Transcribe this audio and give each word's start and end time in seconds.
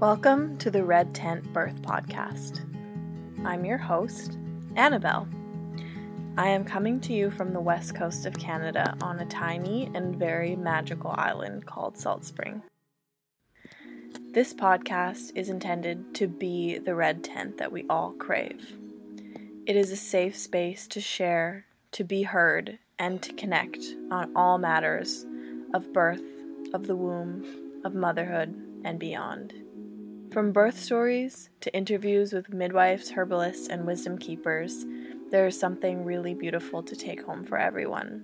Welcome 0.00 0.58
to 0.58 0.70
the 0.70 0.82
Red 0.84 1.14
Tent 1.14 1.52
Birth 1.52 1.80
Podcast. 1.82 2.64
I'm 3.44 3.64
your 3.64 3.78
host, 3.78 4.36
Annabelle. 4.74 5.28
I 6.38 6.48
am 6.48 6.64
coming 6.64 7.00
to 7.00 7.14
you 7.14 7.30
from 7.30 7.54
the 7.54 7.60
west 7.60 7.94
coast 7.94 8.26
of 8.26 8.38
Canada 8.38 8.94
on 9.00 9.20
a 9.20 9.24
tiny 9.24 9.90
and 9.94 10.16
very 10.16 10.54
magical 10.54 11.14
island 11.16 11.64
called 11.64 11.96
Salt 11.96 12.26
Spring. 12.26 12.62
This 14.32 14.52
podcast 14.52 15.32
is 15.34 15.48
intended 15.48 16.14
to 16.16 16.28
be 16.28 16.76
the 16.76 16.94
red 16.94 17.24
tent 17.24 17.56
that 17.56 17.72
we 17.72 17.86
all 17.88 18.12
crave. 18.12 18.76
It 19.64 19.76
is 19.76 19.90
a 19.90 19.96
safe 19.96 20.36
space 20.36 20.86
to 20.88 21.00
share, 21.00 21.64
to 21.92 22.04
be 22.04 22.24
heard, 22.24 22.80
and 22.98 23.22
to 23.22 23.32
connect 23.32 23.82
on 24.10 24.30
all 24.36 24.58
matters 24.58 25.24
of 25.72 25.90
birth, 25.94 26.20
of 26.74 26.86
the 26.86 26.96
womb, 26.96 27.80
of 27.82 27.94
motherhood, 27.94 28.54
and 28.84 28.98
beyond. 28.98 29.54
From 30.32 30.52
birth 30.52 30.78
stories 30.78 31.48
to 31.62 31.74
interviews 31.74 32.34
with 32.34 32.52
midwives, 32.52 33.12
herbalists, 33.12 33.68
and 33.68 33.86
wisdom 33.86 34.18
keepers, 34.18 34.84
there 35.30 35.46
is 35.46 35.58
something 35.58 36.04
really 36.04 36.34
beautiful 36.34 36.82
to 36.82 36.96
take 36.96 37.24
home 37.24 37.44
for 37.44 37.58
everyone. 37.58 38.22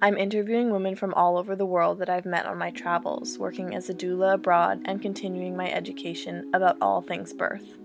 I'm 0.00 0.18
interviewing 0.18 0.70
women 0.70 0.96
from 0.96 1.14
all 1.14 1.38
over 1.38 1.54
the 1.54 1.66
world 1.66 1.98
that 2.00 2.10
I've 2.10 2.26
met 2.26 2.46
on 2.46 2.58
my 2.58 2.70
travels, 2.70 3.38
working 3.38 3.74
as 3.74 3.88
a 3.88 3.94
doula 3.94 4.34
abroad 4.34 4.82
and 4.84 5.00
continuing 5.00 5.56
my 5.56 5.70
education 5.70 6.50
about 6.52 6.76
all 6.80 7.00
things 7.00 7.32
birth. 7.32 7.78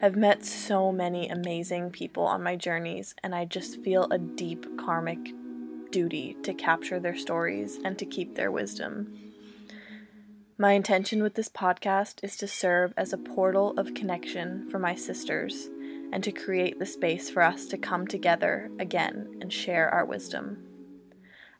I've 0.00 0.16
met 0.16 0.44
so 0.44 0.92
many 0.92 1.28
amazing 1.28 1.90
people 1.90 2.24
on 2.24 2.42
my 2.42 2.56
journeys, 2.56 3.14
and 3.22 3.34
I 3.34 3.44
just 3.44 3.82
feel 3.82 4.08
a 4.10 4.18
deep 4.18 4.78
karmic 4.78 5.32
duty 5.90 6.36
to 6.42 6.54
capture 6.54 6.98
their 6.98 7.16
stories 7.16 7.78
and 7.84 7.98
to 7.98 8.06
keep 8.06 8.34
their 8.34 8.50
wisdom. 8.50 9.18
My 10.58 10.72
intention 10.72 11.22
with 11.22 11.34
this 11.34 11.48
podcast 11.48 12.22
is 12.22 12.36
to 12.36 12.46
serve 12.46 12.94
as 12.96 13.12
a 13.12 13.18
portal 13.18 13.74
of 13.76 13.94
connection 13.94 14.68
for 14.70 14.78
my 14.78 14.94
sisters 14.94 15.68
and 16.12 16.22
to 16.22 16.30
create 16.30 16.78
the 16.78 16.86
space 16.86 17.30
for 17.30 17.42
us 17.42 17.66
to 17.66 17.78
come 17.78 18.06
together 18.06 18.70
again 18.78 19.38
and 19.40 19.50
share 19.52 19.88
our 19.88 20.04
wisdom. 20.04 20.58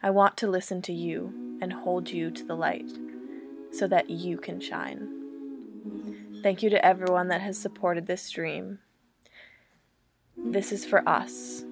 I 0.03 0.11
want 0.11 0.37
to 0.39 0.47
listen 0.47 0.83
to 0.83 0.93
you 0.93 1.59
and 1.63 1.73
hold 1.73 2.11
you 2.11 2.31
to 2.31 2.45
the 2.45 2.55
light 2.55 2.91
so 3.73 3.89
that 3.89 4.11
you 4.11 4.37
can 4.37 4.61
shine. 4.61 5.09
Thank 6.43 6.63
you 6.63 6.69
to 6.71 6.85
everyone 6.85 7.29
that 7.29 7.41
has 7.41 7.57
supported 7.57 8.07
this 8.07 8.29
dream. 8.29 8.81
This 10.37 10.71
is 10.71 10.85
for 10.85 11.09
us 11.09 11.65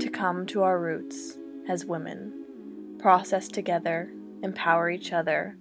to 0.00 0.08
come 0.10 0.46
to 0.46 0.62
our 0.62 0.80
roots 0.80 1.36
as 1.68 1.84
women, 1.84 2.96
process 2.98 3.48
together, 3.48 4.10
empower 4.42 4.90
each 4.90 5.12
other, 5.12 5.56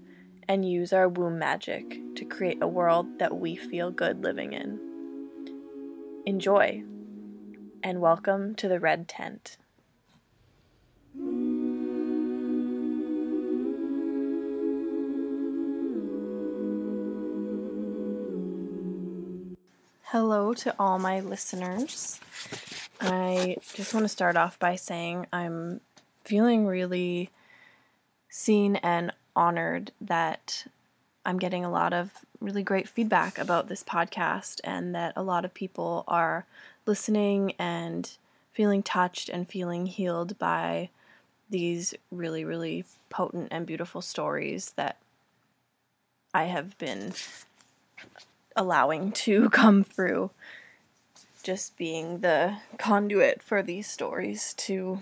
and 0.47 0.67
use 0.67 0.91
our 0.91 1.07
womb 1.07 1.37
magic 1.37 1.99
to 2.15 2.25
create 2.25 2.57
a 2.61 2.67
world 2.67 3.19
that 3.19 3.37
we 3.37 3.55
feel 3.55 3.91
good 3.91 4.23
living 4.23 4.53
in. 4.53 4.90
Enjoy, 6.23 6.83
and 7.81 7.99
welcome 7.99 8.53
to 8.53 8.67
the 8.67 8.79
Red 8.79 9.07
Tent. 9.07 9.57
Hello 20.03 20.53
to 20.53 20.75
all 20.77 20.99
my 20.99 21.21
listeners. 21.21 22.19
I 22.99 23.57
just 23.73 23.95
want 23.95 24.03
to 24.03 24.07
start 24.07 24.37
off 24.37 24.59
by 24.59 24.75
saying 24.75 25.25
I'm 25.33 25.81
feeling 26.23 26.67
really 26.67 27.31
seen 28.29 28.75
and 28.75 29.11
honored 29.35 29.91
that 29.99 30.67
I'm 31.25 31.37
getting 31.37 31.63
a 31.63 31.71
lot 31.71 31.93
of 31.93 32.11
really 32.39 32.63
great 32.63 32.89
feedback 32.89 33.37
about 33.37 33.67
this 33.67 33.83
podcast 33.83 34.59
and 34.63 34.95
that 34.95 35.13
a 35.15 35.21
lot 35.21 35.45
of 35.45 35.53
people 35.53 36.03
are 36.07 36.45
listening 36.85 37.53
and 37.59 38.09
feeling 38.51 38.81
touched 38.81 39.29
and 39.29 39.47
feeling 39.47 39.85
healed 39.85 40.37
by 40.39 40.89
these 41.49 41.93
really, 42.11 42.43
really 42.43 42.85
potent 43.09 43.49
and 43.51 43.65
beautiful 43.65 44.01
stories 44.01 44.73
that 44.75 44.97
I 46.33 46.45
have 46.45 46.77
been 46.77 47.13
allowing 48.55 49.11
to 49.23 49.49
come 49.49 49.83
through. 49.83 50.31
Just 51.43 51.77
being 51.77 52.19
the 52.19 52.57
conduit 52.77 53.41
for 53.41 53.63
these 53.63 53.89
stories 53.89 54.53
to 54.55 54.99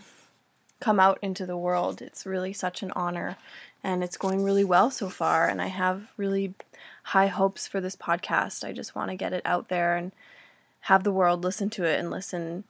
come 0.80 1.00
out 1.00 1.19
into 1.22 1.46
the 1.46 1.57
world. 1.57 2.01
It's 2.01 2.25
really 2.25 2.53
such 2.53 2.81
an 2.81 2.91
honor 2.91 3.38
and 3.84 4.03
it's 4.03 4.17
going 4.17 4.44
really 4.44 4.63
well 4.63 4.91
so 4.91 5.09
far. 5.09 5.47
And 5.47 5.62
I 5.62 5.67
have 5.67 6.12
really 6.17 6.53
high 7.03 7.28
hopes 7.28 7.67
for 7.67 7.81
this 7.81 7.95
podcast. 7.95 8.63
I 8.63 8.72
just 8.72 8.95
want 8.95 9.09
to 9.09 9.16
get 9.16 9.34
it 9.34 9.41
out 9.45 9.69
there 9.69 9.95
and 9.95 10.12
have 10.81 11.03
the 11.03 11.12
world 11.12 11.44
listen 11.44 11.69
to 11.72 11.84
it 11.84 12.00
and 12.00 12.09
listen 12.09 12.63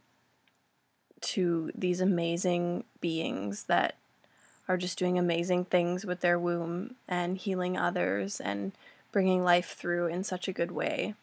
to 1.22 1.72
these 1.76 2.00
amazing 2.02 2.84
beings 3.02 3.66
that 3.66 3.96
are 4.68 4.78
just 4.78 5.00
doing 5.00 5.18
amazing 5.18 5.66
things 5.66 6.06
with 6.06 6.22
their 6.22 6.40
womb 6.40 6.96
and 7.08 7.38
healing 7.38 7.76
others 7.76 8.40
and 8.40 8.72
bringing 9.12 9.44
life 9.44 9.76
through 9.76 10.08
in 10.08 10.24
such 10.24 10.48
a 10.48 10.54
good 10.54 10.72
way. 10.72 11.16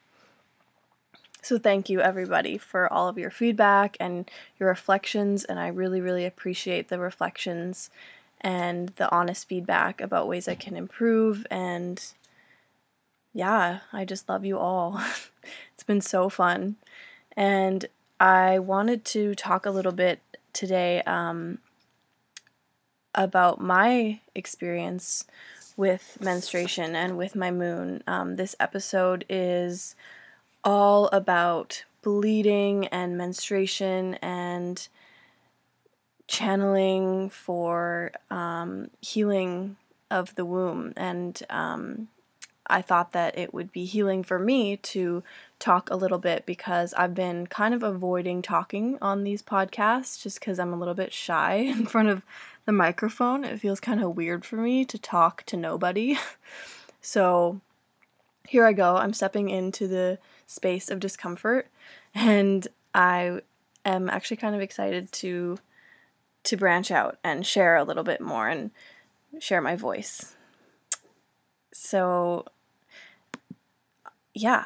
So, 1.43 1.59
thank 1.59 1.89
you 1.89 2.01
everybody 2.01 2.59
for 2.59 2.93
all 2.93 3.07
of 3.07 3.19
your 3.19 3.31
feedback 3.31 3.97
and 4.01 4.29
your 4.59 4.69
reflections, 4.69 5.45
and 5.45 5.61
I 5.61 5.69
really, 5.69 6.01
really 6.01 6.25
appreciate 6.25 6.89
the 6.89 6.99
reflections 6.99 7.89
and 8.41 8.91
the 8.91 9.11
honest 9.11 9.49
feedback 9.49 10.01
about 10.01 10.29
ways 10.29 10.49
I 10.49 10.55
can 10.55 10.77
improve. 10.77 11.47
And 11.51 12.03
yeah, 13.33 13.81
I 13.93 14.05
just 14.05 14.29
love 14.29 14.45
you 14.45 14.59
all. 14.59 15.01
it's 15.75 15.85
been 15.85 16.01
so 16.01 16.29
fun. 16.29 16.77
And 17.37 17.87
I 18.19 18.59
wanted 18.59 19.05
to 19.07 19.35
talk 19.35 19.67
a 19.67 19.71
little 19.71 19.93
bit 19.93 20.21
today 20.53 21.03
um, 21.03 21.59
about 23.15 23.61
my 23.61 24.21
experience 24.35 25.25
with 25.77 26.17
menstruation 26.21 26.97
and 26.97 27.19
with 27.19 27.37
my 27.37 27.51
moon. 27.51 28.03
Um, 28.07 28.37
this 28.37 28.57
episode 28.59 29.25
is 29.29 29.95
all 30.65 31.09
about 31.09 31.85
bleeding 32.03 32.87
and 32.87 33.19
menstruation 33.19 34.15
and 34.23 34.89
channeling 36.27 37.31
for 37.31 38.13
um, 38.31 38.91
healing 39.01 39.77
of 40.11 40.35
the 40.35 40.45
womb. 40.45 40.93
And 40.97 41.41
um, 41.51 42.09
I 42.67 42.83
thought 42.83 43.13
that 43.13 43.39
it 43.39 43.55
would 43.55 43.73
be 43.73 43.85
healing 43.85 44.23
for 44.23 44.39
me 44.39 44.77
to 44.79 45.23
talk 45.59 45.91
a 45.91 45.97
little 45.97 46.19
bit 46.19 46.47
because 46.47 46.93
I've 46.95 47.15
been 47.15 47.47
kind 47.47 47.75
of 47.75 47.83
avoiding 47.83 48.43
talking 48.43 48.99
on 49.01 49.25
these 49.25 49.43
podcasts 49.43 50.21
just 50.23 50.41
because 50.41 50.59
I'm 50.59 50.73
a 50.73 50.79
little 50.79 50.95
bit 50.95 51.13
shy 51.13 51.55
in 51.55 51.87
front 51.87 52.09
of 52.09 52.23
the 52.65 52.73
microphone. 52.73 53.45
It 53.45 53.61
feels 53.61 53.81
kind 53.81 54.03
of 54.03 54.17
weird 54.17 54.45
for 54.45 54.57
me 54.57 54.85
to 54.85 54.99
talk 54.99 55.45
to 55.47 55.57
nobody. 55.57 56.19
so 57.01 57.61
here 58.49 58.65
I 58.65 58.73
go. 58.73 58.97
I'm 58.97 59.13
stepping 59.13 59.51
into 59.51 59.87
the 59.87 60.19
space 60.47 60.91
of 60.91 61.01
discomfort 61.01 61.69
and 62.15 62.67
I 62.95 63.41
am 63.85 64.09
actually 64.09 64.39
kind 64.39 64.55
of 64.55 64.61
excited 64.61 65.13
to 65.13 65.59
to 66.47 66.57
branch 66.57 66.91
out 66.91 67.19
and 67.23 67.47
share 67.47 67.77
a 67.77 67.85
little 67.85 68.05
bit 68.05 68.21
more 68.21 68.49
and 68.49 68.71
share 69.39 69.61
my 69.61 69.77
voice. 69.77 70.35
So, 71.73 72.47
yeah. 74.35 74.65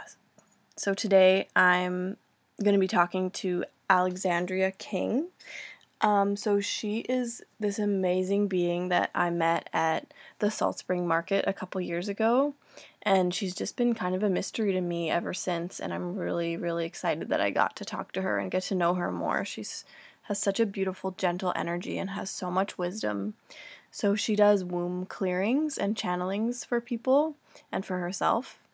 So 0.76 0.94
today 0.94 1.48
I'm 1.54 2.16
going 2.62 2.74
to 2.74 2.80
be 2.80 2.88
talking 2.88 3.30
to 3.32 3.64
Alexandria 3.88 4.70
King. 4.70 5.28
Um, 6.00 6.36
so 6.36 6.60
she 6.60 7.00
is 7.00 7.42
this 7.58 7.78
amazing 7.78 8.48
being 8.48 8.88
that 8.88 9.10
I 9.14 9.28
met 9.30 9.68
at 9.72 10.14
the 10.38 10.50
Salt 10.50 10.78
Spring 10.78 11.06
Market 11.06 11.44
a 11.46 11.52
couple 11.52 11.80
years 11.82 12.08
ago, 12.08 12.54
and 13.02 13.34
she's 13.34 13.54
just 13.54 13.76
been 13.76 13.94
kind 13.94 14.14
of 14.14 14.22
a 14.22 14.30
mystery 14.30 14.72
to 14.72 14.80
me 14.80 15.10
ever 15.10 15.34
since. 15.34 15.78
And 15.78 15.92
I'm 15.92 16.14
really, 16.14 16.56
really 16.56 16.86
excited 16.86 17.28
that 17.28 17.40
I 17.40 17.50
got 17.50 17.76
to 17.76 17.84
talk 17.84 18.12
to 18.12 18.22
her 18.22 18.38
and 18.38 18.50
get 18.50 18.62
to 18.64 18.74
know 18.74 18.94
her 18.94 19.12
more. 19.12 19.44
She's 19.44 19.84
has 20.30 20.38
such 20.38 20.60
a 20.60 20.64
beautiful, 20.66 21.10
gentle 21.10 21.52
energy 21.56 21.98
and 21.98 22.10
has 22.10 22.30
so 22.30 22.52
much 22.52 22.78
wisdom. 22.78 23.34
So 23.90 24.14
she 24.14 24.36
does 24.36 24.62
womb 24.62 25.04
clearings 25.06 25.76
and 25.76 25.96
channelings 25.96 26.64
for 26.64 26.80
people 26.80 27.34
and 27.72 27.84
for 27.84 27.98
herself. 27.98 28.68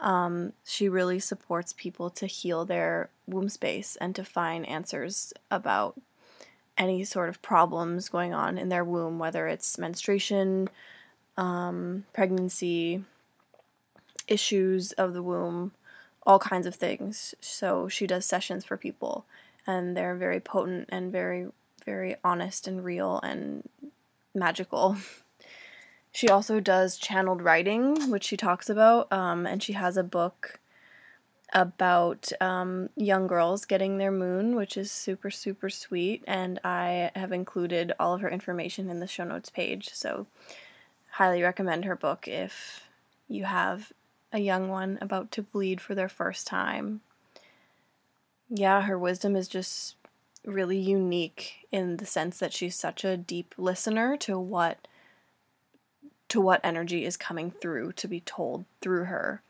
Um, 0.00 0.54
she 0.64 0.88
really 0.88 1.18
supports 1.18 1.74
people 1.74 2.08
to 2.08 2.26
heal 2.26 2.64
their 2.64 3.10
womb 3.26 3.50
space 3.50 3.94
and 3.96 4.16
to 4.16 4.24
find 4.24 4.66
answers 4.66 5.34
about 5.50 6.00
any 6.78 7.04
sort 7.04 7.28
of 7.28 7.42
problems 7.42 8.08
going 8.08 8.32
on 8.32 8.56
in 8.56 8.70
their 8.70 8.82
womb, 8.82 9.18
whether 9.18 9.46
it's 9.48 9.76
menstruation, 9.76 10.70
um, 11.36 12.06
pregnancy, 12.14 13.04
issues 14.28 14.92
of 14.92 15.12
the 15.12 15.22
womb, 15.22 15.72
all 16.26 16.38
kinds 16.38 16.66
of 16.66 16.74
things. 16.74 17.34
So 17.42 17.86
she 17.86 18.06
does 18.06 18.24
sessions 18.24 18.64
for 18.64 18.78
people, 18.78 19.26
and 19.66 19.96
they're 19.96 20.16
very 20.16 20.40
potent 20.40 20.88
and 20.90 21.12
very, 21.12 21.48
very 21.84 22.16
honest 22.24 22.66
and 22.66 22.84
real 22.84 23.20
and 23.22 23.68
magical. 24.34 24.96
She 26.14 26.28
also 26.28 26.60
does 26.60 26.98
channeled 26.98 27.40
writing, 27.40 28.10
which 28.10 28.24
she 28.24 28.36
talks 28.36 28.68
about, 28.68 29.10
um, 29.10 29.46
and 29.46 29.62
she 29.62 29.72
has 29.72 29.96
a 29.96 30.02
book 30.02 30.60
about 31.54 32.30
um, 32.40 32.90
young 32.96 33.26
girls 33.26 33.64
getting 33.64 33.96
their 33.96 34.10
moon, 34.10 34.54
which 34.54 34.76
is 34.76 34.92
super, 34.92 35.30
super 35.30 35.70
sweet. 35.70 36.22
And 36.26 36.58
I 36.64 37.10
have 37.14 37.32
included 37.32 37.92
all 37.98 38.14
of 38.14 38.20
her 38.20 38.30
information 38.30 38.90
in 38.90 39.00
the 39.00 39.06
show 39.06 39.24
notes 39.24 39.50
page. 39.50 39.90
So, 39.94 40.26
highly 41.12 41.42
recommend 41.42 41.84
her 41.86 41.96
book 41.96 42.28
if 42.28 42.88
you 43.28 43.44
have 43.44 43.92
a 44.32 44.38
young 44.38 44.68
one 44.68 44.98
about 45.00 45.30
to 45.32 45.42
bleed 45.42 45.80
for 45.80 45.94
their 45.94 46.08
first 46.08 46.46
time. 46.46 47.00
Yeah, 48.54 48.82
her 48.82 48.98
wisdom 48.98 49.34
is 49.34 49.48
just 49.48 49.96
really 50.44 50.76
unique 50.76 51.66
in 51.72 51.96
the 51.96 52.04
sense 52.04 52.38
that 52.38 52.52
she's 52.52 52.76
such 52.76 53.02
a 53.02 53.16
deep 53.16 53.54
listener 53.56 54.14
to 54.18 54.38
what 54.38 54.86
to 56.28 56.38
what 56.38 56.60
energy 56.62 57.06
is 57.06 57.16
coming 57.16 57.50
through 57.50 57.92
to 57.92 58.06
be 58.06 58.20
told 58.20 58.66
through 58.82 59.04
her. 59.04 59.40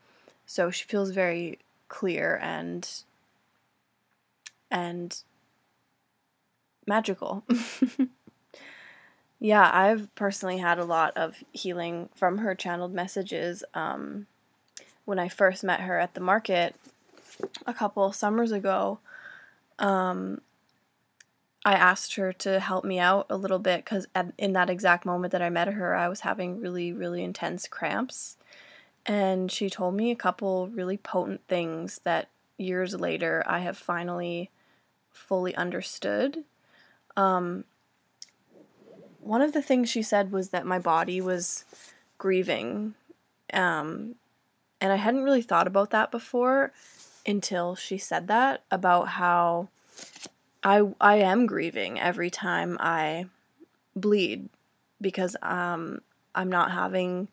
So 0.45 0.71
she 0.71 0.85
feels 0.85 1.11
very 1.11 1.59
clear 1.89 2.39
and 2.41 2.89
and 4.71 5.21
magical. 6.87 7.43
yeah, 9.41 9.69
I've 9.73 10.15
personally 10.15 10.59
had 10.59 10.79
a 10.79 10.85
lot 10.85 11.11
of 11.17 11.43
healing 11.51 12.07
from 12.15 12.37
her 12.37 12.55
channeled 12.55 12.93
messages. 12.93 13.65
Um, 13.73 14.27
when 15.03 15.19
I 15.19 15.27
first 15.27 15.61
met 15.61 15.81
her 15.81 15.99
at 15.99 16.13
the 16.13 16.21
market 16.21 16.75
a 17.65 17.73
couple 17.73 18.11
summers 18.11 18.51
ago, 18.51 18.99
um, 19.79 20.41
I 21.65 21.73
asked 21.73 22.15
her 22.15 22.33
to 22.33 22.59
help 22.59 22.83
me 22.83 22.99
out 22.99 23.25
a 23.29 23.37
little 23.37 23.59
bit 23.59 23.85
because 23.85 24.07
in 24.37 24.53
that 24.53 24.69
exact 24.69 25.05
moment 25.05 25.31
that 25.31 25.41
I 25.41 25.49
met 25.49 25.69
her, 25.69 25.95
I 25.95 26.09
was 26.09 26.21
having 26.21 26.59
really, 26.59 26.91
really 26.91 27.23
intense 27.23 27.67
cramps. 27.67 28.37
And 29.05 29.51
she 29.51 29.69
told 29.69 29.95
me 29.95 30.11
a 30.11 30.15
couple 30.15 30.67
really 30.67 30.97
potent 30.97 31.41
things 31.47 32.01
that 32.03 32.29
years 32.57 32.95
later 32.95 33.43
I 33.45 33.59
have 33.59 33.77
finally 33.77 34.49
fully 35.11 35.55
understood. 35.55 36.43
Um, 37.15 37.63
one 39.19 39.41
of 39.41 39.53
the 39.53 39.61
things 39.61 39.89
she 39.89 40.01
said 40.01 40.31
was 40.31 40.49
that 40.49 40.65
my 40.65 40.79
body 40.79 41.21
was 41.21 41.63
grieving. 42.17 42.95
Um, 43.53 44.15
and 44.81 44.91
I 44.91 44.97
hadn't 44.97 45.23
really 45.23 45.41
thought 45.41 45.67
about 45.67 45.91
that 45.91 46.11
before 46.11 46.73
until 47.25 47.75
she 47.75 47.97
said 47.97 48.27
that 48.27 48.63
about 48.71 49.09
how 49.09 49.69
I 50.63 50.93
I 50.99 51.15
am 51.17 51.45
grieving 51.45 51.99
every 51.99 52.29
time 52.29 52.77
I 52.79 53.27
bleed 53.95 54.49
because 55.01 55.35
um 55.41 56.01
I'm 56.35 56.49
not 56.49 56.71
having 56.71 57.27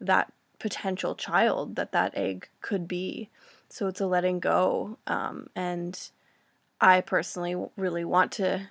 that 0.00 0.32
potential 0.58 1.14
child 1.14 1.76
that 1.76 1.92
that 1.92 2.16
egg 2.16 2.48
could 2.60 2.88
be. 2.88 3.28
So 3.68 3.88
it's 3.88 4.00
a 4.00 4.06
letting 4.06 4.40
go. 4.40 4.98
Um, 5.06 5.48
and 5.54 5.98
I 6.80 7.00
personally 7.00 7.56
really 7.76 8.04
want 8.04 8.32
to 8.32 8.68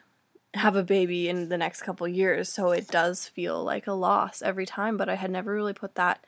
have 0.54 0.76
a 0.76 0.84
baby 0.84 1.28
in 1.28 1.50
the 1.50 1.58
next 1.58 1.82
couple 1.82 2.08
years, 2.08 2.48
so 2.48 2.72
it 2.72 2.88
does 2.88 3.28
feel 3.28 3.62
like 3.64 3.88
a 3.88 3.94
loss 3.94 4.42
every 4.42 4.66
time. 4.66 4.96
But 4.96 5.10
I 5.10 5.16
had 5.16 5.32
never 5.32 5.54
really 5.54 5.74
put 5.74 5.96
that 5.96 6.24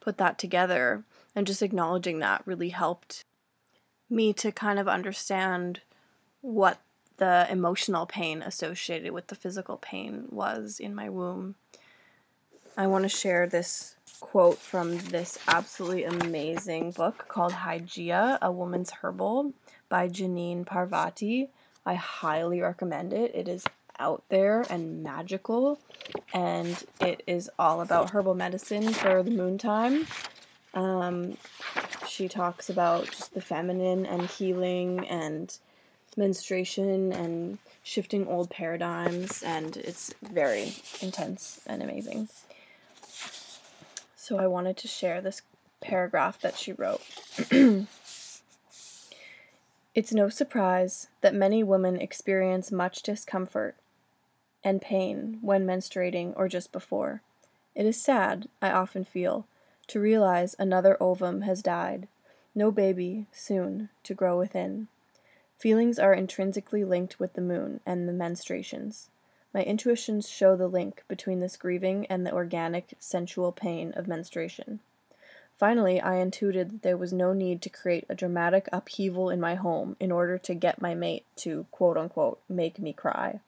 put 0.00 0.18
that 0.18 0.38
together, 0.38 1.04
and 1.36 1.46
just 1.46 1.62
acknowledging 1.62 2.18
that 2.18 2.42
really 2.44 2.70
helped 2.70 3.24
me 4.10 4.32
to 4.34 4.52
kind 4.52 4.78
of 4.78 4.88
understand 4.88 5.80
what 6.40 6.78
the 7.18 7.46
emotional 7.50 8.06
pain 8.06 8.42
associated 8.42 9.12
with 9.12 9.26
the 9.26 9.34
physical 9.34 9.76
pain 9.76 10.26
was 10.30 10.80
in 10.80 10.94
my 10.94 11.08
womb. 11.08 11.56
I 12.76 12.86
want 12.86 13.02
to 13.02 13.08
share 13.08 13.46
this 13.46 13.96
quote 14.20 14.58
from 14.58 14.98
this 14.98 15.38
absolutely 15.48 16.04
amazing 16.04 16.92
book 16.92 17.26
called 17.28 17.52
Hygieia, 17.52 18.38
A 18.40 18.52
Woman's 18.52 18.90
Herbal 18.90 19.52
by 19.88 20.08
Jeannine 20.08 20.64
Parvati. 20.64 21.48
I 21.84 21.94
highly 21.94 22.60
recommend 22.60 23.12
it. 23.12 23.34
It 23.34 23.48
is 23.48 23.64
out 23.98 24.22
there 24.28 24.64
and 24.70 25.02
magical, 25.02 25.80
and 26.32 26.84
it 27.00 27.22
is 27.26 27.50
all 27.58 27.80
about 27.80 28.10
herbal 28.10 28.34
medicine 28.34 28.92
for 28.92 29.22
the 29.22 29.30
moon 29.30 29.58
time. 29.58 30.06
Um, 30.74 31.36
she 32.06 32.28
talks 32.28 32.70
about 32.70 33.06
just 33.06 33.34
the 33.34 33.40
feminine 33.40 34.06
and 34.06 34.22
healing 34.22 35.06
and 35.08 35.56
menstruation 36.16 37.12
and 37.12 37.58
shifting 37.82 38.26
old 38.26 38.50
paradigms, 38.50 39.42
and 39.42 39.76
it's 39.76 40.12
very 40.22 40.74
intense 41.00 41.60
and 41.66 41.82
amazing. 41.82 42.28
So 44.16 44.38
I 44.38 44.46
wanted 44.46 44.76
to 44.78 44.88
share 44.88 45.20
this 45.20 45.42
paragraph 45.80 46.40
that 46.40 46.58
she 46.58 46.72
wrote. 46.72 47.00
it's 49.94 50.12
no 50.12 50.28
surprise 50.28 51.08
that 51.22 51.34
many 51.34 51.62
women 51.62 52.00
experience 52.00 52.70
much 52.70 53.02
discomfort 53.02 53.76
and 54.62 54.82
pain 54.82 55.38
when 55.40 55.66
menstruating 55.66 56.34
or 56.36 56.48
just 56.48 56.72
before. 56.72 57.22
It 57.74 57.86
is 57.86 58.02
sad, 58.02 58.48
I 58.60 58.70
often 58.70 59.04
feel, 59.04 59.46
to 59.88 60.00
realize 60.00 60.54
another 60.58 60.96
ovum 61.00 61.42
has 61.42 61.62
died, 61.62 62.08
no 62.54 62.70
baby 62.70 63.26
soon 63.32 63.88
to 64.04 64.14
grow 64.14 64.38
within. 64.38 64.88
Feelings 65.58 65.98
are 65.98 66.14
intrinsically 66.14 66.84
linked 66.84 67.18
with 67.18 67.32
the 67.32 67.40
moon 67.40 67.80
and 67.84 68.08
the 68.08 68.12
menstruations. 68.12 69.08
My 69.52 69.62
intuitions 69.62 70.28
show 70.28 70.54
the 70.54 70.68
link 70.68 71.02
between 71.08 71.40
this 71.40 71.56
grieving 71.56 72.06
and 72.06 72.24
the 72.24 72.32
organic, 72.32 72.94
sensual 73.00 73.50
pain 73.50 73.92
of 73.96 74.06
menstruation. 74.06 74.80
Finally, 75.56 76.00
I 76.00 76.16
intuited 76.16 76.70
that 76.70 76.82
there 76.82 76.96
was 76.96 77.12
no 77.12 77.32
need 77.32 77.60
to 77.62 77.68
create 77.68 78.04
a 78.08 78.14
dramatic 78.14 78.68
upheaval 78.72 79.30
in 79.30 79.40
my 79.40 79.56
home 79.56 79.96
in 79.98 80.12
order 80.12 80.38
to 80.38 80.54
get 80.54 80.80
my 80.80 80.94
mate 80.94 81.24
to 81.36 81.66
quote 81.72 81.96
unquote 81.96 82.38
make 82.48 82.78
me 82.78 82.92
cry. 82.92 83.40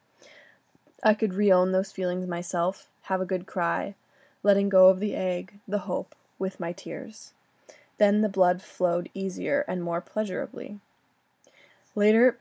I 1.04 1.14
could 1.14 1.34
reown 1.34 1.70
those 1.70 1.92
feelings 1.92 2.26
myself, 2.26 2.88
have 3.02 3.20
a 3.20 3.26
good 3.26 3.46
cry, 3.46 3.94
letting 4.42 4.68
go 4.68 4.88
of 4.88 4.98
the 4.98 5.14
egg, 5.14 5.60
the 5.68 5.78
hope, 5.80 6.16
with 6.40 6.58
my 6.58 6.72
tears. 6.72 7.32
Then 7.98 8.22
the 8.22 8.28
blood 8.28 8.62
flowed 8.62 9.10
easier 9.14 9.64
and 9.68 9.82
more 9.82 10.00
pleasurably. 10.00 10.80
Later 11.94 12.38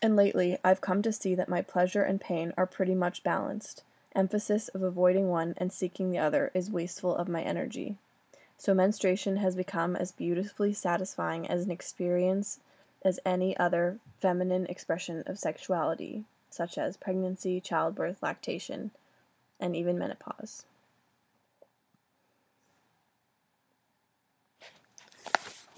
and 0.00 0.14
lately, 0.14 0.56
I've 0.62 0.80
come 0.80 1.02
to 1.02 1.12
see 1.12 1.34
that 1.34 1.48
my 1.48 1.60
pleasure 1.60 2.02
and 2.02 2.20
pain 2.20 2.52
are 2.56 2.66
pretty 2.66 2.94
much 2.94 3.24
balanced. 3.24 3.82
Emphasis 4.14 4.68
of 4.68 4.82
avoiding 4.82 5.28
one 5.28 5.54
and 5.56 5.72
seeking 5.72 6.10
the 6.10 6.18
other 6.18 6.50
is 6.54 6.70
wasteful 6.70 7.16
of 7.16 7.28
my 7.28 7.42
energy. 7.42 7.96
So, 8.56 8.74
menstruation 8.74 9.36
has 9.38 9.56
become 9.56 9.96
as 9.96 10.12
beautifully 10.12 10.72
satisfying 10.72 11.48
as 11.48 11.64
an 11.64 11.70
experience 11.70 12.60
as 13.04 13.20
any 13.24 13.56
other 13.56 13.98
feminine 14.20 14.66
expression 14.66 15.22
of 15.26 15.38
sexuality, 15.38 16.24
such 16.50 16.78
as 16.78 16.96
pregnancy, 16.96 17.60
childbirth, 17.60 18.22
lactation, 18.22 18.90
and 19.60 19.76
even 19.76 19.98
menopause. 19.98 20.64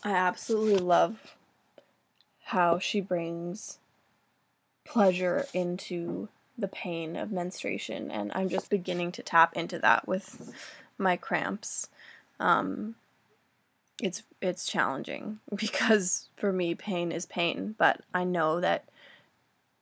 I 0.02 0.12
absolutely 0.12 0.78
love 0.78 1.37
how 2.45 2.78
she 2.78 3.00
brings 3.00 3.78
pleasure 4.85 5.47
into 5.54 6.28
the 6.59 6.69
pain 6.69 7.16
of 7.16 7.30
menstruation 7.30 8.11
and 8.11 8.30
i'm 8.35 8.49
just 8.49 8.69
beginning 8.69 9.11
to 9.12 9.23
tap 9.23 9.57
into 9.57 9.78
that 9.78 10.07
with 10.07 10.52
my 10.99 11.16
cramps. 11.16 11.88
Um, 12.38 12.97
it's 14.02 14.23
it's 14.40 14.66
challenging 14.66 15.40
because 15.54 16.28
for 16.37 16.52
me 16.52 16.75
pain 16.75 17.12
is 17.12 17.26
pain 17.26 17.75
but 17.78 18.00
i 18.14 18.25
know 18.25 18.61
that 18.61 18.85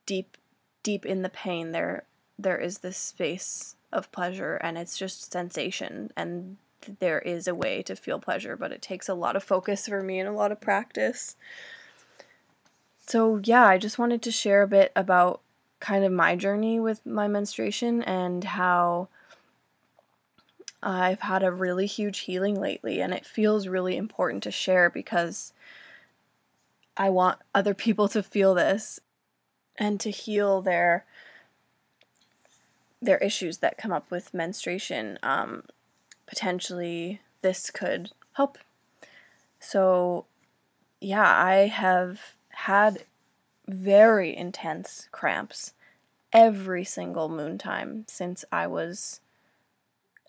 deep 0.06 0.36
deep 0.82 1.06
in 1.06 1.22
the 1.22 1.28
pain 1.28 1.72
there 1.72 2.04
there 2.38 2.58
is 2.58 2.78
this 2.78 2.96
space 2.96 3.76
of 3.92 4.10
pleasure 4.12 4.56
and 4.56 4.76
it's 4.76 4.98
just 4.98 5.32
sensation 5.32 6.10
and 6.16 6.56
there 7.00 7.18
is 7.20 7.46
a 7.46 7.54
way 7.54 7.82
to 7.82 7.96
feel 7.96 8.18
pleasure 8.18 8.56
but 8.56 8.72
it 8.72 8.82
takes 8.82 9.08
a 9.08 9.14
lot 9.14 9.36
of 9.36 9.42
focus 9.42 9.88
for 9.88 10.02
me 10.02 10.18
and 10.18 10.28
a 10.28 10.32
lot 10.32 10.52
of 10.52 10.60
practice 10.60 11.36
so, 13.08 13.40
yeah, 13.42 13.64
I 13.64 13.78
just 13.78 13.98
wanted 13.98 14.20
to 14.20 14.30
share 14.30 14.60
a 14.60 14.68
bit 14.68 14.92
about 14.94 15.40
kind 15.80 16.04
of 16.04 16.12
my 16.12 16.36
journey 16.36 16.78
with 16.78 17.06
my 17.06 17.26
menstruation 17.26 18.02
and 18.02 18.44
how 18.44 19.08
I've 20.82 21.20
had 21.20 21.42
a 21.42 21.50
really 21.50 21.86
huge 21.86 22.18
healing 22.18 22.60
lately, 22.60 23.00
and 23.00 23.14
it 23.14 23.24
feels 23.24 23.66
really 23.66 23.96
important 23.96 24.42
to 24.42 24.50
share 24.50 24.90
because 24.90 25.54
I 26.98 27.08
want 27.08 27.38
other 27.54 27.72
people 27.72 28.08
to 28.08 28.22
feel 28.22 28.52
this 28.52 29.00
and 29.76 29.98
to 30.00 30.10
heal 30.10 30.60
their 30.60 31.06
their 33.00 33.18
issues 33.18 33.58
that 33.58 33.78
come 33.78 33.92
up 33.92 34.10
with 34.10 34.34
menstruation. 34.34 35.18
Um, 35.22 35.62
potentially 36.28 37.20
this 37.42 37.70
could 37.70 38.12
help. 38.34 38.58
So, 39.58 40.26
yeah, 41.00 41.36
I 41.44 41.66
have 41.66 42.36
had 42.50 43.04
very 43.66 44.36
intense 44.36 45.08
cramps 45.10 45.72
every 46.32 46.84
single 46.84 47.28
moon 47.28 47.58
time 47.58 48.04
since 48.06 48.44
I 48.52 48.66
was 48.66 49.20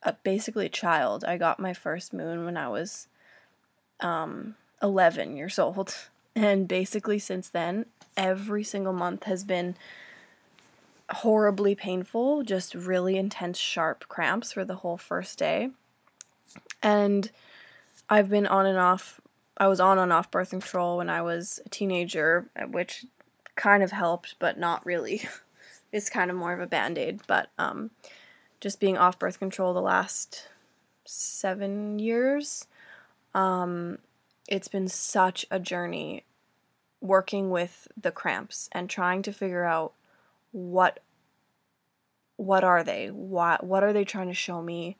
a, 0.03 0.13
basically 0.23 0.65
a 0.65 0.69
child. 0.69 1.23
I 1.25 1.37
got 1.37 1.59
my 1.59 1.73
first 1.73 2.13
moon 2.13 2.45
when 2.45 2.57
I 2.57 2.69
was 2.69 3.07
um, 3.99 4.55
11 4.81 5.35
years 5.37 5.59
old. 5.59 5.95
And 6.35 6.69
basically, 6.69 7.19
since 7.19 7.49
then, 7.49 7.87
every 8.15 8.63
single 8.63 8.93
month 8.93 9.25
has 9.25 9.43
been 9.43 9.75
horribly 11.09 11.75
painful, 11.75 12.43
just 12.43 12.75
really 12.75 13.17
intense, 13.17 13.57
sharp 13.57 14.07
cramps 14.07 14.53
for 14.53 14.63
the 14.63 14.75
whole 14.75 14.95
first 14.95 15.37
day. 15.37 15.71
And 16.81 17.29
I've 18.09 18.29
been 18.29 18.47
on 18.47 18.65
and 18.65 18.77
off, 18.77 19.19
I 19.57 19.67
was 19.67 19.79
on 19.79 19.99
and 19.99 20.13
off 20.13 20.31
birth 20.31 20.51
control 20.51 20.97
when 20.97 21.09
I 21.09 21.21
was 21.21 21.59
a 21.65 21.69
teenager, 21.69 22.49
which 22.69 23.05
kind 23.55 23.83
of 23.83 23.91
helped, 23.91 24.35
but 24.39 24.57
not 24.57 24.85
really. 24.85 25.27
it's 25.91 26.09
kind 26.09 26.31
of 26.31 26.37
more 26.37 26.53
of 26.53 26.61
a 26.61 26.67
band 26.67 26.97
aid. 26.97 27.21
But 27.27 27.49
um, 27.57 27.91
just 28.61 28.79
being 28.79 28.97
off 28.97 29.19
birth 29.19 29.39
control 29.39 29.73
the 29.73 29.81
last 29.81 30.47
seven 31.05 31.99
years, 31.99 32.67
um, 33.33 33.99
it's 34.47 34.67
been 34.67 34.87
such 34.87 35.45
a 35.51 35.59
journey 35.59 36.23
working 37.01 37.49
with 37.49 37.87
the 37.99 38.11
cramps 38.11 38.69
and 38.71 38.89
trying 38.89 39.21
to 39.23 39.31
figure 39.31 39.63
out 39.63 39.93
what 40.51 40.99
what 42.35 42.63
are 42.63 42.83
they? 42.83 43.07
What 43.07 43.65
what 43.65 43.83
are 43.83 43.93
they 43.93 44.05
trying 44.05 44.27
to 44.27 44.33
show 44.33 44.61
me? 44.61 44.97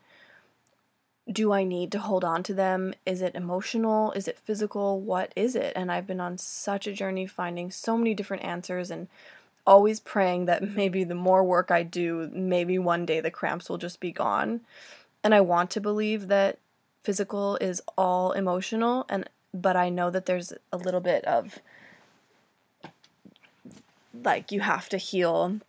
Do 1.32 1.54
I 1.54 1.64
need 1.64 1.92
to 1.92 2.00
hold 2.00 2.24
on 2.24 2.44
to 2.44 2.54
them? 2.54 2.94
Is 3.06 3.22
it 3.22 3.36
emotional? 3.36 4.12
Is 4.14 4.28
it 4.28 4.40
physical? 4.40 5.00
What 5.00 5.32
is 5.36 5.56
it? 5.56 5.74
And 5.76 5.92
I've 5.92 6.08
been 6.08 6.22
on 6.22 6.38
such 6.38 6.88
a 6.88 6.94
journey 6.94 7.28
finding 7.28 7.70
so 7.70 7.98
many 7.98 8.14
different 8.14 8.44
answers 8.44 8.90
and 8.90 9.08
always 9.66 10.00
praying 10.00 10.46
that 10.46 10.68
maybe 10.76 11.04
the 11.04 11.16
more 11.16 11.44
work 11.44 11.70
I 11.72 11.84
do, 11.84 12.30
maybe 12.34 12.80
one 12.80 13.06
day 13.06 13.20
the 13.20 13.32
cramps 13.32 13.70
will 13.70 13.78
just 13.78 14.00
be 14.00 14.12
gone. 14.12 14.62
And 15.24 15.36
I 15.36 15.42
want 15.42 15.70
to 15.72 15.82
believe 15.82 16.28
that 16.30 16.58
physical 17.04 17.58
is 17.58 17.82
all 17.98 18.32
emotional 18.34 19.06
and 19.10 19.30
but 19.54 19.76
I 19.76 19.90
know 19.90 20.12
that 20.12 20.26
there's 20.26 20.54
a 20.72 20.78
little 20.78 21.00
bit 21.00 21.24
of 21.26 21.60
like 24.24 24.52
you 24.52 24.62
have 24.62 24.90
to 24.90 24.98
heal 24.98 25.60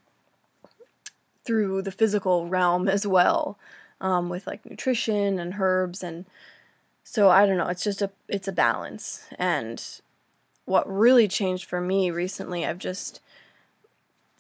through 1.45 1.83
the 1.83 1.93
physical 1.93 2.47
realm 2.47 2.89
as 2.89 3.07
well 3.07 3.59
um, 4.01 4.29
with 4.29 4.47
like 4.47 4.65
nutrition 4.65 5.39
and 5.39 5.55
herbs 5.59 6.03
and 6.03 6.25
so 7.05 7.29
i 7.29 7.47
don't 7.47 7.57
know 7.57 7.69
it's 7.69 7.85
just 7.85 8.03
a 8.03 8.11
it's 8.29 8.49
a 8.49 8.53
balance. 8.53 9.27
And 9.39 9.83
what 10.65 10.91
really 10.91 11.27
changed 11.27 11.65
for 11.65 11.81
me 11.81 12.11
recently 12.11 12.65
i've 12.65 12.79
just 12.79 13.21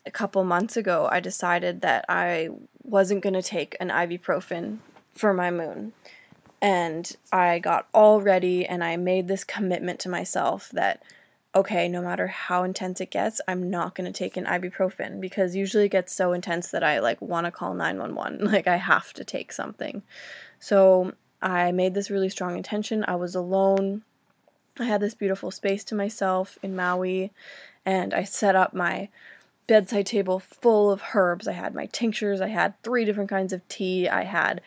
a 0.07 0.11
couple 0.11 0.43
months 0.45 0.77
ago 0.77 1.09
i 1.11 1.21
decided 1.21 1.81
that 1.81 2.05
i 2.09 2.49
wasn't 2.83 3.23
going 3.23 3.35
to 3.35 3.43
take 3.43 3.77
an 3.81 3.89
ibuprofen 3.89 4.79
for 5.13 5.33
my 5.35 5.51
moon. 5.51 5.93
And 6.63 7.15
i 7.33 7.59
got 7.59 7.89
all 7.93 8.21
ready 8.21 8.67
and 8.67 8.85
i 8.85 8.97
made 8.97 9.29
this 9.29 9.45
commitment 9.45 9.99
to 10.01 10.09
myself 10.09 10.71
that 10.71 11.03
okay, 11.55 11.89
no 11.89 12.01
matter 12.01 12.29
how 12.29 12.63
intense 12.63 13.01
it 13.01 13.11
gets, 13.11 13.41
I'm 13.49 13.71
not 13.71 13.95
going 13.95 14.11
to 14.11 14.17
take 14.17 14.37
an 14.37 14.45
ibuprofen 14.45 15.21
because 15.21 15.57
usually 15.57 15.87
it 15.87 15.91
gets 15.91 16.15
so 16.15 16.33
intense 16.33 16.69
that 16.69 16.85
I 16.85 17.01
like 17.01 17.21
want 17.21 17.47
to 17.47 17.51
call 17.51 17.75
911. 17.75 18.45
Like 18.51 18.67
I 18.67 18.77
have 18.77 19.13
to 19.15 19.25
take 19.25 19.53
something. 19.53 20.03
So 20.59 21.15
I 21.43 21.73
made 21.73 21.95
this 21.95 22.11
really 22.11 22.29
strong 22.29 22.57
intention. 22.57 23.05
I 23.09 23.17
was 23.17 23.35
alone. 23.35 24.03
I 24.79 24.85
had 24.85 25.01
this 25.01 25.15
beautiful 25.15 25.51
space 25.51 25.83
to 25.85 25.95
myself 25.95 26.59
in 26.63 26.77
Maui 26.77 27.33
and 27.85 28.15
I 28.15 28.25
set 28.25 28.55
up 28.55 28.73
my 28.73 29.09
bedside 29.67 30.07
table 30.07 30.39
full 30.39 30.91
of 30.91 31.03
herbs. 31.15 31.49
I 31.49 31.53
had 31.53 31.75
my 31.75 31.87
tinctures, 31.87 32.41
I 32.41 32.49
had 32.49 32.81
three 32.83 33.05
different 33.05 33.31
kinds 33.31 33.53
of 33.53 33.67
tea, 33.69 34.09
I 34.09 34.25
had 34.25 34.61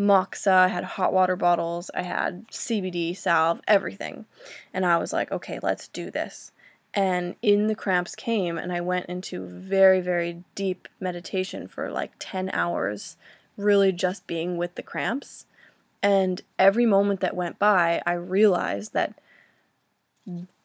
moxa, 0.00 0.50
I 0.50 0.68
had 0.68 0.84
hot 0.84 1.12
water 1.12 1.36
bottles, 1.36 1.90
I 1.94 2.02
had 2.02 2.48
CBD 2.48 3.16
salve, 3.16 3.60
everything. 3.68 4.24
And 4.72 4.86
I 4.86 4.96
was 4.96 5.12
like, 5.12 5.30
okay, 5.30 5.58
let's 5.62 5.88
do 5.88 6.10
this. 6.10 6.52
And 6.92 7.36
in 7.42 7.68
the 7.68 7.76
cramps 7.76 8.16
came, 8.16 8.58
and 8.58 8.72
I 8.72 8.80
went 8.80 9.06
into 9.06 9.46
very, 9.46 10.00
very 10.00 10.42
deep 10.56 10.88
meditation 10.98 11.68
for 11.68 11.90
like 11.90 12.12
10 12.18 12.50
hours, 12.52 13.16
really 13.56 13.92
just 13.92 14.26
being 14.26 14.56
with 14.56 14.74
the 14.74 14.82
cramps. 14.82 15.46
And 16.02 16.42
every 16.58 16.86
moment 16.86 17.20
that 17.20 17.36
went 17.36 17.58
by, 17.58 18.02
I 18.06 18.14
realized 18.14 18.92
that 18.94 19.14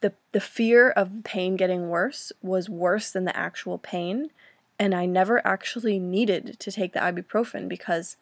the 0.01 0.13
the 0.31 0.39
fear 0.39 0.89
of 0.89 1.23
pain 1.23 1.55
getting 1.55 1.89
worse 1.89 2.31
was 2.41 2.69
worse 2.69 3.11
than 3.11 3.25
the 3.25 3.35
actual 3.35 3.77
pain 3.77 4.29
and 4.77 4.93
I 4.93 5.05
never 5.05 5.45
actually 5.47 5.99
needed 5.99 6.57
to 6.59 6.71
take 6.71 6.93
the 6.93 6.99
ibuprofen 6.99 7.67
because 7.67 8.17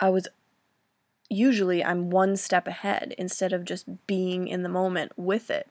I 0.00 0.10
was 0.10 0.28
usually 1.28 1.84
I'm 1.84 2.10
one 2.10 2.36
step 2.36 2.66
ahead 2.66 3.14
instead 3.18 3.52
of 3.52 3.64
just 3.64 4.06
being 4.06 4.48
in 4.48 4.62
the 4.62 4.68
moment 4.68 5.12
with 5.16 5.50
it. 5.50 5.68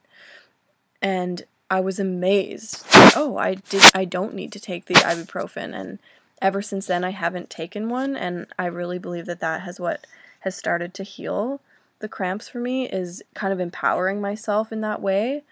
And 1.02 1.44
I 1.70 1.80
was 1.80 1.98
amazed. 1.98 2.84
Oh, 3.16 3.36
I 3.38 3.54
did 3.54 3.82
I 3.94 4.04
don't 4.04 4.34
need 4.34 4.52
to 4.52 4.60
take 4.60 4.86
the 4.86 4.94
ibuprofen 4.94 5.78
and 5.78 5.98
ever 6.40 6.62
since 6.62 6.86
then 6.86 7.04
I 7.04 7.10
haven't 7.10 7.50
taken 7.50 7.88
one 7.88 8.16
and 8.16 8.46
I 8.58 8.66
really 8.66 8.98
believe 8.98 9.26
that 9.26 9.40
that 9.40 9.62
has 9.62 9.80
what 9.80 10.06
has 10.40 10.54
started 10.54 10.94
to 10.94 11.02
heal 11.02 11.60
the 11.98 12.08
cramps 12.08 12.48
for 12.48 12.60
me 12.60 12.88
is 12.88 13.22
kind 13.34 13.52
of 13.52 13.60
empowering 13.60 14.20
myself 14.20 14.70
in 14.70 14.80
that 14.82 15.02
way 15.02 15.42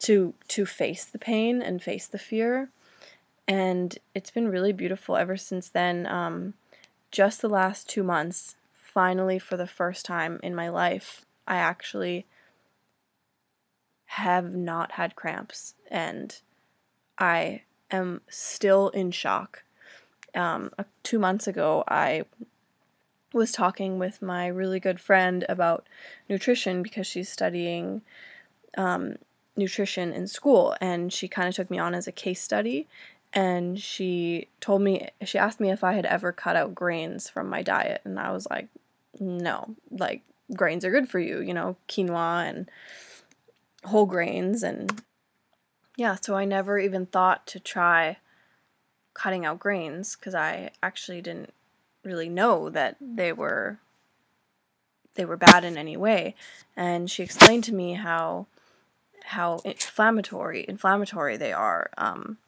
to 0.00 0.34
to 0.48 0.64
face 0.64 1.04
the 1.04 1.18
pain 1.18 1.60
and 1.60 1.82
face 1.82 2.06
the 2.06 2.18
fear 2.18 2.68
and 3.48 3.98
it's 4.14 4.30
been 4.30 4.48
really 4.48 4.72
beautiful 4.72 5.16
ever 5.16 5.36
since 5.36 5.68
then 5.68 6.06
um, 6.06 6.54
just 7.10 7.42
the 7.42 7.48
last 7.48 7.88
two 7.88 8.02
months, 8.02 8.56
finally, 8.72 9.38
for 9.38 9.56
the 9.56 9.66
first 9.66 10.04
time 10.04 10.40
in 10.42 10.54
my 10.54 10.68
life, 10.68 11.24
I 11.46 11.56
actually 11.56 12.26
have 14.06 14.54
not 14.54 14.92
had 14.92 15.16
cramps. 15.16 15.74
And 15.90 16.40
I 17.18 17.62
am 17.90 18.22
still 18.28 18.88
in 18.90 19.10
shock. 19.10 19.62
Um, 20.34 20.70
two 21.02 21.18
months 21.18 21.46
ago, 21.46 21.84
I 21.88 22.24
was 23.32 23.52
talking 23.52 23.98
with 23.98 24.22
my 24.22 24.46
really 24.46 24.80
good 24.80 25.00
friend 25.00 25.44
about 25.48 25.86
nutrition 26.28 26.82
because 26.82 27.06
she's 27.06 27.28
studying 27.28 28.02
um, 28.76 29.16
nutrition 29.56 30.12
in 30.12 30.26
school 30.26 30.74
and 30.80 31.12
she 31.12 31.28
kind 31.28 31.48
of 31.48 31.54
took 31.54 31.70
me 31.70 31.78
on 31.78 31.94
as 31.94 32.08
a 32.08 32.12
case 32.12 32.40
study 32.40 32.88
and 33.32 33.80
she 33.80 34.48
told 34.60 34.82
me 34.82 35.08
she 35.24 35.38
asked 35.38 35.60
me 35.60 35.70
if 35.70 35.84
I 35.84 35.92
had 35.92 36.06
ever 36.06 36.32
cut 36.32 36.56
out 36.56 36.74
grains 36.74 37.28
from 37.28 37.48
my 37.48 37.62
diet 37.62 38.00
and 38.04 38.18
I 38.18 38.32
was 38.32 38.46
like 38.50 38.68
no 39.18 39.76
like 39.90 40.22
grains 40.54 40.84
are 40.84 40.90
good 40.90 41.08
for 41.08 41.20
you 41.20 41.40
you 41.40 41.54
know 41.54 41.76
quinoa 41.88 42.48
and 42.48 42.70
whole 43.84 44.06
grains 44.06 44.62
and 44.62 45.02
yeah 45.96 46.16
so 46.20 46.34
I 46.34 46.44
never 46.44 46.78
even 46.78 47.06
thought 47.06 47.46
to 47.48 47.60
try 47.60 48.18
cutting 49.14 49.44
out 49.44 49.58
grains 49.58 50.16
cuz 50.16 50.34
I 50.34 50.70
actually 50.82 51.22
didn't 51.22 51.52
really 52.04 52.28
know 52.28 52.68
that 52.70 52.96
they 53.00 53.32
were 53.32 53.78
they 55.14 55.24
were 55.24 55.36
bad 55.36 55.64
in 55.64 55.76
any 55.76 55.96
way 55.96 56.34
and 56.76 57.10
she 57.10 57.22
explained 57.22 57.64
to 57.64 57.74
me 57.74 57.94
how 57.94 58.46
how 59.26 59.60
inflammatory 59.64 60.64
inflammatory 60.66 61.36
they 61.36 61.52
are 61.52 61.90
um, 61.98 62.38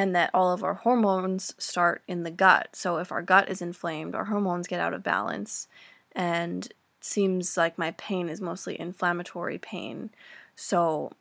and 0.00 0.16
that 0.16 0.30
all 0.32 0.50
of 0.50 0.64
our 0.64 0.72
hormones 0.72 1.54
start 1.58 2.00
in 2.08 2.22
the 2.22 2.30
gut. 2.30 2.70
So 2.72 2.96
if 2.96 3.12
our 3.12 3.20
gut 3.20 3.50
is 3.50 3.60
inflamed, 3.60 4.14
our 4.14 4.24
hormones 4.24 4.66
get 4.66 4.80
out 4.80 4.94
of 4.94 5.02
balance 5.02 5.68
and 6.12 6.72
seems 7.02 7.54
like 7.58 7.76
my 7.76 7.90
pain 7.90 8.30
is 8.30 8.40
mostly 8.40 8.80
inflammatory 8.80 9.58
pain. 9.58 10.08
So 10.56 11.12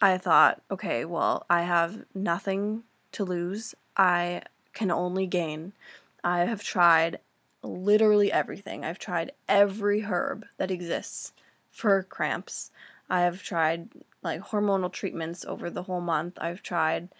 I 0.00 0.16
thought, 0.16 0.62
okay, 0.70 1.04
well, 1.04 1.44
I 1.50 1.64
have 1.64 2.06
nothing 2.14 2.84
to 3.12 3.26
lose. 3.26 3.74
I 3.94 4.40
can 4.72 4.90
only 4.90 5.26
gain. 5.26 5.74
I 6.24 6.46
have 6.46 6.62
tried 6.62 7.18
literally 7.62 8.32
everything. 8.32 8.86
I've 8.86 8.98
tried 8.98 9.32
every 9.50 10.00
herb 10.00 10.46
that 10.56 10.70
exists 10.70 11.34
for 11.70 12.02
cramps. 12.04 12.70
I 13.10 13.20
have 13.20 13.42
tried 13.42 13.90
like 14.22 14.40
hormonal 14.40 14.90
treatments 14.90 15.44
over 15.44 15.68
the 15.68 15.82
whole 15.82 16.00
month. 16.00 16.38
I've 16.40 16.62
tried 16.62 17.10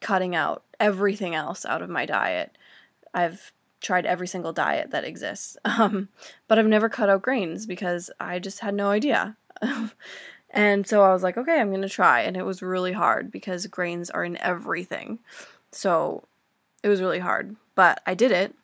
cutting 0.00 0.34
out 0.34 0.62
everything 0.78 1.34
else 1.34 1.64
out 1.64 1.82
of 1.82 1.90
my 1.90 2.06
diet. 2.06 2.56
I've 3.12 3.52
tried 3.80 4.06
every 4.06 4.26
single 4.26 4.52
diet 4.52 4.90
that 4.90 5.04
exists, 5.04 5.56
um, 5.64 6.08
but 6.48 6.58
I've 6.58 6.66
never 6.66 6.88
cut 6.88 7.08
out 7.08 7.22
grains 7.22 7.66
because 7.66 8.10
I 8.20 8.38
just 8.38 8.60
had 8.60 8.74
no 8.74 8.90
idea. 8.90 9.36
and 10.50 10.86
so 10.86 11.02
I 11.02 11.12
was 11.12 11.22
like, 11.22 11.36
okay, 11.36 11.60
I'm 11.60 11.70
going 11.70 11.82
to 11.82 11.88
try. 11.88 12.20
And 12.22 12.36
it 12.36 12.44
was 12.44 12.62
really 12.62 12.92
hard 12.92 13.30
because 13.30 13.66
grains 13.66 14.10
are 14.10 14.24
in 14.24 14.36
everything. 14.38 15.18
So 15.72 16.24
it 16.82 16.88
was 16.88 17.00
really 17.00 17.18
hard, 17.18 17.56
but 17.74 18.02
I 18.06 18.14
did 18.14 18.32
it. 18.32 18.54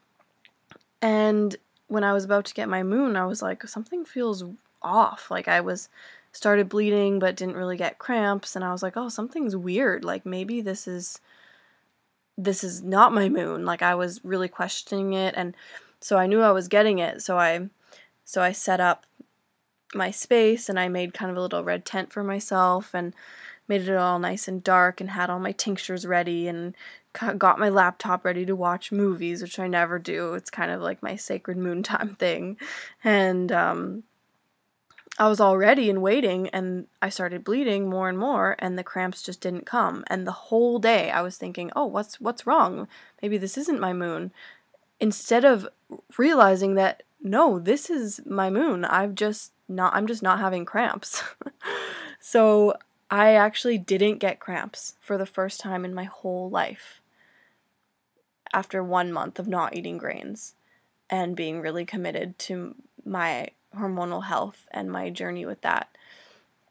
And 1.03 1.55
when 1.89 2.05
I 2.05 2.13
was 2.13 2.25
about 2.25 2.47
to 2.47 2.55
get 2.55 2.69
my 2.69 2.83
moon, 2.83 3.17
I 3.17 3.27
was 3.27 3.43
like, 3.43 3.67
something 3.69 4.05
feels 4.05 4.45
off. 4.83 5.31
Like 5.31 5.49
I 5.49 5.61
was 5.61 5.89
started 6.37 6.69
bleeding 6.69 7.19
but 7.19 7.37
didn't 7.37 7.57
really 7.57 7.77
get 7.77 7.99
cramps 7.99 8.55
and 8.55 8.65
I 8.65 8.73
was 8.73 8.83
like, 8.83 8.97
"Oh, 8.97 9.09
something's 9.09 9.57
weird. 9.57 10.05
Like 10.05 10.27
maybe 10.27 10.61
this 10.61 10.87
is 10.87 11.21
this 12.37 12.63
is 12.63 12.83
not 12.83 13.13
my 13.13 13.29
moon." 13.29 13.65
Like 13.65 13.83
I 13.83 13.95
was 13.95 14.25
really 14.25 14.49
questioning 14.49 15.15
it 15.15 15.35
and 15.37 15.57
so 16.01 16.19
I 16.19 16.27
knew 16.27 16.43
I 16.43 16.53
was 16.53 16.69
getting 16.69 16.99
it. 16.99 17.23
So 17.23 17.39
I 17.39 17.69
so 18.25 18.43
I 18.43 18.53
set 18.53 18.81
up 18.81 19.07
my 19.95 20.11
space 20.11 20.69
and 20.69 20.79
I 20.79 20.89
made 20.89 21.15
kind 21.15 21.31
of 21.31 21.37
a 21.37 21.41
little 21.41 21.65
red 21.65 21.85
tent 21.85 22.13
for 22.13 22.23
myself 22.23 22.95
and 22.95 23.15
made 23.69 23.89
it 23.89 23.97
all 23.97 24.19
nice 24.19 24.47
and 24.49 24.63
dark 24.63 25.01
and 25.01 25.11
had 25.11 25.31
all 25.31 25.39
my 25.39 25.53
tinctures 25.53 26.07
ready 26.07 26.49
and 26.49 26.75
got 27.39 27.59
my 27.59 27.69
laptop 27.69 28.25
ready 28.25 28.45
to 28.45 28.55
watch 28.55 28.93
movies, 28.93 29.43
which 29.43 29.59
I 29.59 29.69
never 29.69 29.99
do. 29.99 30.35
It's 30.35 30.51
kind 30.51 30.71
of 30.71 30.83
like 30.83 31.03
my 31.03 31.17
sacred 31.17 31.57
moon 31.57 31.83
time 31.83 32.15
thing. 32.19 32.59
And 33.03 33.51
um, 33.53 34.03
I 35.19 35.29
was 35.29 35.41
all 35.41 35.57
ready 35.57 35.89
and 35.89 36.03
waiting, 36.03 36.49
and 36.51 36.87
I 37.01 37.09
started 37.09 37.43
bleeding 37.45 37.89
more 37.89 38.09
and 38.09 38.19
more, 38.19 38.55
and 38.59 38.79
the 38.79 38.85
cramps 38.85 39.23
just 39.23 39.41
didn't 39.41 39.65
come. 39.65 40.05
And 40.09 40.27
the 40.27 40.33
whole 40.33 40.79
day, 40.79 41.11
I 41.11 41.23
was 41.23 41.39
thinking, 41.39 41.71
"Oh, 41.75 41.87
what's 41.87 42.21
what's 42.21 42.47
wrong? 42.47 42.87
Maybe 43.23 43.39
this 43.39 43.57
isn't 43.57 43.81
my 43.81 43.93
moon." 43.93 44.33
Instead 45.01 45.45
of 45.45 45.69
realizing 46.19 46.75
that 46.75 47.03
no, 47.23 47.59
this 47.59 47.91
is 47.91 48.21
my 48.27 48.51
moon. 48.51 48.85
I've 48.85 49.15
just 49.15 49.53
not. 49.69 49.95
I'm 49.95 50.07
just 50.07 50.23
not 50.23 50.39
having 50.39 50.65
cramps. 50.65 51.23
so 52.21 52.77
I 53.11 53.35
actually 53.35 53.79
didn't 53.79 54.19
get 54.19 54.41
cramps 54.41 54.95
for 55.01 55.17
the 55.17 55.27
first 55.27 55.61
time 55.61 55.85
in 55.85 55.95
my 55.95 56.05
whole 56.05 56.51
life 56.51 57.01
after 58.53 58.83
one 58.83 59.13
month 59.13 59.39
of 59.39 59.49
not 59.49 59.77
eating 59.77 59.99
grains 59.99 60.55
and 61.09 61.37
being 61.37 61.61
really 61.61 61.85
committed 61.85 62.39
to 62.39 62.75
my 63.05 63.49
hormonal 63.77 64.25
health 64.25 64.67
and 64.71 64.91
my 64.91 65.11
journey 65.11 65.47
with 65.47 65.61
that. 65.63 65.89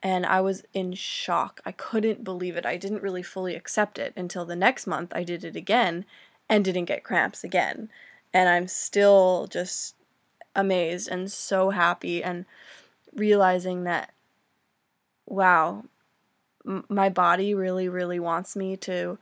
And 0.02 0.26
I 0.26 0.40
was 0.40 0.64
in 0.72 0.92
shock. 0.94 1.60
I 1.64 1.72
couldn't 1.72 2.24
believe 2.24 2.56
it. 2.56 2.66
I 2.66 2.76
didn't 2.76 3.02
really 3.02 3.22
fully 3.22 3.54
accept 3.54 3.98
it 3.98 4.12
until 4.16 4.44
the 4.44 4.56
next 4.56 4.86
month 4.86 5.12
I 5.14 5.24
did 5.24 5.44
it 5.44 5.56
again 5.56 6.04
and 6.48 6.64
didn't 6.64 6.84
get 6.84 7.04
cramps 7.04 7.42
again. 7.42 7.88
And 8.32 8.48
I'm 8.48 8.68
still 8.68 9.48
just 9.50 9.94
amazed 10.54 11.08
and 11.08 11.30
so 11.30 11.70
happy 11.70 12.22
and 12.22 12.44
realizing 13.14 13.84
that, 13.84 14.12
wow, 15.26 15.84
my 16.88 17.08
body 17.08 17.54
really 17.54 17.88
really 17.88 18.18
wants 18.18 18.56
me 18.56 18.76
to 18.76 19.18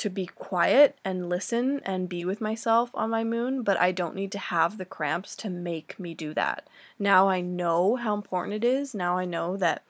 to 0.00 0.08
be 0.08 0.24
quiet 0.24 0.98
and 1.04 1.28
listen 1.28 1.78
and 1.84 2.08
be 2.08 2.24
with 2.24 2.40
myself 2.40 2.90
on 2.94 3.10
my 3.10 3.22
moon 3.22 3.62
but 3.62 3.78
I 3.78 3.92
don't 3.92 4.14
need 4.14 4.32
to 4.32 4.38
have 4.38 4.78
the 4.78 4.86
cramps 4.86 5.36
to 5.36 5.50
make 5.50 6.00
me 6.00 6.14
do 6.14 6.32
that. 6.32 6.66
Now 6.98 7.28
I 7.28 7.42
know 7.42 7.96
how 7.96 8.14
important 8.14 8.54
it 8.54 8.64
is. 8.64 8.94
Now 8.94 9.18
I 9.18 9.26
know 9.26 9.58
that 9.58 9.82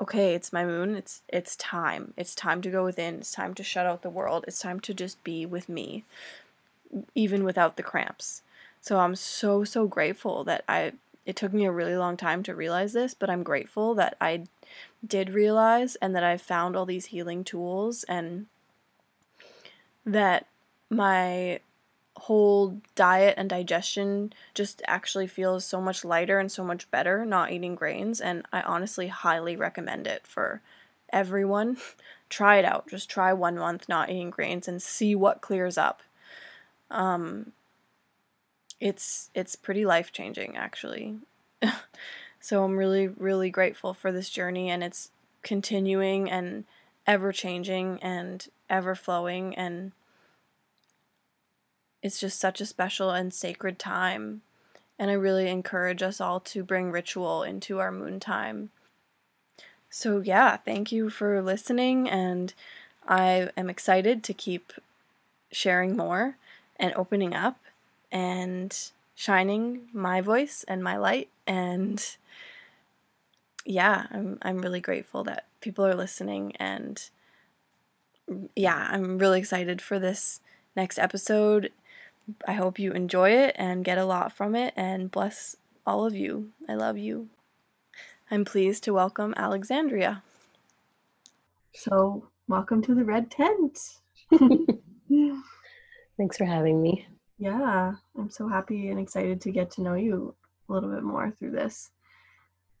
okay, 0.00 0.34
it's 0.34 0.54
my 0.54 0.64
moon. 0.64 0.96
It's 0.96 1.20
it's 1.28 1.54
time. 1.56 2.14
It's 2.16 2.34
time 2.34 2.62
to 2.62 2.70
go 2.70 2.82
within. 2.82 3.16
It's 3.16 3.30
time 3.30 3.52
to 3.54 3.62
shut 3.62 3.84
out 3.84 4.00
the 4.00 4.08
world. 4.08 4.46
It's 4.48 4.58
time 4.58 4.80
to 4.80 4.94
just 4.94 5.22
be 5.22 5.44
with 5.44 5.68
me 5.68 6.04
even 7.14 7.44
without 7.44 7.76
the 7.76 7.82
cramps. 7.82 8.40
So 8.80 9.00
I'm 9.00 9.16
so 9.16 9.64
so 9.64 9.86
grateful 9.86 10.44
that 10.44 10.64
I 10.66 10.92
it 11.26 11.36
took 11.36 11.52
me 11.52 11.66
a 11.66 11.72
really 11.72 11.96
long 11.96 12.16
time 12.16 12.42
to 12.44 12.54
realize 12.54 12.94
this, 12.94 13.12
but 13.12 13.28
I'm 13.28 13.42
grateful 13.42 13.94
that 13.96 14.16
I 14.18 14.44
did 15.06 15.30
realize 15.30 15.96
and 15.96 16.16
that 16.16 16.24
I've 16.24 16.40
found 16.40 16.74
all 16.74 16.86
these 16.86 17.06
healing 17.06 17.44
tools 17.44 18.02
and 18.04 18.46
that 20.06 20.46
my 20.88 21.60
whole 22.16 22.80
diet 22.94 23.34
and 23.36 23.50
digestion 23.50 24.32
just 24.54 24.80
actually 24.86 25.26
feels 25.26 25.64
so 25.64 25.80
much 25.80 26.04
lighter 26.04 26.38
and 26.38 26.50
so 26.50 26.64
much 26.64 26.90
better 26.90 27.26
not 27.26 27.52
eating 27.52 27.74
grains 27.74 28.20
and 28.20 28.46
I 28.52 28.62
honestly 28.62 29.08
highly 29.08 29.54
recommend 29.54 30.06
it 30.06 30.26
for 30.26 30.62
everyone. 31.12 31.76
try 32.30 32.56
it 32.56 32.64
out. 32.64 32.88
Just 32.88 33.10
try 33.10 33.32
one 33.32 33.58
month 33.58 33.88
not 33.88 34.08
eating 34.08 34.30
grains 34.30 34.66
and 34.66 34.80
see 34.80 35.14
what 35.14 35.42
clears 35.42 35.76
up. 35.76 36.02
Um 36.90 37.52
it's 38.80 39.30
it's 39.34 39.56
pretty 39.56 39.84
life 39.84 40.10
changing 40.10 40.56
actually. 40.56 41.18
so 42.40 42.64
I'm 42.64 42.78
really 42.78 43.08
really 43.08 43.50
grateful 43.50 43.92
for 43.92 44.10
this 44.10 44.30
journey 44.30 44.70
and 44.70 44.82
it's 44.82 45.10
continuing 45.42 46.30
and 46.30 46.64
ever 47.06 47.30
changing 47.30 47.98
and 48.02 48.48
ever 48.68 48.94
flowing 48.94 49.54
and 49.54 49.92
it's 52.02 52.20
just 52.20 52.38
such 52.38 52.60
a 52.60 52.66
special 52.66 53.10
and 53.10 53.32
sacred 53.32 53.78
time 53.78 54.42
and 54.98 55.10
I 55.10 55.14
really 55.14 55.48
encourage 55.48 56.02
us 56.02 56.20
all 56.20 56.40
to 56.40 56.64
bring 56.64 56.90
ritual 56.90 57.42
into 57.42 57.78
our 57.78 57.92
moon 57.92 58.18
time. 58.18 58.70
So 59.90 60.20
yeah, 60.20 60.56
thank 60.56 60.90
you 60.90 61.10
for 61.10 61.42
listening 61.42 62.08
and 62.08 62.54
I 63.06 63.50
am 63.56 63.68
excited 63.70 64.22
to 64.24 64.34
keep 64.34 64.72
sharing 65.52 65.96
more 65.96 66.36
and 66.76 66.92
opening 66.94 67.34
up 67.34 67.58
and 68.10 68.76
shining 69.14 69.88
my 69.92 70.20
voice 70.20 70.64
and 70.66 70.82
my 70.82 70.96
light 70.96 71.28
and 71.46 72.16
yeah, 73.64 74.06
I'm 74.10 74.38
I'm 74.42 74.58
really 74.58 74.80
grateful 74.80 75.24
that 75.24 75.46
people 75.60 75.84
are 75.84 75.94
listening 75.94 76.54
and 76.56 77.08
yeah, 78.54 78.88
I'm 78.90 79.18
really 79.18 79.38
excited 79.38 79.80
for 79.80 79.98
this 79.98 80.40
next 80.74 80.98
episode. 80.98 81.72
I 82.46 82.54
hope 82.54 82.78
you 82.78 82.92
enjoy 82.92 83.30
it 83.30 83.54
and 83.56 83.84
get 83.84 83.98
a 83.98 84.04
lot 84.04 84.32
from 84.32 84.54
it 84.54 84.74
and 84.76 85.10
bless 85.10 85.56
all 85.86 86.04
of 86.04 86.14
you. 86.14 86.50
I 86.68 86.74
love 86.74 86.98
you. 86.98 87.28
I'm 88.30 88.44
pleased 88.44 88.82
to 88.84 88.92
welcome 88.92 89.34
Alexandria. 89.36 90.22
So, 91.72 92.28
welcome 92.48 92.82
to 92.82 92.94
the 92.94 93.04
Red 93.04 93.30
Tent. 93.30 93.78
Thanks 96.16 96.36
for 96.36 96.44
having 96.44 96.82
me. 96.82 97.06
Yeah, 97.38 97.94
I'm 98.18 98.30
so 98.30 98.48
happy 98.48 98.88
and 98.88 98.98
excited 98.98 99.40
to 99.42 99.50
get 99.50 99.70
to 99.72 99.82
know 99.82 99.94
you 99.94 100.34
a 100.68 100.72
little 100.72 100.90
bit 100.90 101.02
more 101.02 101.30
through 101.30 101.52
this 101.52 101.90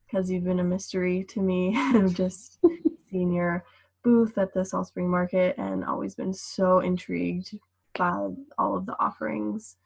because 0.06 0.30
you've 0.30 0.44
been 0.44 0.60
a 0.60 0.64
mystery 0.64 1.24
to 1.24 1.40
me. 1.40 1.74
I've 1.76 2.14
just 2.14 2.58
seen 3.10 3.32
your 3.32 3.64
booth 4.06 4.38
at 4.38 4.54
the 4.54 4.64
Salt 4.64 4.86
Spring 4.86 5.10
Market 5.10 5.58
and 5.58 5.84
always 5.84 6.14
been 6.14 6.32
so 6.32 6.78
intrigued 6.78 7.58
by 7.98 8.28
all 8.56 8.76
of 8.76 8.86
the 8.86 8.94
offerings 9.00 9.78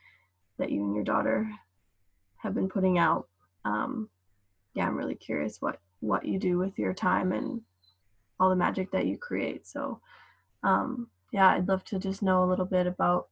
that 0.59 0.71
you 0.71 0.85
and 0.85 0.95
your 0.95 1.05
daughter 1.05 1.51
have 2.37 2.55
been 2.55 2.69
putting 2.69 2.99
out. 2.99 3.29
Um, 3.65 4.11
yeah, 4.75 4.87
I'm 4.87 4.95
really 4.95 5.15
curious 5.15 5.63
what 5.63 5.81
what 6.01 6.27
you 6.27 6.39
do 6.39 6.59
with 6.59 6.79
your 6.79 6.93
time 6.93 7.33
and 7.33 7.63
all 8.39 8.51
the 8.51 8.57
magic 8.57 8.91
that 8.91 9.07
you 9.07 9.17
create. 9.17 9.67
So, 9.67 10.01
um, 10.65 11.09
yeah, 11.33 11.49
I'd 11.49 11.69
love 11.69 11.83
to 11.85 11.99
just 11.99 12.23
know 12.23 12.45
a 12.45 12.51
little 12.51 12.67
bit 12.67 12.87
about 12.87 13.29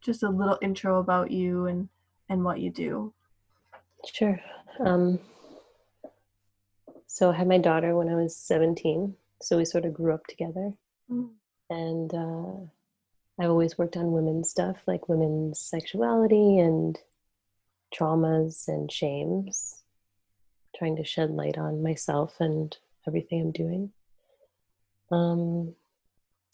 just 0.00 0.22
a 0.22 0.28
little 0.28 0.58
intro 0.62 1.00
about 1.00 1.32
you 1.32 1.66
and 1.66 1.88
and 2.28 2.44
what 2.44 2.60
you 2.60 2.70
do. 2.70 3.12
Sure. 4.06 4.40
Um, 4.78 5.18
so 7.08 7.30
I 7.30 7.34
had 7.34 7.48
my 7.48 7.58
daughter 7.58 7.96
when 7.96 8.08
I 8.08 8.14
was 8.14 8.36
17, 8.36 9.16
so 9.40 9.56
we 9.56 9.64
sort 9.64 9.84
of 9.84 9.94
grew 9.94 10.14
up 10.14 10.26
together. 10.26 10.72
Mm. 11.10 11.30
And 11.70 12.14
uh, 12.14 13.42
I've 13.42 13.50
always 13.50 13.78
worked 13.78 13.96
on 13.96 14.12
women's 14.12 14.50
stuff, 14.50 14.76
like 14.86 15.08
women's 15.08 15.60
sexuality 15.60 16.58
and 16.58 16.98
traumas 17.94 18.68
and 18.68 18.90
shames, 18.90 19.82
trying 20.76 20.96
to 20.96 21.04
shed 21.04 21.30
light 21.30 21.58
on 21.58 21.82
myself 21.82 22.36
and 22.40 22.76
everything 23.06 23.40
I'm 23.40 23.52
doing. 23.52 23.92
Um, 25.10 25.74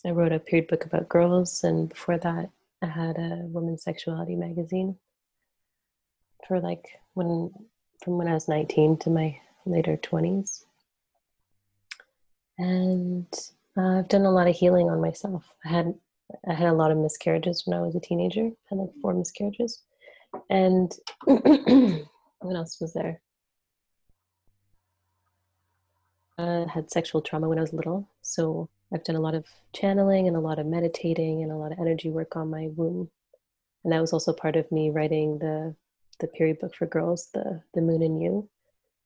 I 0.07 0.11
wrote 0.11 0.33
a 0.33 0.39
period 0.39 0.69
book 0.69 0.85
about 0.85 1.09
girls, 1.09 1.65
and 1.65 1.89
before 1.89 2.19
that, 2.19 2.51
I 2.83 2.87
had 2.87 3.17
a 3.17 3.41
women's 3.45 3.83
sexuality 3.83 4.37
magazine 4.37 4.99
for 6.47 6.61
like 6.61 6.85
when 7.15 7.51
from 8.03 8.19
when 8.19 8.29
I 8.29 8.35
was 8.35 8.49
19 8.49 8.99
to 8.99 9.11
my 9.11 9.41
later 9.65 9.97
20s. 9.97 10.65
And 12.59 13.27
uh, 13.77 13.99
I've 13.99 14.09
done 14.09 14.25
a 14.25 14.31
lot 14.31 14.49
of 14.49 14.55
healing 14.55 14.89
on 14.91 15.01
myself. 15.01 15.45
I 15.65 15.69
had 15.69 15.95
I 16.49 16.55
had 16.55 16.69
a 16.69 16.75
lot 16.75 16.91
of 16.91 16.99
miscarriages 16.99 17.65
when 17.67 17.79
I 17.79 17.83
was 17.83 17.95
a 17.95 18.01
teenager. 18.01 18.47
I 18.47 18.51
had 18.71 18.79
like 18.79 18.91
four 19.03 19.15
miscarriages. 19.15 19.83
And 20.51 20.93
what 21.25 22.57
else 22.57 22.81
was 22.81 22.93
there? 22.93 23.21
I 26.39 26.67
had 26.73 26.91
sexual 26.91 27.21
trauma 27.21 27.49
when 27.49 27.59
I 27.59 27.63
was 27.63 27.73
little. 27.73 28.09
So 28.23 28.69
I've 28.93 29.05
done 29.05 29.17
a 29.17 29.21
lot 29.21 29.35
of 29.35 29.47
channeling 29.73 30.27
and 30.27 30.37
a 30.37 30.41
lot 30.41 30.59
of 30.59 30.67
meditating 30.67 31.43
and 31.43 31.53
a 31.53 31.57
lot 31.57 31.73
of 31.73 31.79
energy 31.79 32.11
work 32.11 32.37
on 32.37 32.51
my 32.51 32.69
womb. 32.75 33.11
And 33.85 33.93
that 33.93 34.01
was 34.01 34.13
also 34.13 34.33
part 34.33 34.57
of 34.57 34.71
me 34.73 34.91
writing 34.91 35.39
the 35.39 35.75
the 36.21 36.29
period 36.29 36.61
book 36.61 36.75
for 36.75 36.87
girls, 36.87 37.29
the 37.35 37.63
the 37.75 37.81
moon 37.81 38.03
and 38.03 38.23
you, 38.23 38.49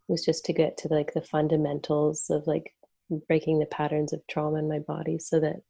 was 0.09 0.25
just 0.25 0.45
to 0.45 0.53
get 0.53 0.77
to 0.79 0.89
like 0.89 1.15
the 1.15 1.23
fundamentals 1.23 2.31
of 2.31 2.47
like 2.47 2.75
breaking 3.11 3.59
the 3.59 3.67
patterns 3.67 4.13
of 4.13 4.27
trauma 4.27 4.59
in 4.59 4.69
my 4.69 4.79
body 4.79 5.19
so 5.19 5.41
that 5.41 5.63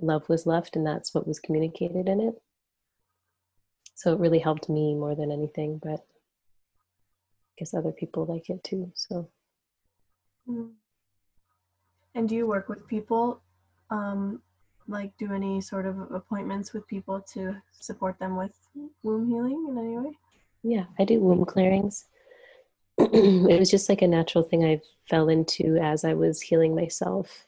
love 0.00 0.28
was 0.28 0.46
left 0.46 0.76
and 0.76 0.86
that's 0.86 1.14
what 1.14 1.26
was 1.26 1.40
communicated 1.40 2.08
in 2.08 2.20
it. 2.20 2.34
so 3.94 4.12
it 4.12 4.20
really 4.20 4.38
helped 4.40 4.68
me 4.68 4.94
more 4.94 5.14
than 5.14 5.32
anything, 5.32 5.78
but 5.82 6.00
I 6.00 7.52
guess 7.58 7.74
other 7.74 7.92
people 7.92 8.26
like 8.26 8.50
it 8.50 8.62
too. 8.64 8.92
So 8.94 9.30
Mm. 10.48 10.74
And 12.14 12.28
do 12.28 12.34
you 12.36 12.46
work 12.46 12.68
with 12.68 12.86
people? 12.86 13.42
Um, 13.90 14.42
like, 14.86 15.16
do 15.18 15.32
any 15.32 15.60
sort 15.60 15.86
of 15.86 15.98
appointments 16.12 16.72
with 16.72 16.86
people 16.86 17.20
to 17.34 17.56
support 17.72 18.18
them 18.20 18.36
with 18.36 18.54
womb 19.02 19.26
healing 19.28 19.66
in 19.68 19.76
any 19.78 19.98
way? 19.98 20.12
yeah, 20.62 20.84
I 20.98 21.04
do 21.04 21.20
womb 21.20 21.44
clearings. 21.44 22.06
it 22.98 23.58
was 23.58 23.70
just 23.70 23.88
like 23.88 24.02
a 24.02 24.08
natural 24.08 24.44
thing 24.44 24.64
I 24.64 24.80
fell 25.08 25.28
into 25.28 25.76
as 25.76 26.04
I 26.04 26.14
was 26.14 26.40
healing 26.40 26.74
myself, 26.74 27.44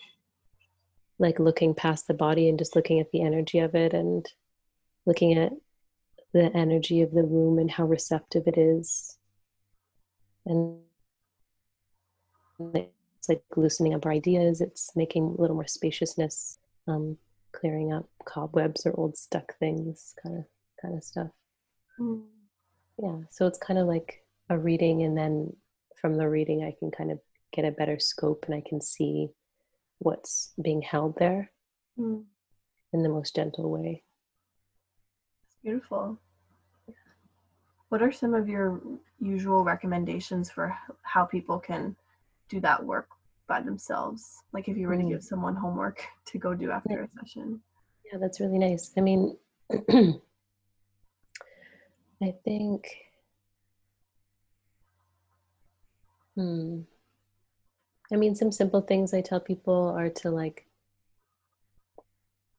like 1.18 1.38
looking 1.38 1.74
past 1.74 2.06
the 2.06 2.14
body 2.14 2.48
and 2.48 2.58
just 2.58 2.76
looking 2.76 3.00
at 3.00 3.10
the 3.12 3.22
energy 3.22 3.58
of 3.58 3.74
it 3.74 3.94
and 3.94 4.30
looking 5.06 5.38
at 5.38 5.52
the 6.34 6.54
energy 6.54 7.00
of 7.00 7.12
the 7.12 7.24
womb 7.24 7.58
and 7.58 7.70
how 7.70 7.86
receptive 7.86 8.46
it 8.46 8.58
is. 8.58 9.16
And 10.44 10.80
it's 12.74 13.28
like 13.28 13.42
loosening 13.56 13.94
up 13.94 14.04
our 14.04 14.12
ideas, 14.12 14.60
it's 14.60 14.94
making 14.94 15.34
a 15.38 15.40
little 15.40 15.56
more 15.56 15.66
spaciousness, 15.66 16.58
um, 16.86 17.16
clearing 17.52 17.92
up 17.92 18.06
cobwebs 18.24 18.84
or 18.84 18.92
old 18.98 19.16
stuck 19.16 19.56
things, 19.58 20.14
kind 20.22 20.36
of 20.38 20.44
kind 20.80 20.96
of 20.96 21.02
stuff. 21.02 21.30
Mm. 21.98 22.24
Yeah, 23.02 23.18
so 23.30 23.46
it's 23.46 23.58
kind 23.58 23.78
of 23.78 23.86
like 23.86 24.24
a 24.50 24.58
reading, 24.58 25.02
and 25.02 25.16
then 25.16 25.54
from 26.00 26.16
the 26.16 26.28
reading, 26.28 26.62
I 26.64 26.74
can 26.78 26.90
kind 26.90 27.10
of 27.10 27.18
get 27.52 27.64
a 27.64 27.70
better 27.70 27.98
scope 27.98 28.44
and 28.46 28.54
I 28.54 28.62
can 28.66 28.80
see 28.80 29.28
what's 29.98 30.52
being 30.62 30.82
held 30.82 31.16
there 31.18 31.50
Mm. 31.98 32.24
in 32.92 33.02
the 33.02 33.08
most 33.08 33.34
gentle 33.34 33.70
way. 33.70 34.04
It's 35.46 35.56
beautiful. 35.62 36.18
What 37.88 38.02
are 38.02 38.12
some 38.12 38.34
of 38.34 38.48
your 38.48 38.80
usual 39.18 39.64
recommendations 39.64 40.50
for 40.50 40.76
how 41.02 41.24
people 41.24 41.58
can 41.58 41.96
do 42.48 42.60
that 42.60 42.84
work 42.84 43.08
by 43.48 43.60
themselves? 43.62 44.42
Like 44.52 44.68
if 44.68 44.76
you 44.76 44.86
were 44.88 44.96
to 44.96 45.02
Mm. 45.02 45.08
give 45.08 45.24
someone 45.24 45.56
homework 45.56 46.04
to 46.26 46.38
go 46.38 46.54
do 46.54 46.70
after 46.70 47.02
a 47.02 47.08
session. 47.18 47.62
Yeah, 48.04 48.18
that's 48.18 48.40
really 48.40 48.58
nice. 48.58 48.92
I 48.96 49.00
mean, 49.00 49.36
I 52.22 52.34
think, 52.44 52.86
hmm. 56.38 56.80
I 58.12 58.16
mean, 58.16 58.34
some 58.34 58.52
simple 58.52 58.80
things 58.80 59.12
I 59.12 59.20
tell 59.20 59.40
people 59.40 59.94
are 59.96 60.08
to 60.08 60.30
like 60.30 60.66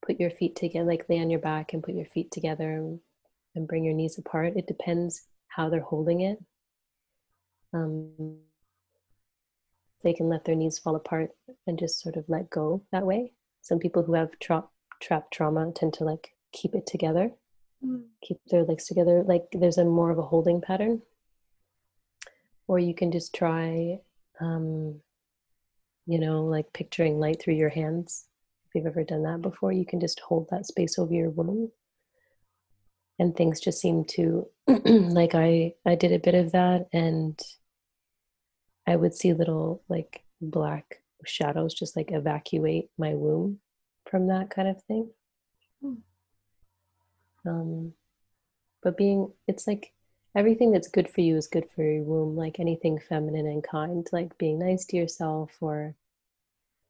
put 0.05 0.19
your 0.19 0.29
feet 0.29 0.55
together, 0.55 0.85
like 0.85 1.07
lay 1.09 1.19
on 1.19 1.29
your 1.29 1.39
back 1.39 1.73
and 1.73 1.83
put 1.83 1.95
your 1.95 2.05
feet 2.05 2.31
together 2.31 2.71
and, 2.71 2.99
and 3.55 3.67
bring 3.67 3.83
your 3.83 3.93
knees 3.93 4.17
apart. 4.17 4.53
It 4.55 4.67
depends 4.67 5.27
how 5.47 5.69
they're 5.69 5.81
holding 5.81 6.21
it. 6.21 6.43
Um, 7.73 8.37
they 10.03 10.13
can 10.13 10.29
let 10.29 10.45
their 10.45 10.55
knees 10.55 10.79
fall 10.79 10.95
apart 10.95 11.31
and 11.67 11.79
just 11.79 11.99
sort 12.01 12.15
of 12.15 12.25
let 12.27 12.49
go 12.49 12.83
that 12.91 13.05
way. 13.05 13.31
Some 13.61 13.79
people 13.79 14.03
who 14.03 14.13
have 14.13 14.37
tra- 14.39 14.69
trapped 15.01 15.33
trauma 15.33 15.71
tend 15.75 15.93
to 15.95 16.03
like 16.03 16.33
keep 16.51 16.75
it 16.75 16.85
together, 16.85 17.31
Mm. 17.85 18.07
keep 18.21 18.39
their 18.47 18.63
legs 18.63 18.87
together. 18.87 19.23
Like 19.23 19.47
there's 19.53 19.77
a 19.77 19.85
more 19.85 20.11
of 20.11 20.17
a 20.17 20.23
holding 20.23 20.59
pattern. 20.59 21.01
Or 22.69 22.77
you 22.77 22.93
can 22.93 23.11
just 23.11 23.33
try, 23.33 23.99
um, 24.39 25.01
you 26.05 26.19
know, 26.19 26.45
like 26.45 26.71
picturing 26.71 27.19
light 27.19 27.41
through 27.41 27.55
your 27.55 27.69
hands. 27.69 28.27
If 28.67 28.75
you've 28.75 28.85
ever 28.85 29.03
done 29.03 29.23
that 29.23 29.41
before, 29.41 29.71
you 29.71 29.87
can 29.87 29.99
just 29.99 30.19
hold 30.19 30.47
that 30.51 30.67
space 30.67 30.99
over 30.99 31.11
your 31.11 31.31
womb. 31.31 31.71
And 33.17 33.35
things 33.35 33.59
just 33.59 33.81
seem 33.81 34.05
to, 34.09 34.47
like 34.67 35.33
I, 35.33 35.73
I 35.83 35.95
did 35.95 36.11
a 36.11 36.19
bit 36.19 36.35
of 36.35 36.51
that 36.51 36.89
and 36.93 37.41
I 38.85 38.95
would 38.95 39.15
see 39.15 39.33
little 39.33 39.81
like 39.89 40.21
black 40.39 41.01
shadows 41.25 41.73
just 41.73 41.97
like 41.97 42.11
evacuate 42.11 42.91
my 42.99 43.15
womb 43.15 43.61
from 44.07 44.27
that 44.27 44.51
kind 44.51 44.67
of 44.67 44.83
thing. 44.83 45.09
Hmm. 45.81 45.93
Um, 47.47 47.93
but 48.83 48.95
being, 48.95 49.33
it's 49.47 49.65
like 49.65 49.91
everything 50.35 50.71
that's 50.71 50.87
good 50.87 51.09
for 51.09 51.21
you 51.21 51.35
is 51.37 51.47
good 51.47 51.69
for 51.75 51.83
your 51.83 52.03
womb, 52.03 52.35
like 52.35 52.59
anything 52.59 52.99
feminine 52.99 53.47
and 53.47 53.63
kind, 53.63 54.07
like 54.11 54.37
being 54.37 54.59
nice 54.59 54.85
to 54.85 54.97
yourself 54.97 55.51
or 55.61 55.95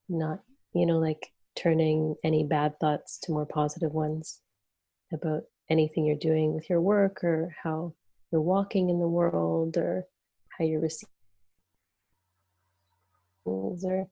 not, 0.07 0.39
you 0.73 0.85
know, 0.85 0.97
like 0.97 1.31
turning 1.55 2.15
any 2.23 2.43
bad 2.43 2.79
thoughts 2.79 3.17
to 3.19 3.31
more 3.31 3.45
positive 3.45 3.93
ones 3.93 4.41
about 5.13 5.43
anything 5.69 6.05
you're 6.05 6.15
doing 6.15 6.53
with 6.53 6.69
your 6.69 6.81
work 6.81 7.23
or 7.23 7.55
how 7.63 7.93
you're 8.31 8.41
walking 8.41 8.89
in 8.89 8.99
the 8.99 9.07
world 9.07 9.77
or 9.77 10.05
how 10.57 10.65
you're 10.65 10.81
receiving 10.81 11.09
or 13.45 14.07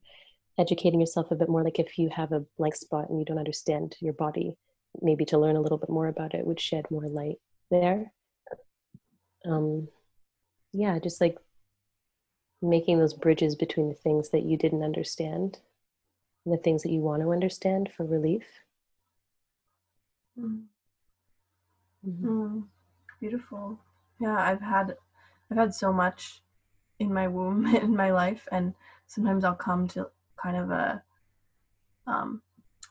educating 0.57 0.99
yourself 0.99 1.29
a 1.31 1.35
bit 1.35 1.49
more. 1.49 1.63
Like 1.63 1.79
if 1.79 1.97
you 1.97 2.09
have 2.15 2.31
a 2.31 2.45
blank 2.57 2.75
spot 2.75 3.09
and 3.09 3.19
you 3.19 3.25
don't 3.25 3.37
understand 3.37 3.95
your 3.99 4.13
body 4.13 4.53
maybe 5.01 5.25
to 5.25 5.37
learn 5.37 5.55
a 5.55 5.61
little 5.61 5.77
bit 5.77 5.89
more 5.89 6.07
about 6.07 6.33
it 6.33 6.45
would 6.45 6.59
shed 6.59 6.85
more 6.89 7.07
light 7.07 7.37
there 7.69 8.11
um 9.45 9.87
yeah 10.73 10.99
just 10.99 11.21
like 11.21 11.37
making 12.61 12.99
those 12.99 13.13
bridges 13.13 13.55
between 13.55 13.89
the 13.89 13.95
things 13.95 14.29
that 14.29 14.43
you 14.43 14.57
didn't 14.57 14.83
understand 14.83 15.59
and 16.45 16.53
the 16.53 16.57
things 16.61 16.83
that 16.83 16.91
you 16.91 16.99
want 17.01 17.21
to 17.21 17.31
understand 17.31 17.89
for 17.95 18.05
relief 18.05 18.45
Mm. 20.37 20.67
Mhm. 22.03 22.23
Mm, 22.25 22.67
beautiful. 23.19 23.79
Yeah, 24.19 24.37
I've 24.37 24.61
had 24.61 24.97
I've 25.51 25.57
had 25.57 25.73
so 25.75 25.93
much 25.93 26.41
in 26.99 27.13
my 27.13 27.27
womb 27.27 27.65
in 27.75 27.95
my 27.95 28.11
life, 28.11 28.47
and 28.51 28.75
sometimes 29.07 29.43
I'll 29.43 29.55
come 29.55 29.87
to 29.89 30.11
kind 30.37 30.57
of 30.57 30.71
a 30.71 31.03
um 32.07 32.41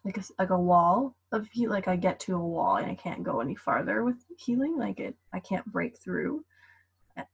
like 0.04 0.18
a 0.18 0.24
like 0.38 0.50
a 0.50 0.58
wall 0.58 1.15
of 1.32 1.46
heat. 1.48 1.68
Like 1.68 1.88
I 1.88 1.96
get 1.96 2.20
to 2.20 2.36
a 2.36 2.38
wall 2.40 2.76
and 2.76 2.90
I 2.90 2.94
can't 2.94 3.22
go 3.22 3.40
any 3.40 3.54
farther 3.56 4.04
with 4.04 4.16
healing. 4.38 4.76
Like 4.78 5.00
it, 5.00 5.16
I 5.32 5.40
can't 5.40 5.66
break 5.72 5.98
through, 5.98 6.44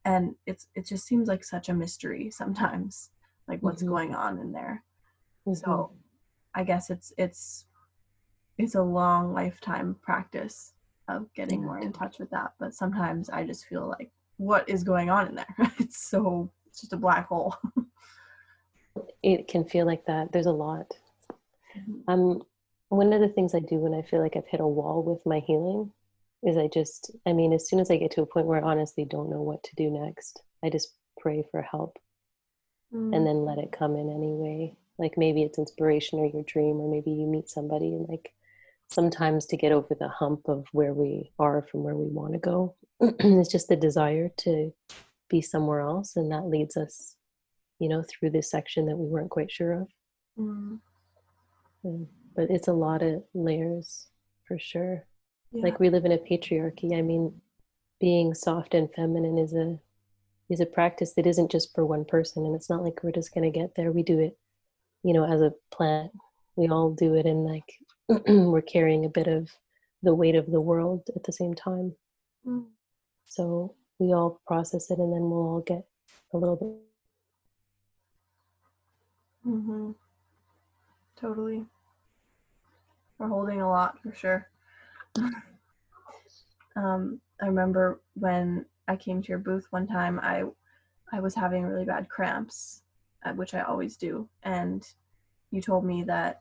and 0.04 0.34
it's 0.46 0.68
it 0.74 0.86
just 0.86 1.06
seems 1.06 1.28
like 1.28 1.44
such 1.44 1.68
a 1.68 1.74
mystery 1.74 2.30
sometimes. 2.30 3.10
Like 3.48 3.60
what's 3.60 3.82
Mhm. 3.82 3.88
going 3.88 4.14
on 4.14 4.38
in 4.38 4.52
there. 4.52 4.84
Mhm. 5.48 5.56
So 5.56 5.92
I 6.54 6.62
guess 6.62 6.90
it's 6.90 7.12
it's 7.18 7.66
it's 8.56 8.76
a 8.76 8.82
long 8.82 9.34
lifetime 9.34 9.96
practice 10.00 10.74
of 11.08 11.26
getting 11.34 11.64
more 11.64 11.78
in 11.78 11.92
touch 11.92 12.20
with 12.20 12.30
that. 12.30 12.52
But 12.60 12.72
sometimes 12.72 13.28
I 13.28 13.44
just 13.44 13.66
feel 13.66 13.88
like 13.88 14.12
what 14.36 14.68
is 14.68 14.84
going 14.84 15.10
on 15.10 15.26
in 15.28 15.34
there? 15.34 15.56
it's 15.80 15.98
so 16.08 16.52
it's 16.66 16.80
just 16.82 16.92
a 16.92 16.96
black 16.96 17.26
hole. 17.26 17.56
it 19.24 19.48
can 19.48 19.64
feel 19.64 19.84
like 19.84 20.04
that 20.06 20.30
there's 20.32 20.46
a 20.46 20.52
lot 20.52 20.96
Mhm. 21.76 22.02
um 22.06 22.42
one 22.96 23.12
of 23.12 23.20
the 23.20 23.28
things 23.28 23.54
i 23.54 23.58
do 23.60 23.76
when 23.76 23.94
i 23.94 24.02
feel 24.02 24.20
like 24.20 24.36
i've 24.36 24.46
hit 24.46 24.60
a 24.60 24.66
wall 24.66 25.02
with 25.02 25.24
my 25.24 25.40
healing 25.40 25.90
is 26.42 26.56
i 26.56 26.68
just 26.68 27.10
i 27.26 27.32
mean 27.32 27.52
as 27.52 27.66
soon 27.68 27.80
as 27.80 27.90
i 27.90 27.96
get 27.96 28.10
to 28.10 28.22
a 28.22 28.26
point 28.26 28.46
where 28.46 28.62
i 28.62 28.70
honestly 28.70 29.04
don't 29.04 29.30
know 29.30 29.40
what 29.40 29.62
to 29.62 29.74
do 29.76 29.90
next 29.90 30.42
i 30.62 30.68
just 30.68 30.94
pray 31.18 31.44
for 31.50 31.62
help 31.62 31.98
Mm. 32.94 33.16
and 33.16 33.26
then 33.26 33.46
let 33.46 33.56
it 33.56 33.72
come 33.72 33.96
in 33.96 34.10
anyway 34.10 34.76
like 34.98 35.14
maybe 35.16 35.42
it's 35.42 35.56
inspiration 35.56 36.18
or 36.18 36.26
your 36.26 36.42
dream 36.42 36.76
or 36.78 36.90
maybe 36.90 37.10
you 37.10 37.26
meet 37.26 37.48
somebody 37.48 37.86
and 37.94 38.06
like 38.06 38.34
sometimes 38.88 39.46
to 39.46 39.56
get 39.56 39.72
over 39.72 39.94
the 39.98 40.08
hump 40.08 40.46
of 40.46 40.66
where 40.72 40.92
we 40.92 41.32
are 41.38 41.62
from 41.62 41.84
where 41.84 41.96
we 41.96 42.04
want 42.08 42.34
to 42.34 42.38
go 42.38 42.74
it's 43.00 43.50
just 43.50 43.68
the 43.68 43.76
desire 43.76 44.28
to 44.36 44.74
be 45.30 45.40
somewhere 45.40 45.80
else 45.80 46.16
and 46.16 46.30
that 46.30 46.44
leads 46.44 46.76
us 46.76 47.16
you 47.78 47.88
know 47.88 48.02
through 48.06 48.28
this 48.28 48.50
section 48.50 48.84
that 48.84 48.98
we 48.98 49.06
weren't 49.06 49.30
quite 49.30 49.50
sure 49.50 49.72
of 49.72 49.88
Mm. 50.38 50.80
Yeah, 51.82 52.04
but 52.34 52.50
it's 52.50 52.68
a 52.68 52.72
lot 52.72 53.02
of 53.02 53.22
layers 53.34 54.08
for 54.44 54.58
sure. 54.58 55.04
Yeah. 55.52 55.64
Like 55.64 55.80
we 55.80 55.90
live 55.90 56.04
in 56.04 56.12
a 56.12 56.18
patriarchy. 56.18 56.96
I 56.96 57.02
mean, 57.02 57.40
being 58.00 58.34
soft 58.34 58.74
and 58.74 58.92
feminine 58.92 59.38
is 59.38 59.54
a 59.54 59.78
is 60.50 60.60
a 60.60 60.66
practice 60.66 61.14
that 61.14 61.26
isn't 61.26 61.50
just 61.50 61.74
for 61.74 61.86
one 61.86 62.04
person, 62.04 62.44
and 62.44 62.54
it's 62.54 62.68
not 62.68 62.82
like 62.82 63.02
we're 63.02 63.12
just 63.12 63.34
gonna 63.34 63.50
get 63.50 63.74
there. 63.74 63.92
We 63.92 64.02
do 64.02 64.18
it, 64.18 64.36
you 65.02 65.12
know, 65.12 65.24
as 65.24 65.40
a 65.40 65.52
plant. 65.70 66.12
We 66.56 66.68
all 66.68 66.90
do 66.90 67.14
it, 67.14 67.26
and 67.26 67.44
like 67.44 67.78
we're 68.28 68.62
carrying 68.62 69.04
a 69.04 69.08
bit 69.10 69.28
of 69.28 69.50
the 70.02 70.14
weight 70.14 70.34
of 70.34 70.50
the 70.50 70.60
world 70.60 71.08
at 71.14 71.24
the 71.24 71.32
same 71.32 71.54
time. 71.54 71.94
Mm. 72.46 72.66
So 73.26 73.74
we 73.98 74.12
all 74.12 74.40
process 74.46 74.90
it, 74.90 74.98
and 74.98 75.12
then 75.12 75.22
we'll 75.22 75.48
all 75.48 75.60
get 75.60 75.86
a 76.32 76.36
little 76.36 76.56
bit. 76.56 76.68
hmm 79.44 79.92
Totally. 81.16 81.64
We're 83.22 83.28
holding 83.28 83.60
a 83.60 83.70
lot 83.70 84.02
for 84.02 84.12
sure. 84.12 84.48
um, 86.74 87.20
I 87.40 87.46
remember 87.46 88.00
when 88.14 88.66
I 88.88 88.96
came 88.96 89.22
to 89.22 89.28
your 89.28 89.38
booth 89.38 89.68
one 89.70 89.86
time, 89.86 90.18
I 90.20 90.42
I 91.12 91.20
was 91.20 91.36
having 91.36 91.62
really 91.62 91.84
bad 91.84 92.08
cramps, 92.08 92.82
uh, 93.24 93.32
which 93.34 93.54
I 93.54 93.60
always 93.60 93.96
do, 93.96 94.28
and 94.42 94.84
you 95.52 95.62
told 95.62 95.84
me 95.84 96.02
that 96.02 96.40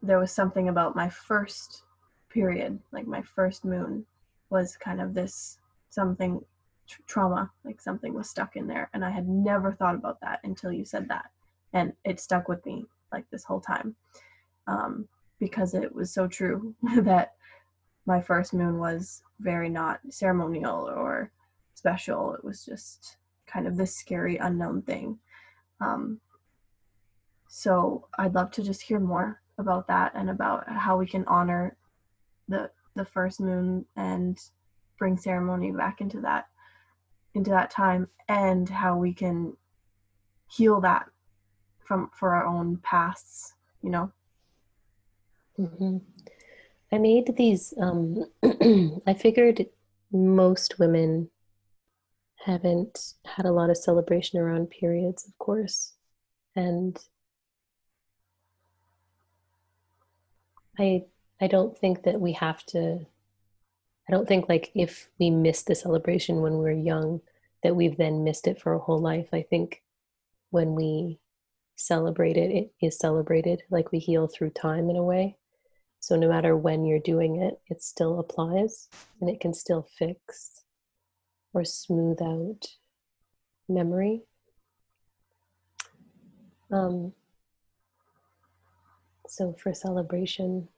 there 0.00 0.20
was 0.20 0.30
something 0.30 0.68
about 0.68 0.94
my 0.94 1.08
first 1.08 1.82
period, 2.28 2.78
like 2.92 3.08
my 3.08 3.22
first 3.22 3.64
moon, 3.64 4.06
was 4.50 4.76
kind 4.76 5.00
of 5.00 5.14
this 5.14 5.58
something 5.88 6.44
tr- 6.86 7.02
trauma, 7.08 7.50
like 7.64 7.80
something 7.80 8.14
was 8.14 8.30
stuck 8.30 8.54
in 8.54 8.68
there. 8.68 8.88
And 8.94 9.04
I 9.04 9.10
had 9.10 9.28
never 9.28 9.72
thought 9.72 9.96
about 9.96 10.20
that 10.20 10.38
until 10.44 10.70
you 10.70 10.84
said 10.84 11.08
that. 11.08 11.32
And 11.72 11.94
it 12.04 12.20
stuck 12.20 12.46
with 12.46 12.64
me 12.64 12.84
like 13.12 13.28
this 13.30 13.42
whole 13.42 13.60
time 13.60 13.96
um, 14.68 15.08
because 15.40 15.74
it 15.74 15.92
was 15.92 16.12
so 16.12 16.28
true 16.28 16.74
that 16.98 17.32
my 18.06 18.20
first 18.20 18.54
moon 18.54 18.78
was 18.78 19.22
very 19.40 19.68
not 19.68 20.00
ceremonial 20.10 20.88
or 20.94 21.32
special. 21.74 22.34
It 22.34 22.44
was 22.44 22.64
just 22.64 23.16
kind 23.46 23.66
of 23.66 23.76
this 23.76 23.96
scary 23.96 24.36
unknown 24.36 24.82
thing. 24.82 25.18
Um, 25.80 26.20
so 27.48 28.06
I'd 28.18 28.34
love 28.34 28.52
to 28.52 28.62
just 28.62 28.82
hear 28.82 29.00
more 29.00 29.40
about 29.58 29.88
that 29.88 30.12
and 30.14 30.30
about 30.30 30.68
how 30.68 30.96
we 30.96 31.06
can 31.06 31.24
honor 31.26 31.76
the 32.48 32.70
the 32.96 33.04
first 33.04 33.40
moon 33.40 33.84
and 33.96 34.38
bring 34.98 35.16
ceremony 35.16 35.70
back 35.70 36.00
into 36.00 36.20
that 36.20 36.46
into 37.34 37.50
that 37.50 37.70
time 37.70 38.08
and 38.28 38.68
how 38.68 38.96
we 38.96 39.12
can 39.12 39.56
heal 40.50 40.80
that 40.80 41.06
from 41.84 42.10
for 42.12 42.34
our 42.34 42.46
own 42.46 42.76
pasts 42.82 43.54
you 43.82 43.90
know 43.90 44.10
hmm 45.60 45.98
I 46.92 46.98
made 46.98 47.36
these, 47.36 47.74
um, 47.80 48.24
I 49.06 49.14
figured 49.14 49.66
most 50.12 50.78
women 50.80 51.30
haven't 52.44 53.14
had 53.24 53.46
a 53.46 53.52
lot 53.52 53.70
of 53.70 53.76
celebration 53.76 54.38
around 54.40 54.70
periods, 54.70 55.24
of 55.28 55.38
course. 55.38 55.92
And 56.56 56.98
I 60.76 61.06
I 61.40 61.46
don't 61.46 61.78
think 61.78 62.02
that 62.02 62.20
we 62.20 62.32
have 62.32 62.66
to 62.66 63.06
I 64.08 64.12
don't 64.12 64.28
think 64.28 64.46
like 64.48 64.70
if 64.74 65.08
we 65.18 65.30
miss 65.30 65.62
the 65.62 65.74
celebration 65.74 66.42
when 66.42 66.58
we're 66.58 66.72
young 66.72 67.22
that 67.62 67.76
we've 67.76 67.96
then 67.96 68.24
missed 68.24 68.46
it 68.46 68.60
for 68.60 68.74
a 68.74 68.78
whole 68.78 68.98
life. 69.00 69.28
I 69.32 69.40
think 69.42 69.82
when 70.50 70.74
we 70.74 71.20
celebrate 71.76 72.36
it, 72.38 72.52
it 72.52 72.74
is 72.86 72.98
celebrated. 72.98 73.64
Like 73.70 73.92
we 73.92 74.00
heal 74.00 74.28
through 74.28 74.50
time 74.52 74.90
in 74.90 74.96
a 74.96 75.04
way. 75.04 75.38
So 76.00 76.16
no 76.16 76.28
matter 76.28 76.56
when 76.56 76.84
you're 76.84 76.98
doing 76.98 77.36
it, 77.36 77.60
it 77.68 77.82
still 77.82 78.18
applies 78.18 78.88
and 79.20 79.28
it 79.28 79.38
can 79.38 79.52
still 79.52 79.86
fix 79.98 80.64
or 81.52 81.64
smooth 81.64 82.20
out 82.22 82.66
memory. 83.68 84.22
Um, 86.72 87.12
so 89.28 89.52
for 89.52 89.74
celebration, 89.74 90.68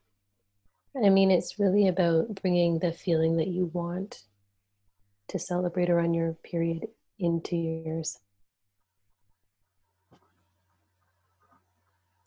I 0.96 1.08
mean, 1.08 1.30
it's 1.30 1.58
really 1.58 1.88
about 1.88 2.42
bringing 2.42 2.78
the 2.78 2.92
feeling 2.92 3.36
that 3.36 3.48
you 3.48 3.66
want 3.72 4.24
to 5.28 5.38
celebrate 5.38 5.88
around 5.88 6.14
your 6.14 6.34
period 6.34 6.88
into 7.18 7.56
yours. 7.56 8.18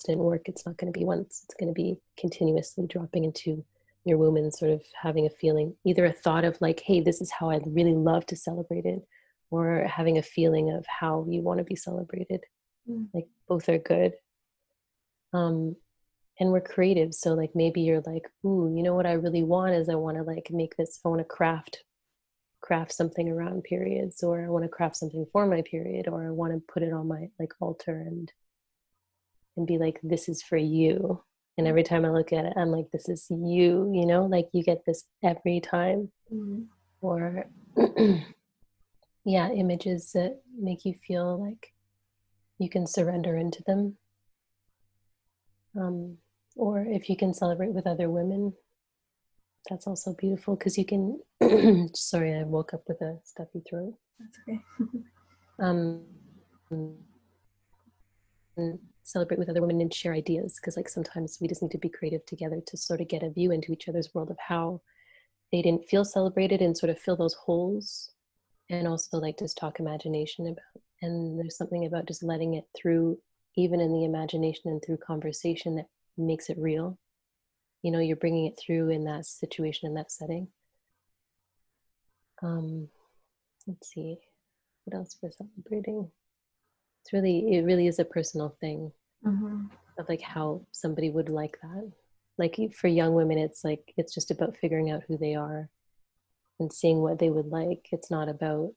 Didn't 0.05 0.23
work. 0.23 0.47
It's 0.47 0.65
not 0.65 0.77
going 0.77 0.91
to 0.91 0.97
be 0.97 1.05
once. 1.05 1.43
It's 1.45 1.55
going 1.59 1.69
to 1.69 1.73
be 1.73 1.97
continuously 2.17 2.85
dropping 2.87 3.25
into 3.25 3.65
your 4.05 4.17
womb 4.17 4.37
and 4.37 4.53
sort 4.53 4.71
of 4.71 4.83
having 5.01 5.25
a 5.25 5.31
feeling, 5.31 5.75
either 5.83 6.05
a 6.05 6.13
thought 6.13 6.45
of 6.45 6.61
like, 6.61 6.81
"Hey, 6.81 7.01
this 7.01 7.21
is 7.21 7.31
how 7.31 7.49
I'd 7.49 7.65
really 7.65 7.95
love 7.95 8.25
to 8.27 8.35
celebrate 8.35 8.85
it," 8.85 9.01
or 9.49 9.85
having 9.87 10.17
a 10.17 10.23
feeling 10.23 10.71
of 10.71 10.85
how 10.87 11.25
you 11.27 11.41
want 11.41 11.57
to 11.57 11.63
be 11.63 11.75
celebrated. 11.75 12.41
Mm. 12.89 13.07
Like 13.13 13.27
both 13.47 13.67
are 13.67 13.79
good. 13.79 14.13
Um, 15.33 15.75
and 16.39 16.51
we're 16.51 16.61
creative 16.61 17.13
so 17.13 17.33
like 17.33 17.51
maybe 17.55 17.81
you're 17.81 18.03
like 18.05 18.29
ooh 18.45 18.71
you 18.75 18.83
know 18.83 18.93
what 18.93 19.05
i 19.05 19.13
really 19.13 19.43
want 19.43 19.73
is 19.73 19.89
i 19.89 19.95
want 19.95 20.17
to 20.17 20.23
like 20.23 20.47
make 20.51 20.75
this 20.75 20.99
i 21.05 21.09
want 21.09 21.19
to 21.19 21.25
craft 21.25 21.83
craft 22.61 22.91
something 22.91 23.29
around 23.29 23.63
periods 23.63 24.23
or 24.23 24.43
i 24.43 24.49
want 24.49 24.63
to 24.63 24.69
craft 24.69 24.95
something 24.95 25.25
for 25.31 25.45
my 25.45 25.61
period 25.61 26.07
or 26.07 26.27
i 26.27 26.31
want 26.31 26.51
to 26.53 26.61
put 26.71 26.83
it 26.83 26.93
on 26.93 27.07
my 27.07 27.29
like 27.39 27.53
altar 27.59 28.03
and 28.05 28.31
and 29.57 29.65
be 29.67 29.77
like 29.77 29.99
this 30.03 30.27
is 30.29 30.41
for 30.43 30.57
you. 30.57 31.23
And 31.57 31.67
every 31.67 31.83
time 31.83 32.03
i 32.05 32.09
look 32.09 32.33
at 32.33 32.43
it 32.45 32.53
i'm 32.57 32.69
like 32.71 32.89
this 32.91 33.07
is 33.09 33.27
you 33.29 33.91
you 33.93 34.05
know? 34.05 34.25
Like 34.25 34.47
you 34.53 34.63
get 34.63 34.83
this 34.85 35.05
every 35.23 35.59
time. 35.61 36.11
Mhm. 36.33 36.65
or 37.01 37.45
yeah 39.25 39.49
images 39.51 40.11
that 40.13 40.41
make 40.57 40.85
you 40.85 40.93
feel 41.07 41.39
like 41.41 41.73
you 42.57 42.69
can 42.69 42.87
surrender 42.87 43.35
into 43.37 43.61
them. 43.67 43.97
Um, 45.79 46.17
or 46.55 46.85
if 46.87 47.09
you 47.09 47.17
can 47.17 47.33
celebrate 47.33 47.73
with 47.73 47.85
other 47.87 48.09
women 48.09 48.53
that's 49.69 49.87
also 49.87 50.13
beautiful 50.13 50.55
because 50.55 50.77
you 50.77 50.85
can 50.85 51.19
sorry 51.95 52.33
i 52.35 52.43
woke 52.43 52.73
up 52.73 52.83
with 52.87 53.01
a 53.01 53.17
stuffy 53.23 53.61
throat. 53.69 53.95
That's 54.19 54.37
okay. 54.47 54.59
Um, 55.57 56.01
and 58.57 58.79
celebrate 59.05 59.37
with 59.37 59.49
other 59.49 59.61
women 59.61 59.79
and 59.81 59.93
share 59.93 60.13
ideas 60.13 60.55
because 60.55 60.75
like 60.75 60.89
sometimes 60.89 61.37
we 61.39 61.47
just 61.47 61.61
need 61.61 61.71
to 61.71 61.77
be 61.77 61.89
creative 61.89 62.25
together 62.25 62.59
to 62.65 62.75
sort 62.75 62.99
of 63.01 63.07
get 63.07 63.23
a 63.23 63.29
view 63.29 63.51
into 63.51 63.71
each 63.71 63.87
other's 63.87 64.13
world 64.13 64.31
of 64.31 64.37
how 64.39 64.81
they 65.51 65.61
didn't 65.61 65.85
feel 65.85 66.03
celebrated 66.03 66.59
and 66.59 66.75
sort 66.75 66.89
of 66.89 66.99
fill 66.99 67.15
those 67.15 67.35
holes 67.35 68.11
and 68.69 68.87
also 68.87 69.17
like 69.17 69.37
just 69.37 69.57
talk 69.57 69.79
imagination 69.79 70.47
about 70.47 70.83
and 71.03 71.39
there's 71.39 71.55
something 71.55 71.85
about 71.85 72.07
just 72.07 72.23
letting 72.23 72.55
it 72.55 72.65
through 72.75 73.17
even 73.55 73.79
in 73.79 73.93
the 73.93 74.05
imagination 74.05 74.71
and 74.71 74.83
through 74.83 74.97
conversation 74.97 75.75
that 75.75 75.85
makes 76.17 76.49
it 76.49 76.57
real. 76.57 76.97
You 77.83 77.91
know 77.91 77.99
you're 77.99 78.15
bringing 78.15 78.47
it 78.47 78.59
through 78.59 78.89
in 78.89 79.03
that 79.03 79.25
situation 79.27 79.87
in 79.87 79.93
that 79.93 80.11
setting. 80.11 80.47
Um 82.41 82.87
let's 83.67 83.93
see. 83.93 84.17
What 84.85 84.97
else 84.97 85.15
for 85.19 85.29
celebrating 85.29 86.09
it's 87.05 87.13
really 87.13 87.53
it 87.55 87.63
really 87.65 87.85
is 87.85 87.99
a 87.99 88.05
personal 88.05 88.57
thing 88.59 88.91
Mhm. 89.23 89.69
of 89.99 90.09
like 90.09 90.21
how 90.21 90.65
somebody 90.71 91.11
would 91.11 91.29
like 91.29 91.59
that. 91.61 91.91
Like 92.39 92.57
for 92.73 92.87
young 92.87 93.13
women 93.13 93.37
it's 93.37 93.63
like 93.63 93.93
it's 93.95 94.11
just 94.13 94.31
about 94.31 94.57
figuring 94.57 94.89
out 94.89 95.03
who 95.07 95.15
they 95.15 95.35
are 95.35 95.69
and 96.59 96.73
seeing 96.73 97.01
what 97.01 97.19
they 97.19 97.29
would 97.29 97.45
like. 97.47 97.87
It's 97.91 98.09
not 98.09 98.27
about 98.27 98.73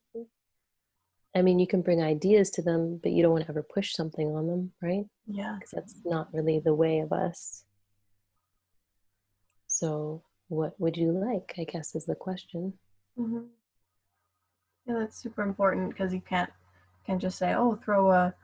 i 1.34 1.42
mean 1.42 1.58
you 1.58 1.66
can 1.66 1.82
bring 1.82 2.02
ideas 2.02 2.50
to 2.50 2.62
them 2.62 2.98
but 3.02 3.12
you 3.12 3.22
don't 3.22 3.32
want 3.32 3.44
to 3.44 3.50
ever 3.50 3.62
push 3.62 3.94
something 3.94 4.28
on 4.34 4.46
them 4.46 4.72
right? 4.82 5.06
Yeah. 5.26 5.54
Because 5.56 5.70
that's 5.70 5.94
not 6.04 6.32
really 6.32 6.58
the 6.58 6.74
way 6.74 7.00
of 7.00 7.12
us. 7.12 7.64
So 9.66 10.22
what 10.48 10.78
would 10.80 10.96
you 10.96 11.12
like 11.12 11.54
i 11.58 11.64
guess 11.64 11.94
is 11.94 12.04
the 12.06 12.14
question. 12.14 12.78
Hmm 13.16 13.44
Yeah, 14.86 14.98
that's 15.00 15.18
super 15.22 15.42
important 15.42 15.90
because 15.90 16.14
you 16.14 16.20
can't 16.22 16.50
can't 17.08 17.20
just 17.20 17.38
say, 17.38 17.54
"Oh, 17.54 17.74
throw 17.82 18.10
a 18.12 18.34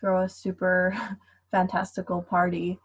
throw 0.00 0.22
a 0.22 0.28
super 0.28 0.96
fantastical 1.50 2.22
party 2.22 2.78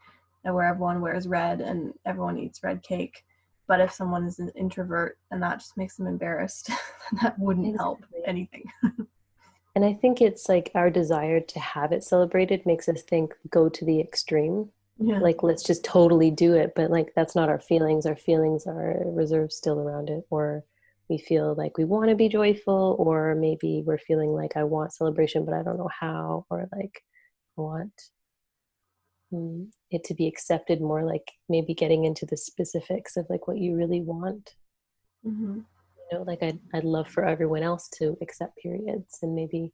where 0.43 0.63
everyone 0.65 1.01
wears 1.01 1.27
red 1.27 1.61
and 1.61 1.93
everyone 2.05 2.37
eats 2.37 2.63
red 2.63 2.83
cake." 2.83 3.23
But 3.67 3.79
if 3.79 3.93
someone 3.93 4.25
is 4.25 4.39
an 4.39 4.49
introvert 4.55 5.17
and 5.31 5.41
that 5.41 5.59
just 5.59 5.77
makes 5.77 5.95
them 5.95 6.07
embarrassed, 6.07 6.69
that 7.21 7.39
wouldn't 7.39 7.77
help 7.77 7.99
anything. 8.25 8.65
and 9.75 9.85
i 9.85 9.93
think 9.93 10.19
it's 10.21 10.49
like 10.49 10.69
our 10.75 10.89
desire 10.89 11.39
to 11.39 11.57
have 11.59 11.93
it 11.93 12.03
celebrated 12.03 12.65
makes 12.65 12.89
us 12.89 13.01
think 13.03 13.33
go 13.49 13.69
to 13.69 13.85
the 13.85 14.01
extreme 14.01 14.69
Yeah. 14.97 15.19
like 15.19 15.43
let's 15.43 15.63
just 15.63 15.85
totally 15.85 16.29
do 16.29 16.53
it 16.55 16.73
but 16.75 16.91
like 16.91 17.13
that's 17.15 17.35
not 17.35 17.47
our 17.47 17.59
feelings 17.59 18.05
our 18.05 18.17
feelings 18.17 18.67
are 18.67 19.01
reserved 19.05 19.53
still 19.53 19.79
around 19.79 20.09
it 20.09 20.25
or 20.29 20.65
we 21.11 21.17
feel 21.17 21.53
like 21.55 21.77
we 21.77 21.83
want 21.83 22.09
to 22.09 22.15
be 22.15 22.29
joyful 22.29 22.95
or 22.97 23.35
maybe 23.35 23.83
we're 23.85 23.97
feeling 23.97 24.29
like 24.29 24.55
i 24.55 24.63
want 24.63 24.93
celebration 24.93 25.43
but 25.45 25.53
i 25.53 25.61
don't 25.61 25.77
know 25.77 25.89
how 25.99 26.45
or 26.49 26.69
like 26.73 27.03
i 27.57 27.61
want 27.61 28.01
mm, 29.33 29.67
it 29.91 30.05
to 30.05 30.13
be 30.13 30.25
accepted 30.25 30.79
more 30.79 31.03
like 31.03 31.27
maybe 31.49 31.73
getting 31.73 32.05
into 32.05 32.25
the 32.25 32.37
specifics 32.37 33.17
of 33.17 33.25
like 33.29 33.47
what 33.47 33.57
you 33.57 33.75
really 33.75 34.01
want. 34.01 34.55
Hmm 35.23 35.59
you 36.11 36.17
know 36.17 36.23
like 36.23 36.43
I'd, 36.43 36.59
I'd 36.73 36.83
love 36.83 37.07
for 37.07 37.25
everyone 37.25 37.63
else 37.63 37.89
to 37.99 38.17
accept 38.21 38.57
periods 38.57 39.19
and 39.21 39.35
maybe 39.35 39.71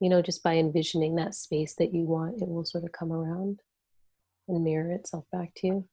you 0.00 0.08
know 0.08 0.22
just 0.22 0.42
by 0.42 0.56
envisioning 0.56 1.16
that 1.16 1.34
space 1.34 1.74
that 1.78 1.94
you 1.94 2.02
want 2.02 2.42
it 2.42 2.48
will 2.48 2.64
sort 2.64 2.84
of 2.84 2.92
come 2.92 3.12
around 3.12 3.60
and 4.48 4.64
mirror 4.64 4.92
itself 4.92 5.24
back 5.32 5.52
to 5.56 5.66
you. 5.66 5.88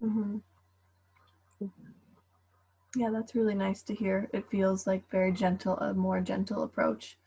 Hmm 0.00 0.38
Yeah, 2.96 3.10
that's 3.12 3.34
really 3.34 3.54
nice 3.54 3.82
to 3.82 3.94
hear. 3.94 4.28
It 4.32 4.50
feels 4.50 4.86
like 4.86 5.10
very 5.10 5.32
gentle, 5.32 5.76
a 5.78 5.94
more 5.94 6.20
gentle 6.20 6.64
approach, 6.64 7.18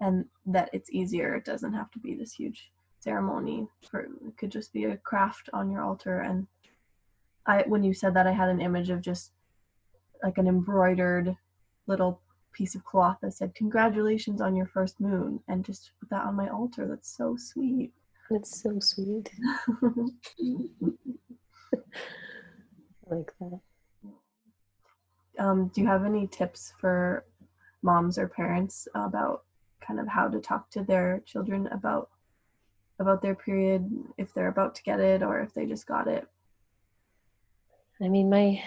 and 0.00 0.24
that 0.46 0.70
it's 0.72 0.90
easier. 0.90 1.34
It 1.34 1.44
doesn't 1.44 1.74
have 1.74 1.90
to 1.92 1.98
be 1.98 2.14
this 2.14 2.32
huge 2.32 2.70
ceremony. 3.00 3.68
For 3.90 4.00
it 4.00 4.10
could 4.38 4.50
just 4.50 4.72
be 4.72 4.84
a 4.84 4.96
craft 4.96 5.50
on 5.52 5.70
your 5.70 5.82
altar. 5.82 6.20
And 6.20 6.46
I, 7.46 7.64
when 7.66 7.84
you 7.84 7.92
said 7.92 8.14
that, 8.14 8.26
I 8.26 8.32
had 8.32 8.48
an 8.48 8.62
image 8.62 8.88
of 8.88 9.02
just 9.02 9.32
like 10.22 10.38
an 10.38 10.48
embroidered 10.48 11.36
little 11.86 12.22
piece 12.52 12.74
of 12.74 12.84
cloth 12.84 13.18
that 13.20 13.34
said 13.34 13.54
"Congratulations 13.54 14.40
on 14.40 14.56
your 14.56 14.66
first 14.66 15.00
moon," 15.00 15.40
and 15.48 15.64
just 15.64 15.90
put 16.00 16.08
that 16.10 16.24
on 16.24 16.34
my 16.34 16.48
altar. 16.48 16.86
That's 16.88 17.14
so 17.14 17.36
sweet. 17.36 17.92
it's 18.30 18.62
so 18.62 18.78
sweet 18.80 19.30
I 19.82 19.90
like 23.06 23.32
that 23.40 23.60
um, 25.40 25.68
do 25.74 25.80
you 25.80 25.86
have 25.88 26.04
any 26.04 26.28
tips 26.28 26.72
for 26.78 27.24
moms 27.82 28.18
or 28.18 28.28
parents 28.28 28.86
about 28.94 29.42
kind 29.84 29.98
of 29.98 30.06
how 30.06 30.28
to 30.28 30.38
talk 30.38 30.70
to 30.70 30.84
their 30.84 31.20
children 31.26 31.66
about 31.68 32.10
about 33.00 33.22
their 33.22 33.34
period 33.34 33.90
if 34.18 34.32
they're 34.32 34.48
about 34.48 34.74
to 34.74 34.82
get 34.82 35.00
it 35.00 35.22
or 35.22 35.40
if 35.40 35.52
they 35.54 35.66
just 35.66 35.86
got 35.86 36.06
it 36.06 36.28
I 38.02 38.08
mean, 38.08 38.30
my 38.30 38.62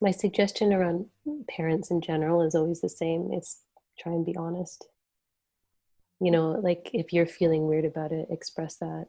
my 0.00 0.10
suggestion 0.10 0.72
around 0.72 1.06
parents 1.48 1.90
in 1.90 2.00
general 2.00 2.42
is 2.42 2.54
always 2.54 2.80
the 2.80 2.88
same. 2.88 3.30
It's 3.32 3.62
try 3.98 4.12
and 4.12 4.24
be 4.24 4.34
honest. 4.36 4.88
You 6.20 6.30
know, 6.30 6.52
like 6.52 6.90
if 6.92 7.12
you're 7.12 7.26
feeling 7.26 7.66
weird 7.66 7.84
about 7.84 8.12
it, 8.12 8.28
express 8.30 8.76
that. 8.76 9.06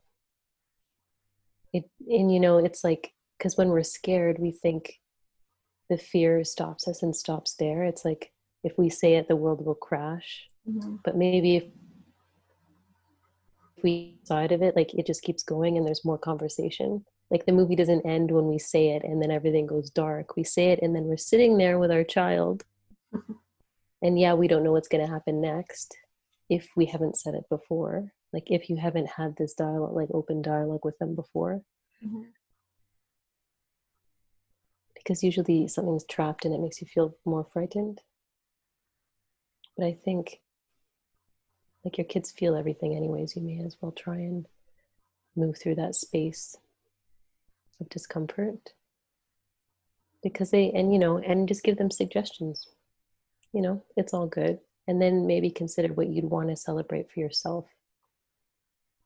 It 1.72 1.90
and 2.08 2.34
you 2.34 2.40
know, 2.40 2.58
it's 2.58 2.84
like 2.84 3.14
because 3.38 3.58
when 3.58 3.70
we're 3.70 3.84
scared, 3.84 4.38
we 4.40 4.52
think 4.52 5.00
the 5.90 5.98
fear 5.98 6.44
stops 6.44 6.88
us 6.88 7.04
and 7.04 7.16
stops 7.16 7.56
there. 7.56 7.84
It's 7.84 8.06
like 8.06 8.32
if 8.64 8.78
we 8.78 8.90
say 8.90 9.16
it, 9.16 9.28
the 9.28 9.36
world 9.36 9.66
will 9.66 9.76
crash. 9.76 10.50
mm-hmm. 10.68 10.98
But 11.04 11.18
maybe 11.18 11.58
if 11.58 11.64
we 13.84 14.18
side 14.24 14.52
of 14.52 14.62
it, 14.62 14.76
like 14.76 14.94
it 14.94 15.06
just 15.06 15.24
keeps 15.24 15.44
going 15.44 15.78
and 15.78 15.86
there's 15.86 16.06
more 16.06 16.18
conversation 16.18 17.04
like 17.34 17.46
the 17.48 17.52
movie 17.52 17.76
doesn't 17.76 18.06
end 18.06 18.30
when 18.30 18.48
we 18.48 18.60
say 18.60 18.90
it 18.90 19.04
and 19.04 19.22
then 19.22 19.32
everything 19.32 19.66
goes 19.66 19.90
dark 19.90 20.36
we 20.36 20.44
say 20.44 20.70
it 20.70 20.80
and 20.82 20.96
then 20.96 21.06
we're 21.06 21.18
sitting 21.18 21.58
there 21.58 21.80
with 21.80 21.92
our 21.92 22.04
child 22.04 22.64
and 24.02 24.20
yeah 24.20 24.34
we 24.34 24.48
don't 24.48 24.64
know 24.64 24.72
what's 24.72 24.88
going 24.88 25.04
to 25.04 25.12
happen 25.12 25.42
next 25.42 25.98
if 26.50 26.70
we 26.76 26.86
haven't 26.86 27.18
said 27.18 27.34
it 27.34 27.44
before 27.50 28.12
like 28.34 28.52
if 28.52 28.70
you 28.70 28.78
haven't 28.78 29.10
had 29.10 29.36
this 29.36 29.54
dialogue 29.54 29.96
like 29.96 30.10
open 30.14 30.42
dialogue 30.42 30.86
with 30.86 30.98
them 31.00 31.16
before 31.16 31.62
Mm-hmm. 32.06 32.22
Because 35.04 35.24
usually 35.24 35.68
something's 35.68 36.06
trapped 36.06 36.46
and 36.46 36.54
it 36.54 36.62
makes 36.62 36.82
you 36.82 36.88
feel 36.88 37.16
more 37.26 37.44
frightened. 37.44 38.02
But 39.78 39.88
i 39.88 39.94
think 39.94 40.40
like 41.84 41.98
your 41.98 42.06
kids 42.06 42.32
feel 42.32 42.56
everything 42.56 42.96
anyways. 42.96 43.36
You 43.36 43.42
may 43.42 43.60
as 43.60 43.76
well 43.82 43.92
try 43.92 44.16
and 44.16 44.46
move 45.36 45.58
through 45.58 45.76
that 45.76 45.96
space 45.96 46.56
of 47.82 47.90
discomfort. 47.90 48.74
Because 50.22 50.52
they 50.52 50.72
and 50.72 50.94
you 50.94 51.00
know 51.00 51.18
and 51.18 51.48
just 51.48 51.64
give 51.64 51.78
them 51.78 51.92
suggestions. 51.92 52.68
You 53.52 53.62
know 53.62 53.84
it's 53.98 54.14
all 54.14 54.28
good. 54.28 54.60
And 54.88 55.02
then 55.02 55.28
maybe 55.28 55.50
consider 55.50 55.94
what 55.94 56.08
you'd 56.08 56.26
want 56.26 56.50
to 56.50 56.56
celebrate 56.56 57.12
for 57.12 57.20
yourself. 57.20 57.66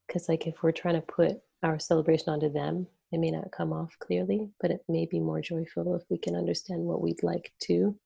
Because 0.05 0.29
like 0.29 0.45
if 0.45 0.61
we're 0.61 0.71
trying 0.71 0.95
to 0.95 1.01
put 1.01 1.41
our 1.63 1.79
celebration 1.79 2.29
onto 2.29 2.51
them 2.51 2.87
it 3.11 3.19
may 3.19 3.31
not 3.31 3.51
come 3.51 3.71
off 3.73 3.95
clearly 3.99 4.49
but 4.59 4.71
it 4.71 4.83
may 4.87 5.05
be 5.05 5.19
more 5.19 5.41
joyful 5.41 5.95
if 5.95 6.03
we 6.09 6.17
can 6.17 6.35
understand 6.35 6.81
what 6.81 7.01
we'd 7.01 7.23
like 7.23 7.51
to 7.59 7.97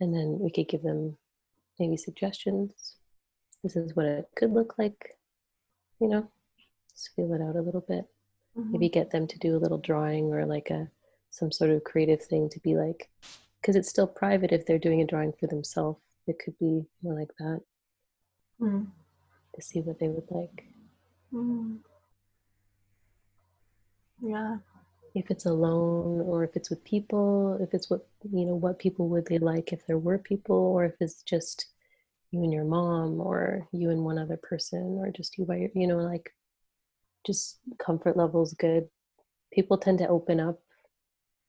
and 0.00 0.14
then 0.14 0.38
we 0.40 0.50
could 0.50 0.68
give 0.68 0.82
them 0.82 1.16
maybe 1.78 1.96
suggestions 1.96 2.96
this 3.62 3.76
is 3.76 3.94
what 3.96 4.06
it 4.06 4.28
could 4.36 4.52
look 4.52 4.74
like 4.78 5.16
you 6.00 6.08
know 6.08 6.30
just 6.92 7.10
feel 7.14 7.32
it 7.34 7.42
out 7.42 7.56
a 7.56 7.62
little 7.62 7.84
bit 7.86 8.04
Mm-hmm. 8.58 8.72
maybe 8.72 8.88
get 8.88 9.12
them 9.12 9.28
to 9.28 9.38
do 9.38 9.56
a 9.56 9.62
little 9.62 9.78
drawing 9.78 10.32
or 10.32 10.44
like 10.44 10.70
a 10.70 10.88
some 11.30 11.52
sort 11.52 11.70
of 11.70 11.84
creative 11.84 12.20
thing 12.20 12.48
to 12.50 12.58
be 12.58 12.74
like 12.74 13.08
because 13.60 13.76
it's 13.76 13.88
still 13.88 14.08
private 14.08 14.50
if 14.50 14.66
they're 14.66 14.76
doing 14.76 15.00
a 15.02 15.06
drawing 15.06 15.32
for 15.38 15.46
themselves 15.46 16.00
it 16.26 16.36
could 16.44 16.58
be 16.58 16.84
more 17.02 17.14
like 17.14 17.30
that 17.38 17.60
Mm-hmm. 18.60 18.86
to 19.54 19.62
see 19.62 19.80
what 19.82 20.00
they 20.00 20.08
would 20.08 20.26
like 20.30 20.64
Mm-hmm. 21.32 21.76
Yeah. 24.22 24.56
If 25.14 25.30
it's 25.30 25.46
alone 25.46 26.20
or 26.20 26.44
if 26.44 26.54
it's 26.54 26.70
with 26.70 26.84
people 26.84 27.58
if 27.60 27.74
it's 27.74 27.90
what 27.90 28.06
you 28.30 28.46
know 28.46 28.54
what 28.54 28.78
people 28.78 29.08
would 29.08 29.26
they 29.26 29.38
like 29.38 29.72
if 29.72 29.84
there 29.86 29.98
were 29.98 30.18
people 30.18 30.56
or 30.56 30.84
if 30.84 30.94
it's 31.00 31.22
just 31.22 31.66
you 32.30 32.44
and 32.44 32.52
your 32.52 32.64
mom 32.64 33.20
or 33.20 33.66
you 33.72 33.90
and 33.90 34.04
one 34.04 34.18
other 34.18 34.36
person 34.36 34.98
or 35.00 35.10
just 35.10 35.36
you 35.36 35.44
by 35.44 35.56
your 35.56 35.70
you 35.74 35.88
know 35.88 35.96
like 35.96 36.32
just 37.26 37.58
comfort 37.78 38.16
levels 38.16 38.54
good. 38.54 38.88
People 39.52 39.78
tend 39.78 39.98
to 39.98 40.08
open 40.08 40.38
up 40.38 40.60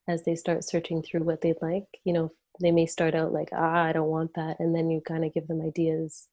as 0.07 0.23
they 0.23 0.35
start 0.35 0.63
searching 0.63 1.03
through 1.03 1.23
what 1.23 1.41
they'd 1.41 1.61
like. 1.61 1.85
You 2.03 2.13
know 2.13 2.31
they 2.59 2.71
may 2.71 2.85
start 2.85 3.15
out 3.15 3.31
like 3.31 3.49
ah 3.53 3.83
i 3.83 3.93
don't 3.93 4.09
want 4.09 4.33
that 4.35 4.59
and 4.59 4.75
then 4.75 4.89
you 4.89 5.01
kind 5.01 5.23
of 5.23 5.33
give 5.33 5.47
them 5.47 5.61
ideas 5.61 6.27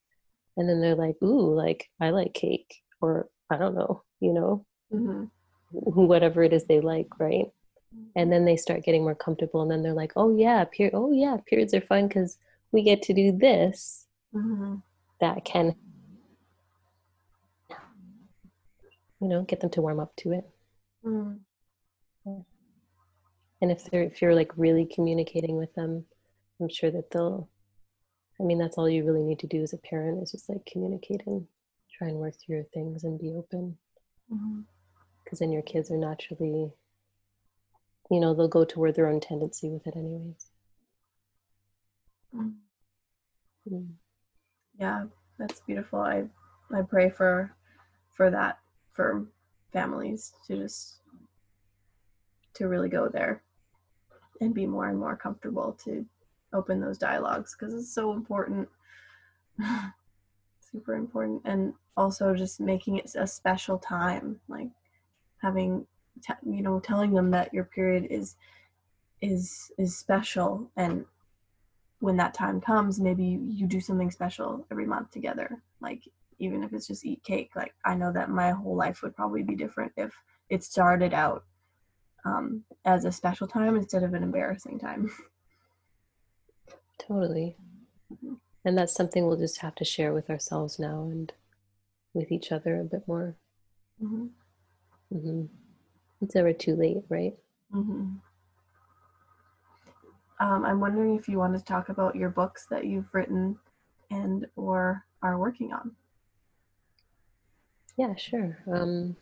and 0.57 0.69
then 0.69 0.81
they're 0.81 0.97
like 0.97 1.17
ooh 1.23 1.55
like 1.55 1.89
i 2.01 2.11
like 2.11 2.35
cake 2.35 2.83
or 3.01 3.29
i 3.51 3.57
don't 3.57 3.75
know 3.75 4.03
you 4.21 4.33
know? 4.33 4.65
Mm-hmm. 4.93 5.25
Whatever 5.71 6.43
it 6.43 6.53
is 6.53 6.65
they 6.67 6.81
like 6.81 7.09
right 7.19 7.47
and 8.17 8.31
then 8.33 8.45
they 8.45 8.57
start 8.57 8.85
getting 8.85 9.03
more 9.03 9.15
comfortable 9.15 9.63
and 9.63 9.71
then 9.71 9.83
they're 9.83 9.93
like 9.95 10.13
oh 10.17 10.37
yeah 10.37 10.65
period 10.65 10.95
oh 10.95 11.13
yeah 11.13 11.37
periods 11.47 11.73
are 11.75 11.81
fun 11.81 12.09
because 12.09 12.39
we 12.73 12.83
get 12.83 13.03
to 13.03 13.13
do 13.15 13.33
this 13.33 14.07
Mm-hmm. 14.35 14.75
that 15.21 15.45
can 15.47 15.75
you 19.21 19.29
know 19.29 19.43
get 19.43 19.61
them 19.61 19.71
to 19.71 19.81
warm 19.83 20.01
up 20.01 20.15
to 20.17 20.33
it 20.33 20.45
Mm-hmm. 21.05 22.41
and 23.63 23.71
if 23.71 23.85
they're 23.85 24.03
if 24.03 24.21
you're 24.21 24.35
like 24.35 24.53
really 24.57 24.85
communicating 24.85 25.57
with 25.57 25.73
them 25.75 26.05
i'm 26.61 26.69
sure 26.69 26.91
that 26.91 27.11
they'll 27.11 27.49
i 28.41 28.43
mean 28.43 28.59
that's 28.59 28.77
all 28.77 28.89
you 28.89 29.05
really 29.05 29.23
need 29.23 29.39
to 29.39 29.47
do 29.47 29.63
as 29.63 29.73
a 29.73 29.79
parent 29.79 30.23
is 30.23 30.33
just 30.33 30.49
like 30.49 30.67
communicate 30.71 31.23
and 31.27 31.47
try 31.97 32.09
and 32.09 32.19
work 32.19 32.35
through 32.39 32.57
your 32.57 32.65
things 32.75 33.05
and 33.05 33.19
be 33.19 33.33
open 33.33 33.77
Mm-hmm. 34.31 34.61
Because 35.29 35.41
then 35.41 35.53
your 35.53 35.61
kids 35.63 35.91
are 35.91 35.99
naturally 35.99 36.73
you 38.11 38.19
know 38.19 38.33
they'll 38.33 38.49
go 38.49 38.65
toward 38.65 38.95
their 38.95 39.09
own 39.09 39.21
tendency 39.21 39.69
with 39.69 39.87
it 39.87 39.95
anyways 39.95 40.51
Mm-hmm. 42.35 43.75
Mm. 43.75 43.89
yeah 44.79 45.05
that's 45.39 45.61
beautiful 45.61 46.01
i 46.01 46.25
i 46.75 46.83
pray 46.83 47.09
for 47.09 47.55
for 48.11 48.31
that 48.31 48.59
for 48.93 49.27
families 49.73 50.33
to 50.47 50.57
just 50.57 51.01
to 52.53 52.69
really 52.69 52.91
go 52.91 53.09
there 53.09 53.43
and 54.43 54.55
be 54.55 54.67
more 54.67 54.89
and 54.89 54.99
more 54.99 55.17
comfortable 55.17 55.77
to 55.85 56.05
open 56.53 56.81
those 56.81 56.99
dialogues 56.99 57.57
because 57.59 57.75
it's 57.75 57.95
so 57.95 58.13
important 58.13 58.69
super 60.61 60.95
important 60.95 61.41
and 61.47 61.73
also 61.97 62.35
just 62.35 62.61
making 62.61 62.99
it 62.99 63.11
a 63.17 63.27
special 63.27 63.79
time 63.79 64.39
like 64.49 64.69
having 65.41 65.87
t- 66.23 66.33
you 66.45 66.63
know 66.63 66.81
telling 66.81 67.13
them 67.13 67.31
that 67.31 67.53
your 67.53 67.65
period 67.65 68.07
is 68.11 68.37
is 69.21 69.73
is 69.79 69.97
special 69.97 70.71
and 70.77 71.05
when 72.01 72.17
that 72.17 72.35
time 72.35 72.61
comes 72.61 73.01
maybe 73.01 73.25
you, 73.25 73.41
you 73.47 73.67
do 73.67 73.81
something 73.81 74.11
special 74.11 74.67
every 74.71 74.87
month 74.87 75.11
together 75.11 75.63
like 75.81 76.03
even 76.39 76.63
if 76.63 76.73
it's 76.73 76.87
just 76.87 77.05
eat 77.05 77.23
cake 77.25 77.51
like 77.57 77.75
i 77.85 77.95
know 77.95 78.13
that 78.13 78.31
my 78.31 78.51
whole 78.51 78.77
life 78.77 79.03
would 79.03 79.17
probably 79.17 79.43
be 79.43 79.57
different 79.57 79.93
if 79.97 80.15
it 80.49 80.63
started 80.63 81.13
out 81.13 81.45
um, 82.25 82.65
as 82.85 83.05
a 83.05 83.13
special 83.13 83.47
time 83.47 83.77
instead 83.77 84.03
of 84.03 84.15
an 84.15 84.23
embarrassing 84.23 84.79
time 84.79 85.11
Totally. 86.99 87.57
And 88.65 88.77
that's 88.77 88.95
something 88.95 89.27
we'll 89.27 89.39
just 89.39 89.61
have 89.61 89.75
to 89.77 89.85
share 89.85 90.13
with 90.13 90.29
ourselves 90.29 90.79
now 90.79 91.05
and 91.05 91.33
with 92.13 92.31
each 92.31 92.53
other 92.53 92.79
a 92.79 92.85
bit 92.85 93.07
more. 93.07 93.37
hmm 93.99 94.27
hmm 95.13 95.45
It's 96.21 96.35
never 96.35 96.53
too 96.53 96.75
late, 96.77 96.99
right? 97.09 97.35
hmm 97.71 98.17
um, 100.41 100.65
i'm 100.65 100.81
wondering 100.81 101.17
if 101.17 101.29
you 101.29 101.39
want 101.39 101.57
to 101.57 101.65
talk 101.65 101.89
about 101.91 102.15
your 102.17 102.31
books 102.31 102.67
that 102.71 102.87
you've 102.87 103.13
written 103.13 103.59
and 104.11 104.47
or 104.57 105.05
are 105.23 105.39
working 105.39 105.73
on 105.73 105.95
Yeah, 107.99 108.15
sure. 108.15 108.57
Um, 108.73 109.17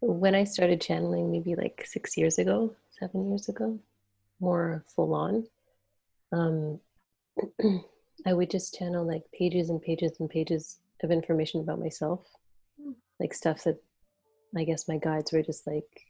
when 0.00 0.34
I 0.34 0.42
started 0.44 0.80
channeling, 0.80 1.30
maybe 1.30 1.54
like 1.54 1.84
six 1.86 2.16
years 2.16 2.38
ago, 2.38 2.74
seven 2.98 3.28
years 3.28 3.48
ago, 3.48 3.78
more 4.40 4.84
full 4.94 5.14
on, 5.14 5.46
um, 6.32 6.80
I 8.26 8.32
would 8.32 8.50
just 8.50 8.74
channel 8.74 9.06
like 9.06 9.22
pages 9.32 9.70
and 9.70 9.80
pages 9.80 10.16
and 10.18 10.28
pages 10.28 10.80
of 11.04 11.12
information 11.12 11.60
about 11.60 11.78
myself, 11.78 12.26
like 13.20 13.34
stuff 13.34 13.64
that 13.64 13.78
I 14.56 14.64
guess 14.64 14.88
my 14.88 14.98
guides 14.98 15.32
were 15.32 15.42
just 15.42 15.66
like 15.66 16.06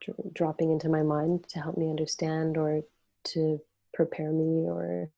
dr- 0.00 0.34
dropping 0.34 0.70
into 0.70 0.88
my 0.88 1.02
mind 1.02 1.48
to 1.50 1.60
help 1.60 1.76
me 1.76 1.90
understand 1.90 2.56
or 2.56 2.82
to 3.24 3.60
prepare 3.94 4.30
me 4.30 4.68
or 4.68 5.10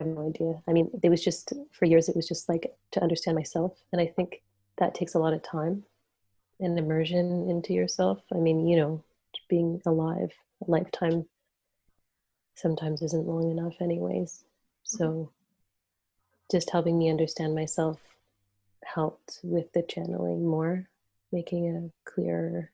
I 0.00 0.04
have 0.04 0.14
no 0.16 0.26
idea. 0.26 0.62
I 0.66 0.72
mean, 0.72 0.90
it 1.02 1.08
was 1.10 1.22
just 1.22 1.52
for 1.70 1.84
years. 1.84 2.08
It 2.08 2.16
was 2.16 2.26
just 2.26 2.48
like 2.48 2.74
to 2.92 3.02
understand 3.02 3.36
myself, 3.36 3.78
and 3.92 4.00
I 4.00 4.06
think 4.06 4.42
that 4.78 4.94
takes 4.94 5.14
a 5.14 5.18
lot 5.18 5.32
of 5.32 5.42
time 5.42 5.84
and 6.58 6.76
immersion 6.78 7.48
into 7.48 7.72
yourself. 7.72 8.20
I 8.32 8.38
mean, 8.38 8.66
you 8.66 8.76
know, 8.76 9.04
being 9.48 9.80
alive 9.86 10.32
a 10.66 10.70
lifetime 10.70 11.26
sometimes 12.54 13.02
isn't 13.02 13.26
long 13.26 13.50
enough, 13.50 13.74
anyways. 13.80 14.44
So, 14.84 15.30
just 16.52 16.70
helping 16.70 16.98
me 16.98 17.10
understand 17.10 17.54
myself 17.54 17.98
helped 18.84 19.40
with 19.42 19.72
the 19.72 19.82
channeling 19.82 20.46
more. 20.46 20.88
making 21.32 21.66
a 21.74 22.10
clear 22.10 22.70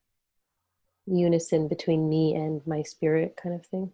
unison 1.06 1.68
between 1.68 2.08
me 2.08 2.34
and 2.34 2.66
my 2.66 2.82
spirit 2.82 3.38
kind 3.40 3.54
of 3.54 3.64
thing. 3.64 3.92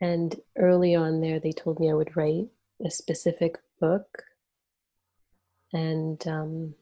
And 0.00 0.34
early 0.56 0.94
on 0.94 1.20
there, 1.20 1.38
they 1.38 1.52
told 1.52 1.78
me 1.78 1.90
I 1.90 1.94
would 1.94 2.16
write 2.16 2.48
a 2.84 2.90
specific 2.90 3.58
book. 3.80 4.24
And 5.72 6.26
um, 6.26 6.74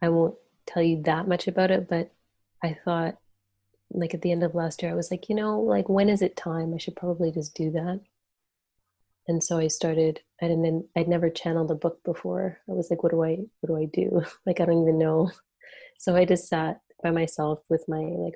I 0.00 0.10
won't 0.10 0.36
tell 0.66 0.82
you 0.82 1.02
that 1.02 1.26
much 1.26 1.48
about 1.48 1.70
it, 1.70 1.88
but 1.88 2.12
I 2.62 2.78
thought, 2.84 3.18
like 3.90 4.14
at 4.14 4.22
the 4.22 4.32
end 4.32 4.42
of 4.42 4.54
last 4.54 4.82
year, 4.82 4.90
I 4.92 4.94
was 4.94 5.10
like, 5.10 5.28
you 5.28 5.34
know, 5.34 5.60
like 5.60 5.88
when 5.88 6.08
is 6.08 6.22
it 6.22 6.36
time? 6.36 6.74
I 6.74 6.78
should 6.78 6.96
probably 6.96 7.30
just 7.30 7.54
do 7.54 7.70
that. 7.72 8.00
And 9.26 9.42
so 9.42 9.58
I 9.58 9.68
started. 9.68 10.20
I 10.42 10.48
didn't. 10.48 10.86
I'd 10.96 11.08
never 11.08 11.30
channeled 11.30 11.70
a 11.70 11.74
book 11.74 12.02
before. 12.04 12.58
I 12.68 12.72
was 12.72 12.90
like, 12.90 13.02
what 13.02 13.12
do 13.12 13.22
I? 13.24 13.38
What 13.60 13.68
do 13.68 13.76
I 13.76 13.86
do? 13.86 14.22
like 14.46 14.60
I 14.60 14.66
don't 14.66 14.82
even 14.82 14.98
know. 14.98 15.30
So 15.98 16.14
I 16.16 16.24
just 16.24 16.48
sat 16.48 16.80
by 17.02 17.10
myself 17.10 17.60
with 17.68 17.84
my 17.88 18.02
like 18.02 18.34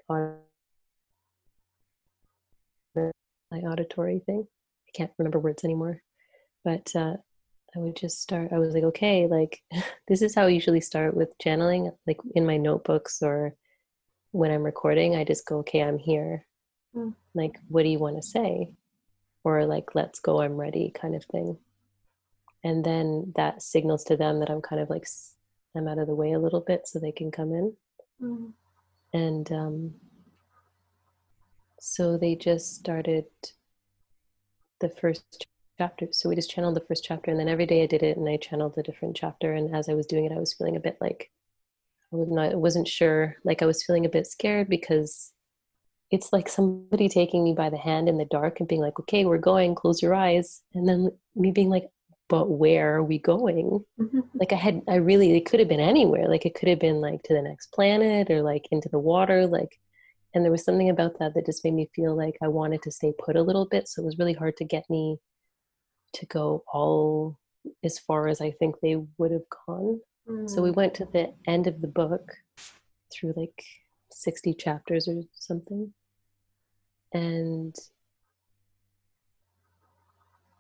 my 3.51 3.59
auditory 3.61 4.21
thing. 4.21 4.47
I 4.89 4.91
can't 4.95 5.11
remember 5.19 5.39
words 5.39 5.65
anymore, 5.65 6.03
but 6.65 6.91
uh, 6.95 7.17
I 7.77 7.79
would 7.79 7.97
just 7.97 8.23
start. 8.23 8.53
I 8.53 8.59
was 8.59 8.75
like, 8.75 8.85
okay, 8.85 9.27
like 9.27 9.63
this 10.09 10.23
is 10.23 10.35
how 10.35 10.45
I 10.45 10.49
usually 10.49 10.81
start 10.81 11.15
with 11.15 11.39
channeling, 11.39 11.91
like 12.07 12.19
in 12.35 12.47
my 12.47 12.57
notebooks 12.57 13.23
or 13.23 13.55
when 14.33 14.51
I'm 14.51 14.63
recording. 14.63 15.17
I 15.17 15.25
just 15.25 15.47
go, 15.47 15.59
okay, 15.59 15.83
I'm 15.83 15.99
here. 15.99 16.47
Mm. 16.95 17.15
Like, 17.35 17.59
what 17.69 17.83
do 17.83 17.89
you 17.89 17.99
want 17.99 18.17
to 18.17 18.23
say? 18.23 18.73
Or 19.45 19.65
like, 19.67 19.95
let's 19.95 20.21
go, 20.21 20.41
I'm 20.41 20.57
ready, 20.57 20.91
kind 20.91 21.15
of 21.15 21.25
thing. 21.25 21.59
And 22.65 22.85
then 22.85 23.33
that 23.37 23.63
signals 23.63 24.05
to 24.05 24.17
them 24.17 24.41
that 24.41 24.51
I'm 24.51 24.61
kind 24.61 24.83
of 24.83 24.91
like 24.91 25.07
I'm 25.75 25.89
out 25.89 25.99
of 25.99 26.07
the 26.07 26.15
way 26.15 26.33
a 26.33 26.39
little 26.39 26.61
bit, 26.61 26.87
so 26.87 26.99
they 26.99 27.13
can 27.13 27.31
come 27.31 27.53
in. 27.53 27.73
Mm. 28.21 28.53
And 29.13 29.53
um, 29.53 29.95
so 31.81 32.19
they 32.19 32.35
just 32.35 32.75
started 32.75 33.27
the 34.81 34.89
first 34.89 35.47
chapter. 35.79 36.09
So 36.11 36.29
we 36.29 36.35
just 36.35 36.51
channeled 36.51 36.75
the 36.75 36.85
first 36.87 37.05
chapter, 37.05 37.31
and 37.31 37.39
then 37.39 37.49
every 37.49 37.67
day 37.67 37.83
I 37.83 37.87
did 37.87 38.03
it, 38.03 38.17
and 38.17 38.29
I 38.29 38.37
channeled 38.37 38.77
a 38.77 38.83
different 38.83 39.17
chapter. 39.17 39.55
And 39.55 39.75
as 39.75 39.89
I 39.89 39.95
was 39.95 40.07
doing 40.07 40.25
it, 40.25 40.33
I 40.33 40.39
was 40.39 40.53
feeling 40.53 40.77
a 40.77 40.81
bit 40.81 40.99
like 41.01 41.31
I 42.13 42.17
was 42.17 42.29
not, 42.31 42.53
I 42.53 42.57
wasn't 42.57 42.89
sure. 42.89 43.37
Like 43.45 43.63
I 43.63 43.67
was 43.67 43.85
feeling 43.85 44.07
a 44.07 44.11
bit 44.11 44.27
scared 44.27 44.69
because 44.69 45.33
it's 46.11 46.33
like 46.33 46.49
somebody 46.49 47.09
taking 47.09 47.45
me 47.45 47.53
by 47.53 47.69
the 47.71 47.77
hand 47.77 48.09
in 48.09 48.17
the 48.17 48.25
dark 48.25 48.61
and 48.61 48.69
being 48.69 48.81
like, 48.81 48.99
"Okay, 49.01 49.25
we're 49.27 49.39
going. 49.39 49.75
Close 49.75 50.01
your 50.03 50.15
eyes," 50.15 50.63
and 50.75 50.89
then 50.89 51.11
me 51.37 51.51
being 51.53 51.69
like, 51.69 51.89
"But 52.29 52.51
where 52.51 52.97
are 52.97 53.05
we 53.05 53.19
going?" 53.19 53.85
Mm-hmm. 54.01 54.21
Like 54.35 54.53
I 54.53 54.57
had, 54.57 54.83
I 54.89 54.97
really, 54.97 55.37
it 55.37 55.47
could 55.47 55.61
have 55.61 55.69
been 55.69 55.81
anywhere. 55.81 56.29
Like 56.29 56.47
it 56.47 56.55
could 56.55 56.69
have 56.69 56.79
been 56.79 57.01
like 57.01 57.23
to 57.25 57.35
the 57.35 57.43
next 57.43 57.73
planet 57.73 58.31
or 58.31 58.43
like 58.43 58.67
into 58.71 58.89
the 58.89 58.99
water. 58.99 59.47
Like 59.47 59.79
and 60.35 60.45
there 60.45 60.53
was 60.53 60.65
something 60.65 60.91
about 60.91 61.19
that 61.19 61.35
that 61.35 61.47
just 61.47 61.65
made 61.65 61.75
me 61.75 61.91
feel 61.95 62.17
like 62.17 62.37
i 62.43 62.49
wanted 62.49 62.83
to 62.83 62.91
stay 62.91 63.13
put 63.19 63.37
a 63.37 63.43
little 63.43 63.67
bit 63.67 63.89
so 63.89 64.03
it 64.03 64.05
was 64.05 64.19
really 64.19 64.33
hard 64.33 64.57
to 64.57 64.65
get 64.65 64.89
me 64.91 65.19
to 66.13 66.27
go 66.27 66.65
all 66.73 67.39
as 67.85 67.99
far 67.99 68.29
as 68.29 68.41
i 68.41 68.51
think 68.51 68.77
they 68.81 68.97
would 69.19 69.31
have 69.31 69.49
gone 69.67 70.01
mm. 70.29 70.49
so 70.49 70.63
we 70.63 70.71
mm. 70.71 70.77
went 70.77 70.95
to 70.95 71.07
the 71.13 71.33
end 71.47 71.67
of 71.67 71.81
the 71.81 71.89
book 71.89 72.33
through 73.13 73.33
like 73.37 73.63
60 74.13 74.55
chapters 74.55 75.09
or 75.09 75.23
something 75.33 75.93
and 77.13 77.75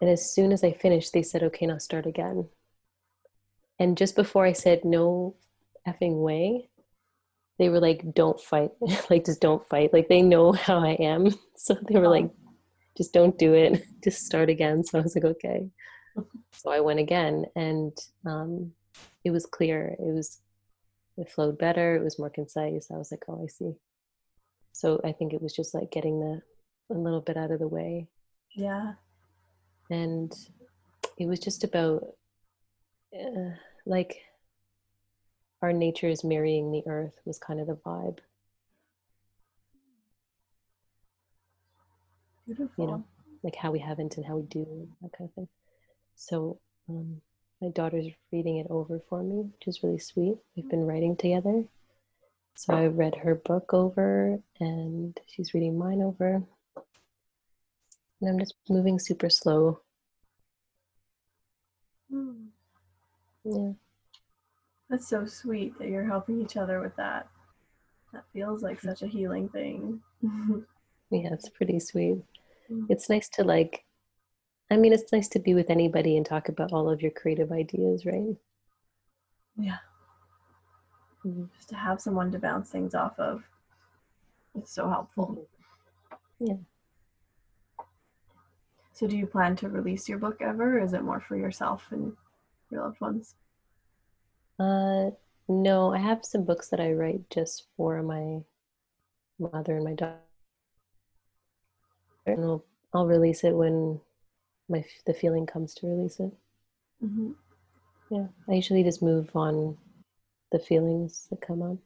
and 0.00 0.10
as 0.10 0.32
soon 0.32 0.52
as 0.52 0.64
i 0.64 0.72
finished 0.72 1.12
they 1.12 1.22
said 1.22 1.42
okay 1.42 1.66
now 1.66 1.78
start 1.78 2.06
again 2.06 2.48
and 3.78 3.98
just 3.98 4.16
before 4.16 4.44
i 4.46 4.52
said 4.52 4.84
no 4.84 5.36
effing 5.86 6.22
way 6.22 6.68
they 7.58 7.68
were 7.68 7.80
like, 7.80 8.14
don't 8.14 8.40
fight. 8.40 8.70
like, 9.10 9.26
just 9.26 9.40
don't 9.40 9.68
fight. 9.68 9.92
Like, 9.92 10.08
they 10.08 10.22
know 10.22 10.52
how 10.52 10.78
I 10.78 10.92
am. 10.92 11.34
So 11.60 11.76
they 11.88 11.98
were 11.98 12.08
like, 12.08 12.30
just 12.96 13.12
don't 13.12 13.36
do 13.36 13.52
it. 13.52 13.82
just 14.04 14.24
start 14.24 14.48
again. 14.48 14.84
So 14.84 15.00
I 15.00 15.02
was 15.02 15.16
like, 15.16 15.24
okay. 15.24 15.68
so 16.52 16.70
I 16.70 16.78
went 16.78 17.00
again 17.00 17.46
and 17.56 17.92
um, 18.24 18.70
it 19.29 19.33
was 19.33 19.47
clear. 19.47 19.95
It 19.99 20.14
was, 20.14 20.41
it 21.16 21.31
flowed 21.31 21.59
better. 21.59 21.95
It 21.95 22.03
was 22.03 22.18
more 22.18 22.31
concise. 22.31 22.91
I 22.91 22.97
was 22.97 23.11
like, 23.11 23.24
oh, 23.29 23.43
I 23.45 23.47
see. 23.47 23.74
So 24.72 25.01
I 25.05 25.12
think 25.12 25.33
it 25.33 25.43
was 25.43 25.55
just 25.55 25.74
like 25.74 25.91
getting 25.91 26.18
the, 26.20 26.43
a 26.95 26.99
little 26.99 27.20
bit 27.20 27.37
out 27.37 27.51
of 27.51 27.59
the 27.59 27.68
way. 27.68 28.09
Yeah. 28.57 28.95
And 29.91 30.33
it 31.18 31.26
was 31.26 31.41
just 31.41 31.64
about, 31.64 32.05
uh, 33.14 33.51
like, 33.85 34.20
our 35.61 35.72
nature 35.72 36.09
is 36.09 36.22
marrying 36.22 36.70
the 36.70 36.85
earth 36.87 37.14
was 37.24 37.39
kind 37.39 37.61
of 37.61 37.66
the 37.66 37.79
vibe. 37.85 38.18
Beautiful. 42.47 42.85
You 42.85 42.91
know, 42.91 43.05
like 43.43 43.57
how 43.57 43.72
we 43.72 43.81
haven't 43.81 44.16
and 44.16 44.24
how 44.24 44.37
we 44.37 44.47
do, 44.47 44.89
that 45.03 45.12
kind 45.16 45.29
of 45.29 45.35
thing. 45.35 45.49
So 46.14 46.61
um, 46.89 47.20
my 47.61 47.68
daughter's 47.68 48.06
reading 48.32 48.59
it 48.59 48.68
over 48.70 49.00
for 49.09 49.22
me, 49.22 49.50
which 49.52 49.66
is 49.66 49.82
really 49.82 49.98
sweet. 49.98 50.36
We've 50.54 50.68
been 50.68 50.86
writing 50.86 51.16
together. 51.16 51.64
So 52.54 52.74
I 52.74 52.86
read 52.86 53.14
her 53.16 53.34
book 53.34 53.72
over 53.72 54.38
and 54.59 55.18
she's 55.26 55.54
reading 55.54 55.78
mine 55.78 56.02
over. 56.02 56.42
And 58.20 58.30
I'm 58.30 58.38
just 58.38 58.54
moving 58.68 58.98
super 58.98 59.30
slow. 59.30 59.80
Mm. 62.12 62.46
Yeah. 63.44 63.72
That's 64.90 65.09
so 65.09 65.26
sweet 65.26 65.78
that 65.78 65.88
you're 65.88 66.06
helping 66.06 66.40
each 66.40 66.56
other 66.56 66.80
with 66.80 66.96
that. 66.96 67.28
That 68.12 68.24
feels 68.32 68.62
like 68.62 68.80
such 68.80 69.02
a 69.02 69.06
healing 69.06 69.48
thing. 69.48 70.00
yeah, 71.11 71.32
it's 71.32 71.48
pretty 71.48 71.78
sweet. 71.78 72.18
Mm. 72.70 72.86
It's 72.88 73.09
nice 73.11 73.28
to 73.30 73.44
like 73.44 73.84
I 74.70 74.76
mean, 74.76 74.92
it's 74.92 75.12
nice 75.12 75.28
to 75.28 75.38
be 75.38 75.54
with 75.54 75.70
anybody 75.70 76.16
and 76.16 76.26
talk 76.26 76.48
about 76.48 76.72
all 76.72 76.90
of 76.90 77.00
your 77.00 77.10
creative 77.10 77.50
ideas, 77.52 78.04
right? 78.04 78.36
Yeah. 79.56 79.78
Mm-hmm. 81.24 81.44
Just 81.56 81.70
to 81.70 81.74
have 81.74 82.00
someone 82.00 82.30
to 82.32 82.38
bounce 82.38 82.70
things 82.70 82.94
off 82.94 83.18
of. 83.18 83.42
It's 84.56 84.72
so 84.72 84.88
helpful. 84.88 85.46
Mm-hmm. 86.40 86.46
Yeah. 86.46 86.56
So, 88.92 89.06
do 89.06 89.16
you 89.16 89.26
plan 89.26 89.56
to 89.56 89.68
release 89.68 90.08
your 90.08 90.18
book 90.18 90.38
ever, 90.40 90.78
or 90.78 90.82
is 90.82 90.92
it 90.92 91.02
more 91.02 91.20
for 91.20 91.36
yourself 91.36 91.86
and 91.90 92.14
your 92.70 92.82
loved 92.82 93.00
ones? 93.00 93.36
Uh, 94.58 95.10
no, 95.48 95.94
I 95.94 95.98
have 95.98 96.24
some 96.24 96.44
books 96.44 96.68
that 96.68 96.80
I 96.80 96.92
write 96.92 97.30
just 97.30 97.66
for 97.76 98.02
my 98.02 98.40
mother 99.38 99.76
and 99.76 99.84
my 99.84 99.94
daughter. 99.94 100.18
And 102.26 102.44
I'll, 102.44 102.64
I'll 102.92 103.06
release 103.06 103.44
it 103.44 103.54
when 103.54 104.00
my 104.68 104.84
the 105.06 105.14
feeling 105.14 105.46
comes 105.46 105.74
to 105.74 105.86
release 105.86 106.20
it. 106.20 106.32
Mm-hmm. 107.04 107.30
Yeah, 108.10 108.26
I 108.48 108.52
usually 108.52 108.82
just 108.82 109.02
move 109.02 109.30
on 109.34 109.76
the 110.52 110.58
feelings 110.58 111.26
that 111.30 111.40
come 111.40 111.62
on. 111.62 111.78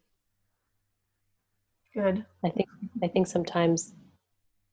Good. 1.94 2.24
I 2.44 2.50
think 2.50 2.68
I 3.02 3.08
think 3.08 3.26
sometimes 3.26 3.94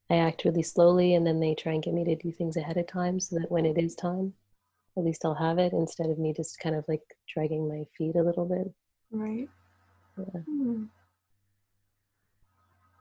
I 0.10 0.18
act 0.18 0.45
really 0.45 0.64
slowly, 0.64 1.16
and 1.16 1.26
then 1.26 1.39
they 1.39 1.53
try 1.53 1.74
and 1.74 1.84
get 1.84 1.93
me 1.93 2.03
to 2.05 2.16
do 2.16 2.32
things 2.32 2.57
ahead 2.57 2.78
of 2.78 2.88
time, 2.88 3.20
so 3.20 3.38
that 3.38 3.51
when 3.51 3.66
it 3.66 3.78
is 3.78 3.95
time, 3.95 4.34
at 4.97 5.03
least 5.03 5.26
I'll 5.26 5.36
have 5.36 5.60
it 5.60 5.74
instead 5.74 6.10
of 6.10 6.18
me 6.18 6.34
just 6.34 6.60
kind 6.60 6.76
of 6.76 6.86
like 6.88 7.03
dragging 7.32 7.68
my 7.68 7.84
feet 7.97 8.16
a 8.16 8.24
little 8.24 8.45
bit. 8.45 8.72
Right. 9.12 9.49
Yeah. 10.18 10.41
Mm. 10.49 10.88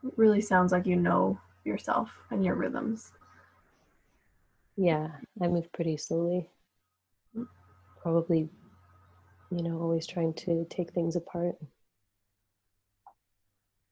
It 0.03 0.13
really 0.15 0.41
sounds 0.41 0.71
like 0.71 0.85
you 0.85 0.95
know 0.95 1.39
yourself 1.65 2.11
and 2.31 2.43
your 2.43 2.55
rhythms. 2.55 3.11
Yeah, 4.79 5.09
I 5.41 5.47
move 5.49 5.69
pretty 5.73 5.97
slowly. 5.97 6.49
Probably, 8.01 8.47
you 9.51 9.61
know, 9.61 9.77
always 9.77 10.07
trying 10.07 10.33
to 10.35 10.65
take 10.69 10.93
things 10.93 11.17
apart. 11.17 11.55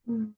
Mm. 0.09 0.31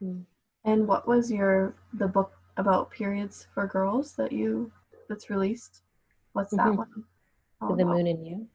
Mm. 0.00 0.22
And 0.64 0.86
what 0.86 1.08
was 1.08 1.32
your 1.32 1.74
the 1.92 2.06
book 2.06 2.34
about 2.56 2.92
periods 2.92 3.48
for 3.52 3.66
girls 3.66 4.12
that 4.12 4.30
you 4.30 4.70
that's 5.08 5.28
released? 5.28 5.82
What's 6.34 6.52
that 6.52 6.68
mm-hmm. 6.68 6.76
one? 6.76 7.04
Oh, 7.60 7.74
the 7.74 7.84
moon 7.84 8.06
and 8.06 8.24
you. 8.24 8.46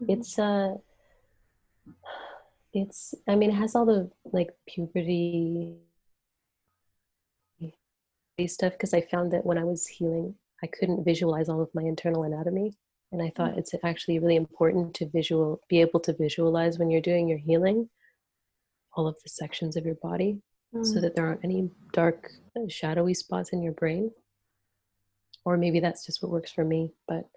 Mm-hmm. 0.00 0.10
It's 0.10 0.38
uh 0.38 0.76
it's 2.72 3.14
I 3.28 3.34
mean 3.34 3.50
it 3.50 3.56
has 3.56 3.74
all 3.74 3.84
the 3.84 4.10
like 4.32 4.52
puberty 4.66 5.76
stuff 8.46 8.72
because 8.72 8.94
I 8.94 9.00
found 9.00 9.32
that 9.32 9.44
when 9.44 9.58
I 9.58 9.64
was 9.64 9.86
healing 9.86 10.34
I 10.62 10.66
couldn't 10.66 11.04
visualize 11.04 11.48
all 11.48 11.62
of 11.62 11.70
my 11.74 11.82
internal 11.82 12.24
anatomy 12.24 12.72
and 13.12 13.22
I 13.22 13.32
thought 13.34 13.50
mm-hmm. 13.50 13.60
it's 13.60 13.74
actually 13.84 14.18
really 14.18 14.36
important 14.36 14.94
to 14.94 15.08
visual 15.08 15.60
be 15.68 15.80
able 15.80 16.00
to 16.00 16.12
visualize 16.12 16.78
when 16.78 16.90
you're 16.90 17.00
doing 17.00 17.28
your 17.28 17.38
healing 17.38 17.88
all 18.94 19.06
of 19.06 19.16
the 19.22 19.30
sections 19.30 19.76
of 19.76 19.84
your 19.84 19.96
body 20.02 20.40
mm. 20.74 20.84
so 20.84 21.00
that 21.00 21.14
there 21.14 21.26
aren't 21.26 21.44
any 21.44 21.70
dark 21.92 22.30
uh, 22.56 22.68
shadowy 22.68 23.14
spots 23.14 23.50
in 23.50 23.62
your 23.62 23.72
brain 23.72 24.10
or 25.44 25.56
maybe 25.56 25.80
that's 25.80 26.04
just 26.04 26.22
what 26.22 26.32
works 26.32 26.52
for 26.52 26.64
me 26.64 26.92
but 27.08 27.28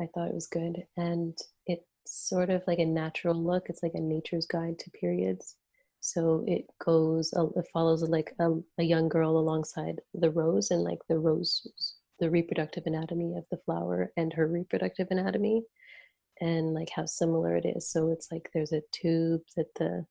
I 0.00 0.06
thought 0.06 0.28
it 0.28 0.34
was 0.34 0.46
good. 0.46 0.84
And 0.96 1.36
it's 1.66 1.84
sort 2.06 2.50
of 2.50 2.62
like 2.66 2.78
a 2.78 2.86
natural 2.86 3.34
look. 3.34 3.68
It's 3.68 3.82
like 3.82 3.94
a 3.94 4.00
nature's 4.00 4.46
guide 4.46 4.78
to 4.80 4.90
periods. 4.90 5.56
So 6.00 6.44
it 6.46 6.66
goes, 6.84 7.32
uh, 7.36 7.46
it 7.56 7.66
follows 7.72 8.02
like 8.02 8.34
a, 8.38 8.52
a 8.78 8.82
young 8.82 9.08
girl 9.08 9.38
alongside 9.38 10.00
the 10.14 10.30
rose 10.30 10.70
and 10.70 10.82
like 10.82 11.00
the 11.08 11.18
rose, 11.18 11.66
the 12.18 12.30
reproductive 12.30 12.84
anatomy 12.86 13.36
of 13.36 13.44
the 13.50 13.58
flower 13.64 14.12
and 14.16 14.32
her 14.32 14.46
reproductive 14.46 15.08
anatomy 15.10 15.62
and 16.40 16.72
like 16.72 16.90
how 16.94 17.04
similar 17.04 17.56
it 17.56 17.66
is. 17.66 17.90
So 17.90 18.10
it's 18.10 18.32
like 18.32 18.50
there's 18.54 18.72
a 18.72 18.82
tube 18.92 19.42
that 19.56 19.74
the 19.76 20.06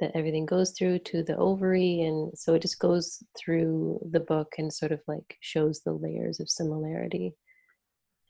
that 0.00 0.12
everything 0.14 0.44
goes 0.44 0.72
through 0.72 0.98
to 0.98 1.22
the 1.22 1.36
ovary 1.36 2.02
and 2.02 2.36
so 2.36 2.54
it 2.54 2.60
just 2.60 2.78
goes 2.78 3.22
through 3.38 3.98
the 4.10 4.20
book 4.20 4.52
and 4.58 4.70
sort 4.72 4.92
of 4.92 5.00
like 5.06 5.38
shows 5.40 5.80
the 5.80 5.92
layers 5.92 6.38
of 6.38 6.50
similarity 6.50 7.34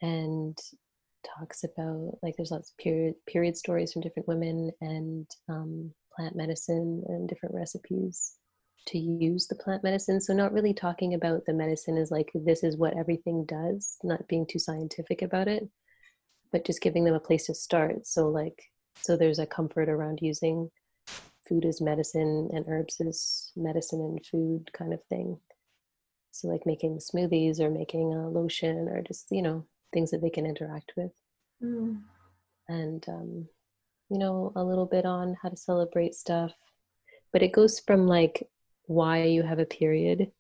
and 0.01 0.57
talks 1.39 1.65
about 1.65 2.19
like 2.23 2.35
there's 2.37 2.53
lots 2.53 2.71
of 2.71 2.77
period 2.77 3.15
period 3.27 3.57
stories 3.57 3.93
from 3.93 4.03
different 4.03 4.29
women 4.29 4.71
and 4.81 5.27
um, 5.49 5.93
plant 6.17 6.35
medicine 6.35 7.05
and 7.09 7.29
different 7.29 7.55
recipes 7.55 8.37
to 8.87 8.99
use 8.99 9.47
the 9.47 9.57
plant 9.57 9.83
medicine. 9.83 10.21
So 10.21 10.33
not 10.33 10.53
really 10.53 10.73
talking 10.73 11.15
about 11.15 11.45
the 11.45 11.53
medicine 11.53 11.99
as 11.99 12.11
like 12.11 12.31
this 12.35 12.65
is 12.65 12.77
what 12.77 12.97
everything 12.97 13.45
does 13.45 13.97
not 14.03 14.27
being 14.29 14.47
too 14.47 14.59
scientific 14.59 15.23
about 15.23 15.49
it 15.49 15.69
but 16.53 16.65
just 16.65 16.81
giving 16.81 17.05
them 17.05 17.15
a 17.15 17.21
place 17.21 17.47
to 17.47 17.55
start. 17.55 18.07
So 18.07 18.29
like 18.29 18.63
so 19.03 19.17
there's 19.17 19.39
a 19.39 19.47
comfort 19.47 19.89
around 19.89 20.21
using 20.23 20.71
food 21.47 21.65
as 21.65 21.81
medicine 21.81 22.49
and 22.53 22.65
herbs 22.67 23.01
as 23.01 23.53
medicine 23.57 24.01
and 24.01 24.25
food 24.25 24.73
kind 24.73 24.93
of 24.93 25.03
thing. 25.05 25.39
So 26.33 26.49
like 26.49 26.67
making 26.67 26.99
smoothies 26.99 27.61
or 27.61 27.71
making 27.71 28.13
a 28.13 28.29
lotion 28.29 28.89
or 28.89 29.03
just 29.03 29.27
you 29.31 29.43
know 29.43 29.67
things 29.93 30.11
that 30.11 30.23
they 30.23 30.31
can 30.31 30.47
interact 30.47 30.93
with. 30.97 31.13
Mm. 31.63 32.03
and 32.69 33.09
um, 33.09 33.49
you 34.11 34.19
know 34.19 34.53
a 34.57 34.65
little 34.65 34.87
bit 34.87 35.05
on 35.05 35.37
how 35.43 35.49
to 35.49 35.57
celebrate 35.57 36.15
stuff. 36.15 36.53
But 37.33 37.43
it 37.43 37.53
goes 37.53 37.81
from 37.81 38.07
like 38.07 38.49
why 38.87 39.25
you 39.25 39.43
have 39.43 39.59
a 39.59 39.67
period 39.67 40.31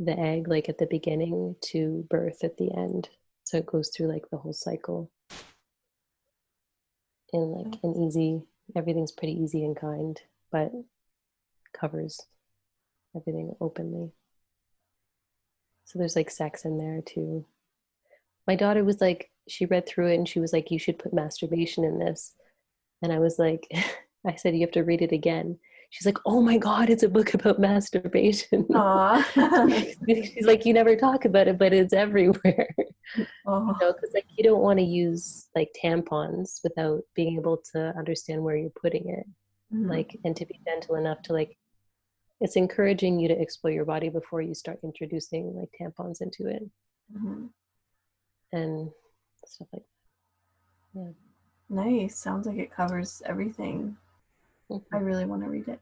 the 0.00 0.18
egg 0.18 0.48
like 0.48 0.68
at 0.68 0.78
the 0.78 0.86
beginning 0.86 1.54
to 1.60 2.06
birth 2.08 2.42
at 2.42 2.56
the 2.56 2.72
end. 2.74 3.10
So 3.44 3.58
it 3.58 3.66
goes 3.66 3.90
through 3.90 4.08
like 4.08 4.24
the 4.30 4.38
whole 4.38 4.54
cycle. 4.54 5.10
In 7.32 7.52
like 7.52 7.80
mm. 7.80 7.84
an 7.84 8.02
easy 8.02 8.42
everything's 8.74 9.12
pretty 9.12 9.34
easy 9.34 9.64
and 9.64 9.76
kind 9.76 10.20
but 10.50 10.72
covers 11.72 12.20
everything 13.14 13.54
openly. 13.60 14.10
So 15.84 15.98
there's 15.98 16.16
like 16.16 16.30
sex 16.30 16.64
in 16.64 16.78
there 16.78 17.02
too. 17.02 17.44
My 18.46 18.56
daughter 18.56 18.82
was 18.84 19.00
like 19.00 19.30
she 19.48 19.66
read 19.66 19.86
through 19.86 20.08
it 20.08 20.14
and 20.14 20.28
she 20.28 20.40
was 20.40 20.52
like 20.52 20.70
you 20.70 20.78
should 20.78 20.98
put 20.98 21.12
masturbation 21.12 21.84
in 21.84 21.98
this 21.98 22.34
and 23.02 23.12
i 23.12 23.18
was 23.18 23.38
like 23.38 23.66
i 24.26 24.34
said 24.34 24.54
you 24.54 24.60
have 24.60 24.70
to 24.70 24.82
read 24.82 25.02
it 25.02 25.12
again 25.12 25.58
she's 25.90 26.06
like 26.06 26.18
oh 26.26 26.40
my 26.40 26.56
god 26.56 26.88
it's 26.90 27.02
a 27.02 27.08
book 27.08 27.34
about 27.34 27.58
masturbation 27.68 28.66
Aw. 28.74 29.22
she's 30.06 30.46
like 30.46 30.64
you 30.64 30.72
never 30.72 30.94
talk 30.96 31.24
about 31.24 31.48
it 31.48 31.58
but 31.58 31.72
it's 31.72 31.92
everywhere 31.92 32.68
oh. 33.46 33.66
you 33.66 33.74
know 33.80 33.92
because 33.92 34.10
like 34.14 34.26
you 34.36 34.44
don't 34.44 34.62
want 34.62 34.78
to 34.78 34.84
use 34.84 35.48
like 35.56 35.70
tampons 35.82 36.60
without 36.62 37.00
being 37.14 37.36
able 37.36 37.62
to 37.72 37.92
understand 37.98 38.42
where 38.42 38.56
you're 38.56 38.70
putting 38.70 39.08
it 39.08 39.26
Mhm. 39.72 39.88
like 39.88 40.18
and 40.24 40.34
to 40.36 40.44
be 40.46 40.58
gentle 40.66 40.96
enough 40.96 41.22
to 41.22 41.32
like 41.32 41.56
it's 42.40 42.56
encouraging 42.56 43.20
you 43.20 43.28
to 43.28 43.40
explore 43.40 43.70
your 43.70 43.84
body 43.84 44.08
before 44.08 44.42
you 44.42 44.52
start 44.52 44.80
introducing 44.82 45.54
like 45.54 45.70
tampons 45.80 46.20
into 46.20 46.46
it 46.48 46.68
Mhm. 47.14 47.50
and 48.52 48.90
stuff 49.46 49.68
like 49.72 49.84
that. 50.94 51.14
Nice. 51.70 52.18
Sounds 52.18 52.46
like 52.46 52.58
it 52.58 52.72
covers 52.72 53.22
everything. 53.24 53.96
I 54.92 54.98
really 54.98 55.24
want 55.24 55.42
to 55.42 55.48
read 55.48 55.68
it. 55.68 55.80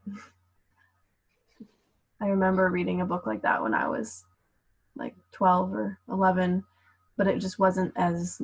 I 2.21 2.27
remember 2.27 2.69
reading 2.69 3.01
a 3.01 3.05
book 3.05 3.25
like 3.25 3.41
that 3.41 3.61
when 3.61 3.73
I 3.73 3.87
was 3.87 4.25
like 4.95 5.15
12 5.31 5.73
or 5.73 5.99
11, 6.09 6.63
but 7.17 7.27
it 7.27 7.39
just 7.39 7.59
wasn't 7.59 7.93
as 7.95 8.41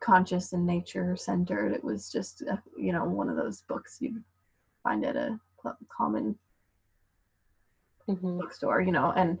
conscious 0.00 0.52
and 0.52 0.66
nature 0.66 1.16
centered. 1.16 1.72
It 1.72 1.82
was 1.82 2.10
just, 2.12 2.42
uh, 2.50 2.56
you 2.76 2.92
know, 2.92 3.04
one 3.04 3.30
of 3.30 3.36
those 3.36 3.62
books 3.62 3.98
you'd 4.00 4.22
find 4.82 5.04
at 5.04 5.16
a 5.16 5.40
common 5.88 6.38
Mhm. 8.08 8.38
bookstore, 8.38 8.80
you 8.80 8.92
know, 8.92 9.12
and 9.12 9.38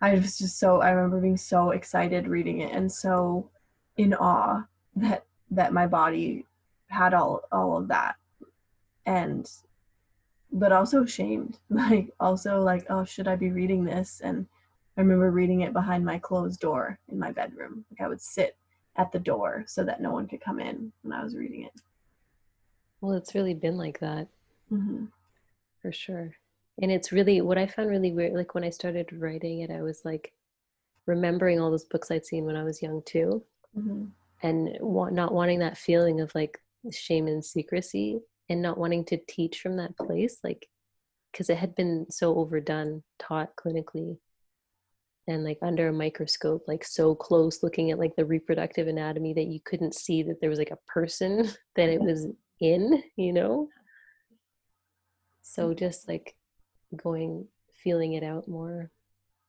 I 0.00 0.14
was 0.14 0.36
just 0.38 0.58
so 0.58 0.80
I 0.80 0.90
remember 0.90 1.20
being 1.20 1.36
so 1.36 1.70
excited 1.70 2.26
reading 2.26 2.60
it 2.60 2.72
and 2.72 2.90
so 2.90 3.50
in 3.96 4.14
awe 4.14 4.64
that 4.96 5.24
that 5.50 5.72
my 5.72 5.86
body 5.86 6.46
had 6.92 7.14
all 7.14 7.42
all 7.50 7.76
of 7.76 7.88
that. 7.88 8.16
And 9.06 9.50
but 10.52 10.72
also 10.72 11.04
shamed 11.04 11.58
like 11.70 12.10
also 12.20 12.60
like 12.60 12.86
oh 12.90 13.04
should 13.04 13.28
I 13.28 13.36
be 13.36 13.50
reading 13.50 13.84
this? 13.84 14.20
And 14.22 14.46
I 14.96 15.00
remember 15.00 15.30
reading 15.30 15.62
it 15.62 15.72
behind 15.72 16.04
my 16.04 16.18
closed 16.18 16.60
door 16.60 16.98
in 17.08 17.18
my 17.18 17.32
bedroom. 17.32 17.84
Like 17.90 18.04
I 18.04 18.08
would 18.08 18.20
sit 18.20 18.56
at 18.96 19.10
the 19.10 19.18
door 19.18 19.64
so 19.66 19.82
that 19.84 20.02
no 20.02 20.12
one 20.12 20.28
could 20.28 20.42
come 20.42 20.60
in 20.60 20.92
when 21.02 21.18
I 21.18 21.24
was 21.24 21.34
reading 21.34 21.62
it. 21.64 21.72
Well 23.00 23.12
it's 23.12 23.34
really 23.34 23.54
been 23.54 23.78
like 23.78 23.98
that. 24.00 24.28
Hmm 24.68 25.06
for 25.80 25.90
sure. 25.90 26.32
And 26.80 26.90
it's 26.90 27.12
really 27.12 27.40
what 27.42 27.58
i 27.58 27.66
found 27.66 27.90
really 27.90 28.12
weird 28.12 28.32
like 28.32 28.54
when 28.54 28.64
i 28.64 28.70
started 28.70 29.12
writing 29.12 29.60
it 29.60 29.70
i 29.70 29.82
was 29.82 30.04
like 30.06 30.32
remembering 31.04 31.60
all 31.60 31.70
those 31.70 31.84
books 31.84 32.10
i'd 32.10 32.24
seen 32.24 32.46
when 32.46 32.56
i 32.56 32.64
was 32.64 32.80
young 32.80 33.02
too. 33.02 33.42
Hmm 33.74 34.06
and 34.42 34.76
wa- 34.80 35.10
not 35.10 35.32
wanting 35.32 35.60
that 35.60 35.78
feeling 35.78 36.20
of 36.20 36.34
like 36.34 36.60
shame 36.90 37.26
and 37.26 37.44
secrecy 37.44 38.18
and 38.48 38.60
not 38.60 38.78
wanting 38.78 39.04
to 39.04 39.18
teach 39.28 39.60
from 39.60 39.76
that 39.76 39.96
place 39.96 40.38
like 40.42 40.66
because 41.30 41.48
it 41.48 41.56
had 41.56 41.74
been 41.74 42.06
so 42.10 42.36
overdone 42.36 43.02
taught 43.18 43.50
clinically 43.56 44.18
and 45.28 45.44
like 45.44 45.58
under 45.62 45.88
a 45.88 45.92
microscope 45.92 46.64
like 46.66 46.84
so 46.84 47.14
close 47.14 47.62
looking 47.62 47.90
at 47.90 47.98
like 47.98 48.14
the 48.16 48.24
reproductive 48.24 48.88
anatomy 48.88 49.32
that 49.32 49.46
you 49.46 49.60
couldn't 49.64 49.94
see 49.94 50.22
that 50.22 50.40
there 50.40 50.50
was 50.50 50.58
like 50.58 50.72
a 50.72 50.90
person 50.92 51.48
that 51.76 51.88
it 51.88 52.00
was 52.00 52.26
in 52.60 53.02
you 53.16 53.32
know? 53.32 53.68
So 55.42 55.70
mm. 55.70 55.78
just 55.78 56.08
like 56.08 56.34
going 56.96 57.46
feeling 57.82 58.14
it 58.14 58.22
out 58.22 58.48
more 58.48 58.90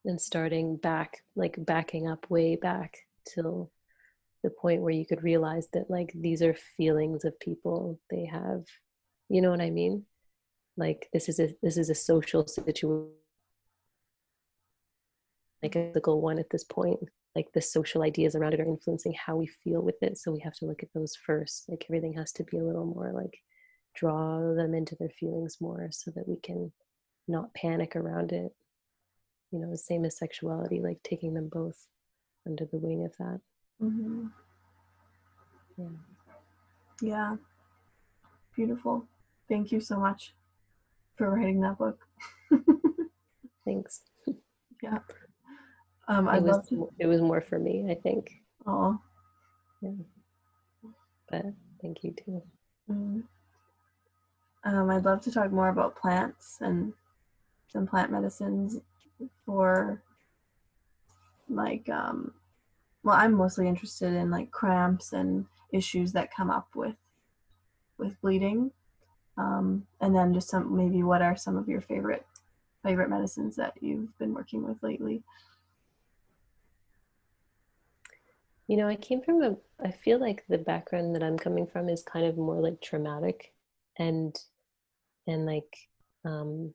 and 0.06 0.20
starting 0.20 0.76
back 0.76 1.24
like 1.36 1.56
backing 1.60 2.08
up 2.08 2.30
way 2.30 2.56
back 2.56 2.98
till 3.26 3.72
the 4.44 4.50
point 4.50 4.82
where 4.82 4.94
you 4.94 5.06
could 5.06 5.24
realize 5.24 5.68
that 5.74 5.90
like 5.90 6.12
these 6.16 6.42
are 6.42 6.56
feelings 6.78 7.26
of 7.26 7.40
people 7.40 8.00
they 8.10 8.26
have 8.26 8.64
you 9.30 9.42
know 9.42 9.50
what 9.50 9.62
i 9.62 9.70
mean? 9.70 10.04
Like 10.76 11.08
this 11.14 11.30
is 11.30 11.40
a 11.40 11.56
this 11.62 11.78
is 11.78 11.90
a 11.90 11.96
social 11.96 12.48
situation 12.48 13.12
like 15.62 15.76
a 15.76 15.88
physical 15.88 16.22
one 16.22 16.40
at 16.40 16.50
this 16.50 16.64
point 16.64 17.00
like 17.36 17.52
the 17.54 17.62
social 17.62 18.04
ideas 18.04 18.36
around 18.36 18.54
it 18.54 18.60
are 18.60 18.66
influencing 18.66 19.14
how 19.14 19.36
we 19.36 19.48
feel 19.48 19.82
with 19.82 20.02
it 20.02 20.18
so 20.18 20.32
we 20.32 20.40
have 20.42 20.54
to 20.54 20.66
look 20.66 20.84
at 20.84 20.94
those 20.94 21.16
first. 21.16 21.66
Like 21.68 21.86
everything 21.90 22.14
has 22.14 22.32
to 22.34 22.44
be 22.44 22.58
a 22.58 22.64
little 22.64 22.86
more 22.86 23.12
like 23.12 23.40
draw 23.96 24.54
them 24.54 24.74
into 24.74 24.96
their 24.96 25.10
feelings 25.10 25.58
more 25.60 25.88
so 25.92 26.12
that 26.12 26.28
we 26.28 26.38
can 26.38 26.72
not 27.28 27.54
panic 27.54 27.96
around 27.96 28.32
it. 28.32 28.52
You 29.52 29.60
know 29.60 29.72
the 29.72 29.78
same 29.78 30.06
as 30.06 30.18
sexuality 30.18 30.80
like 30.82 31.02
taking 31.04 31.34
them 31.34 31.50
both 31.52 31.88
under 32.46 32.66
the 32.66 32.78
wing 32.78 33.06
of 33.06 33.16
that 33.18 33.40
hmm 33.90 34.28
yeah 35.78 35.86
Yeah. 37.02 37.36
Beautiful. 38.56 39.08
Thank 39.50 39.72
you 39.72 39.80
so 39.82 39.98
much 39.98 40.34
for 41.18 41.30
writing 41.32 41.60
that 41.62 41.78
book. 41.78 42.00
thanks 43.66 44.02
yeah. 44.82 45.00
Um, 46.08 46.28
it 46.28 46.32
I'd 46.32 46.44
was 46.44 46.56
love 46.58 46.70
to. 46.70 46.90
it 47.00 47.08
was 47.08 47.22
more 47.22 47.42
for 47.42 47.58
me 47.58 47.86
i 47.90 47.96
think 47.96 48.32
Oh. 48.66 49.00
Yeah. 49.82 49.92
But 51.30 51.46
thank 51.82 52.04
you 52.04 52.12
too 52.14 52.42
mm. 52.90 53.24
Um, 54.66 54.90
I'd 54.90 55.04
love 55.04 55.20
to 55.22 55.32
talk 55.32 55.52
more 55.52 55.68
about 55.70 55.96
plants 55.98 56.60
and 56.62 56.94
some 57.68 57.86
plant 57.88 58.12
medicines 58.12 58.80
for 59.46 60.02
like 61.50 61.90
um 61.90 62.34
well 63.04 63.16
I'm 63.16 63.34
mostly 63.34 63.68
interested 63.68 64.14
in 64.14 64.32
like 64.32 64.52
cramps 64.52 65.14
and 65.14 65.46
issues 65.72 66.14
that 66.14 66.34
come 66.34 66.50
up 66.50 66.70
with 66.76 66.96
with 67.98 68.20
bleeding. 68.22 68.72
Um, 69.38 69.88
and 70.00 70.16
then 70.16 70.34
just 70.34 70.50
some 70.50 70.76
maybe 70.76 71.02
what 71.04 71.22
are 71.22 71.36
some 71.36 71.58
of 71.58 71.68
your 71.68 71.82
favorite 71.82 72.26
favorite 72.84 73.10
medicines 73.10 73.56
that 73.56 73.74
you've 73.82 74.18
been 74.20 74.34
working 74.34 74.64
with 74.64 74.82
lately? 74.84 75.24
You 78.68 78.78
know, 78.78 78.88
I 78.88 78.96
came 78.96 79.22
from 79.22 79.42
a, 79.42 79.56
I 79.84 79.92
feel 79.92 80.20
like 80.20 80.46
the 80.48 80.58
background 80.58 81.16
that 81.16 81.24
I'm 81.24 81.38
coming 81.38 81.68
from 81.68 81.90
is 81.90 82.04
kind 82.04 82.26
of 82.26 82.38
more 82.38 82.62
like 82.62 82.82
traumatic 82.82 83.54
and, 83.98 84.36
and 85.28 85.46
like, 85.46 85.76
um, 86.26 86.74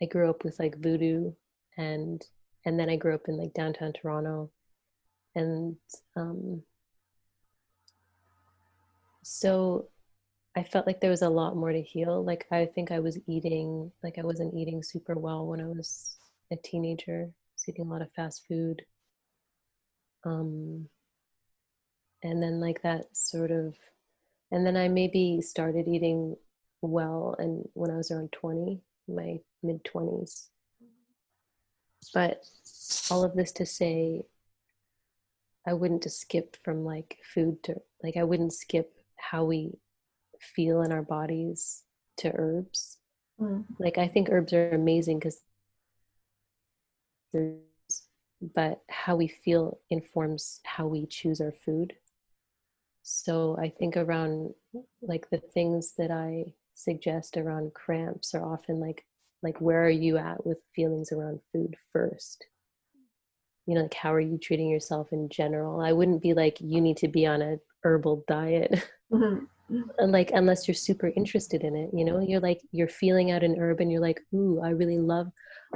I 0.00 0.06
grew 0.06 0.30
up 0.30 0.44
with 0.44 0.58
like 0.58 0.78
voodoo 0.78 1.32
and, 1.76 2.24
and 2.64 2.78
then 2.78 2.88
I 2.88 2.96
grew 2.96 3.14
up 3.14 3.28
in 3.28 3.36
like 3.36 3.54
downtown 3.54 3.92
Toronto 3.92 4.50
and, 5.34 5.76
um, 6.16 6.62
so 9.22 9.88
I 10.56 10.64
felt 10.64 10.86
like 10.86 11.00
there 11.00 11.10
was 11.10 11.22
a 11.22 11.28
lot 11.28 11.56
more 11.56 11.72
to 11.72 11.80
heal. 11.80 12.24
Like 12.24 12.46
I 12.50 12.66
think 12.66 12.90
I 12.90 12.98
was 12.98 13.18
eating 13.26 13.92
like 14.02 14.18
I 14.18 14.22
wasn't 14.22 14.54
eating 14.54 14.82
super 14.82 15.14
well 15.14 15.46
when 15.46 15.60
I 15.60 15.66
was 15.66 16.16
a 16.50 16.56
teenager, 16.56 17.30
eating 17.68 17.86
a 17.86 17.88
lot 17.88 18.02
of 18.02 18.12
fast 18.12 18.46
food. 18.48 18.82
Um 20.24 20.88
and 22.22 22.42
then 22.42 22.60
like 22.60 22.82
that 22.82 23.16
sort 23.16 23.50
of 23.50 23.74
and 24.50 24.66
then 24.66 24.76
I 24.76 24.88
maybe 24.88 25.40
started 25.40 25.86
eating 25.86 26.36
well 26.82 27.36
and 27.38 27.68
when 27.74 27.90
I 27.92 27.96
was 27.96 28.10
around 28.10 28.32
20, 28.32 28.80
my 29.06 29.38
mid 29.62 29.84
20s. 29.84 30.48
But 32.12 32.42
all 33.10 33.22
of 33.22 33.36
this 33.36 33.52
to 33.52 33.66
say 33.66 34.24
I 35.66 35.74
wouldn't 35.74 36.02
just 36.02 36.20
skip 36.20 36.56
from 36.64 36.84
like 36.84 37.18
food 37.34 37.62
to 37.64 37.76
like 38.02 38.16
I 38.16 38.24
wouldn't 38.24 38.52
skip 38.52 38.92
how 39.16 39.44
we 39.44 39.78
feel 40.40 40.82
in 40.82 40.92
our 40.92 41.02
bodies 41.02 41.84
to 42.18 42.32
herbs. 42.34 42.98
Mm. 43.40 43.64
Like 43.78 43.98
I 43.98 44.08
think 44.08 44.28
herbs 44.30 44.52
are 44.52 44.70
amazing 44.70 45.18
because 45.18 45.42
but 48.54 48.82
how 48.88 49.16
we 49.16 49.28
feel 49.28 49.78
informs 49.90 50.60
how 50.64 50.86
we 50.86 51.06
choose 51.06 51.40
our 51.40 51.52
food. 51.52 51.94
So 53.02 53.56
I 53.58 53.68
think 53.68 53.96
around 53.96 54.54
like 55.02 55.28
the 55.30 55.38
things 55.38 55.94
that 55.98 56.10
I 56.10 56.54
suggest 56.74 57.36
around 57.36 57.74
cramps 57.74 58.34
are 58.34 58.44
often 58.44 58.80
like 58.80 59.04
like 59.42 59.60
where 59.60 59.84
are 59.84 59.90
you 59.90 60.16
at 60.18 60.44
with 60.46 60.58
feelings 60.74 61.12
around 61.12 61.40
food 61.52 61.76
first? 61.92 62.46
You 63.70 63.76
know, 63.76 63.82
like 63.82 63.94
how 63.94 64.12
are 64.12 64.20
you 64.20 64.38
treating 64.38 64.68
yourself 64.68 65.12
in 65.12 65.28
general? 65.28 65.80
I 65.80 65.92
wouldn't 65.92 66.22
be 66.22 66.34
like 66.34 66.58
you 66.60 66.80
need 66.80 66.96
to 66.98 67.08
be 67.08 67.26
on 67.26 67.40
a 67.40 67.58
herbal 67.84 68.24
diet. 68.26 68.84
Mm-hmm 69.12 69.44
like 70.00 70.30
unless 70.32 70.66
you're 70.66 70.74
super 70.74 71.12
interested 71.16 71.62
in 71.62 71.76
it 71.76 71.90
you 71.92 72.04
know 72.04 72.20
you're 72.20 72.40
like 72.40 72.60
you're 72.72 72.88
feeling 72.88 73.30
out 73.30 73.42
an 73.42 73.56
herb 73.58 73.80
and 73.80 73.90
you're 73.90 74.00
like 74.00 74.20
ooh 74.34 74.60
i 74.62 74.70
really 74.70 74.98
love 74.98 75.28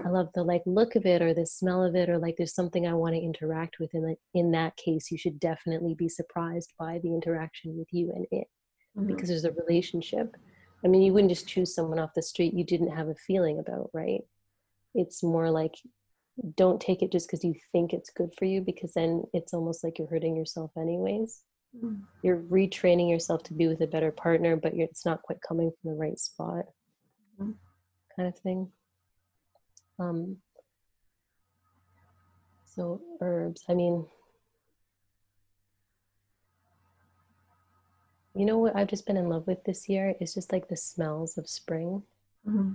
i 0.05 0.09
love 0.09 0.29
the 0.35 0.43
like 0.43 0.63
look 0.67 0.97
of 0.97 1.07
it 1.07 1.23
or 1.23 1.33
the 1.33 1.47
smell 1.47 1.83
of 1.83 1.95
it 1.95 2.09
or 2.09 2.19
like 2.19 2.35
there's 2.37 2.55
something 2.55 2.87
i 2.87 2.95
want 2.95 3.15
to 3.15 3.21
interact 3.21 3.79
with 3.79 3.91
and 3.95 4.05
like 4.05 4.19
in 4.35 4.51
that 4.51 4.77
case 4.77 5.11
you 5.11 5.19
should 5.19 5.39
definitely 5.39 5.95
be 5.95 6.09
surprised 6.09 6.73
by 6.79 6.99
the 7.03 7.15
interaction 7.15 7.77
with 7.77 7.89
you 7.93 8.11
and 8.15 8.27
it 8.33 8.47
mm-hmm. 8.97 9.07
because 9.07 9.29
there's 9.29 9.45
a 9.45 9.53
relationship 9.53 10.35
i 10.85 10.89
mean 10.89 11.03
you 11.03 11.13
wouldn't 11.13 11.31
just 11.31 11.49
choose 11.49 11.75
someone 11.75 11.99
off 11.99 12.15
the 12.15 12.23
street 12.23 12.55
you 12.55 12.65
didn't 12.65 12.91
have 12.91 13.09
a 13.09 13.15
feeling 13.15 13.59
about 13.59 13.91
right 13.93 14.23
it's 14.95 15.23
more 15.23 15.51
like 15.51 15.75
don't 16.57 16.81
take 16.81 17.03
it 17.03 17.13
just 17.13 17.29
because 17.29 17.45
you 17.45 17.55
think 17.73 17.93
it's 17.93 18.11
good 18.11 18.31
for 18.37 18.45
you 18.45 18.61
because 18.61 18.93
then 18.95 19.25
it's 19.33 19.55
almost 19.55 19.85
like 19.85 19.99
you're 19.99 20.09
hurting 20.09 20.37
yourself 20.37 20.71
anyways. 20.77 21.43
You're 22.23 22.41
retraining 22.43 23.11
yourself 23.11 23.43
to 23.45 23.53
be 23.53 23.67
with 23.67 23.81
a 23.81 23.87
better 23.87 24.13
partner 24.13 24.57
but 24.57 24.75
it's 24.75 25.05
not 25.05 25.23
quite 25.23 25.41
coming 25.47 25.71
from 25.71 25.91
the 25.91 25.97
right 25.97 26.19
spot 26.19 26.67
mm-hmm. 27.41 27.53
kind 28.17 28.29
of 28.29 28.39
thing. 28.39 28.71
Um 29.99 30.39
so 32.75 33.01
herbs 33.21 33.65
i 33.69 33.75
mean 33.75 34.05
you 38.35 38.45
know 38.45 38.59
what 38.59 38.75
i've 38.75 38.89
just 38.89 39.07
been 39.07 39.17
in 39.17 39.29
love 39.29 39.47
with 39.47 39.63
this 39.65 39.89
year? 39.89 40.15
Is 40.21 40.35
just 40.35 40.53
like 40.53 40.69
the 40.69 40.77
smells 40.77 41.39
of 41.39 41.49
spring. 41.49 42.03
Mm-hmm. 42.47 42.73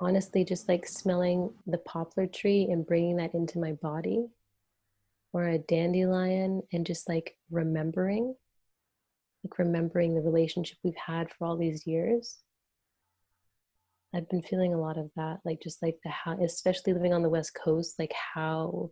Honestly 0.00 0.44
just 0.44 0.68
like 0.68 0.86
smelling 0.86 1.50
the 1.66 1.78
poplar 1.78 2.26
tree 2.26 2.68
and 2.70 2.86
bringing 2.86 3.16
that 3.16 3.34
into 3.34 3.58
my 3.58 3.72
body 3.72 4.26
or 5.32 5.48
a 5.48 5.58
dandelion 5.58 6.62
and 6.72 6.86
just 6.86 7.08
like 7.08 7.36
remembering 7.50 8.34
like 9.44 9.58
remembering 9.58 10.14
the 10.14 10.20
relationship 10.20 10.78
we've 10.84 10.94
had 10.94 11.28
for 11.30 11.46
all 11.46 11.56
these 11.56 11.84
years. 11.86 12.38
I've 14.14 14.28
been 14.28 14.42
feeling 14.42 14.74
a 14.74 14.80
lot 14.80 14.98
of 14.98 15.10
that 15.16 15.38
like 15.44 15.62
just 15.62 15.82
like 15.82 15.96
the 16.04 16.10
how 16.10 16.38
especially 16.42 16.92
living 16.92 17.14
on 17.14 17.22
the 17.22 17.30
west 17.30 17.52
coast 17.54 17.98
like 17.98 18.12
how 18.34 18.90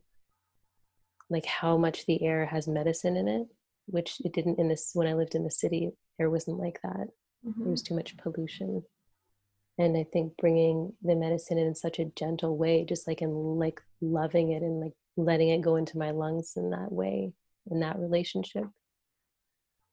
like 1.28 1.44
how 1.44 1.76
much 1.76 2.06
the 2.06 2.22
air 2.22 2.46
has 2.46 2.66
medicine 2.66 3.16
in 3.16 3.28
it 3.28 3.46
which 3.84 4.16
it 4.24 4.32
didn't 4.32 4.58
in 4.58 4.68
this 4.68 4.92
when 4.94 5.06
i 5.06 5.12
lived 5.12 5.34
in 5.34 5.44
the 5.44 5.50
city 5.50 5.90
air 6.18 6.30
wasn't 6.30 6.58
like 6.58 6.80
that. 6.82 7.08
Mm-hmm. 7.46 7.62
there 7.62 7.70
was 7.70 7.82
too 7.82 7.94
much 7.94 8.16
pollution 8.16 8.82
and 9.80 9.96
i 9.96 10.04
think 10.12 10.36
bringing 10.36 10.92
the 11.02 11.14
medicine 11.14 11.58
in 11.58 11.74
such 11.74 11.98
a 11.98 12.04
gentle 12.16 12.56
way 12.56 12.84
just 12.84 13.08
like 13.08 13.22
in 13.22 13.30
like 13.30 13.80
loving 14.00 14.52
it 14.52 14.62
and 14.62 14.80
like 14.80 14.92
letting 15.16 15.48
it 15.48 15.60
go 15.60 15.76
into 15.76 15.98
my 15.98 16.10
lungs 16.10 16.52
in 16.56 16.70
that 16.70 16.90
way 16.90 17.32
in 17.70 17.80
that 17.80 17.98
relationship. 17.98 18.64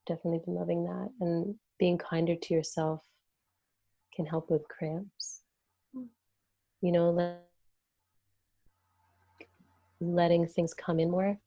Definitely 0.05 0.41
been 0.45 0.55
loving 0.55 0.83
that 0.85 1.09
and 1.19 1.55
being 1.79 1.97
kinder 1.97 2.35
to 2.35 2.53
yourself 2.53 3.01
can 4.15 4.25
help 4.25 4.49
with 4.49 4.67
cramps. 4.67 5.41
Mm. 5.95 6.07
you 6.81 6.91
know 6.91 7.11
let, 7.11 7.43
letting 9.99 10.47
things 10.47 10.73
come 10.73 10.99
in 10.99 11.11
more 11.11 11.38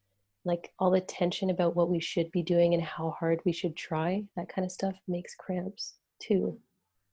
like 0.44 0.72
all 0.78 0.90
the 0.90 1.00
tension 1.00 1.50
about 1.50 1.76
what 1.76 1.90
we 1.90 2.00
should 2.00 2.30
be 2.30 2.42
doing 2.42 2.72
and 2.74 2.82
how 2.82 3.14
hard 3.18 3.40
we 3.44 3.52
should 3.52 3.76
try 3.76 4.24
that 4.36 4.48
kind 4.48 4.64
of 4.64 4.72
stuff 4.72 4.94
makes 5.08 5.34
cramps 5.34 5.94
too 6.20 6.58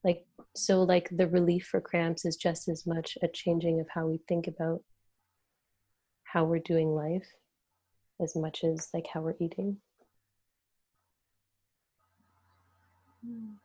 like 0.07 0.25
so 0.55 0.81
like 0.83 1.09
the 1.11 1.27
relief 1.27 1.67
for 1.67 1.81
cramps 1.81 2.25
is 2.25 2.37
just 2.37 2.69
as 2.69 2.87
much 2.87 3.17
a 3.21 3.27
changing 3.27 3.81
of 3.81 3.87
how 3.89 4.07
we 4.07 4.19
think 4.27 4.47
about 4.47 4.81
how 6.23 6.45
we're 6.45 6.59
doing 6.59 6.95
life 6.95 7.27
as 8.21 8.35
much 8.35 8.63
as 8.63 8.89
like 8.93 9.05
how 9.13 9.21
we're 9.21 9.35
eating. 9.39 9.77
Hmm. 13.23 13.55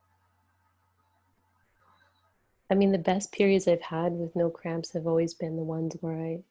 I 2.70 2.74
mean, 2.74 2.90
the 2.90 2.98
best 2.98 3.32
periods 3.32 3.68
I've 3.68 3.82
had 3.82 4.12
with 4.12 4.34
no 4.34 4.48
cramps 4.48 4.94
have 4.94 5.06
always 5.06 5.34
been 5.34 5.56
the 5.56 5.62
ones 5.62 5.94
where 6.00 6.18
I 6.18 6.42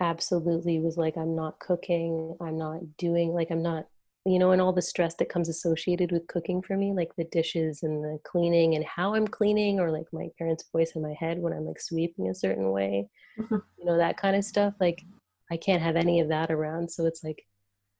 absolutely 0.00 0.80
was 0.80 0.96
like, 0.96 1.18
I'm 1.18 1.36
not 1.36 1.58
cooking, 1.58 2.34
I'm 2.40 2.56
not 2.56 2.96
doing, 2.96 3.34
like, 3.34 3.50
I'm 3.50 3.62
not, 3.62 3.88
you 4.26 4.40
know, 4.40 4.50
and 4.50 4.60
all 4.60 4.72
the 4.72 4.82
stress 4.82 5.14
that 5.14 5.28
comes 5.28 5.48
associated 5.48 6.10
with 6.10 6.26
cooking 6.26 6.60
for 6.60 6.76
me, 6.76 6.92
like 6.92 7.14
the 7.16 7.24
dishes 7.24 7.84
and 7.84 8.02
the 8.02 8.18
cleaning 8.24 8.74
and 8.74 8.84
how 8.84 9.14
I'm 9.14 9.28
cleaning, 9.28 9.78
or 9.78 9.92
like 9.92 10.06
my 10.12 10.28
parents' 10.36 10.64
voice 10.72 10.92
in 10.96 11.02
my 11.02 11.14
head 11.14 11.38
when 11.38 11.52
I'm 11.52 11.64
like 11.64 11.80
sweeping 11.80 12.28
a 12.28 12.34
certain 12.34 12.72
way, 12.72 13.08
mm-hmm. 13.38 13.58
you 13.78 13.84
know, 13.84 13.96
that 13.96 14.16
kind 14.16 14.34
of 14.34 14.44
stuff. 14.44 14.74
Like, 14.80 15.04
I 15.50 15.56
can't 15.56 15.82
have 15.82 15.94
any 15.94 16.18
of 16.20 16.28
that 16.28 16.50
around. 16.50 16.90
So 16.90 17.06
it's 17.06 17.22
like 17.22 17.46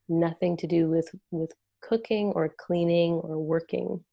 nothing 0.08 0.56
to 0.58 0.66
do 0.66 0.88
with 0.88 1.08
with 1.30 1.52
cooking 1.80 2.32
or 2.34 2.52
cleaning 2.58 3.14
or 3.14 3.38
working, 3.38 4.04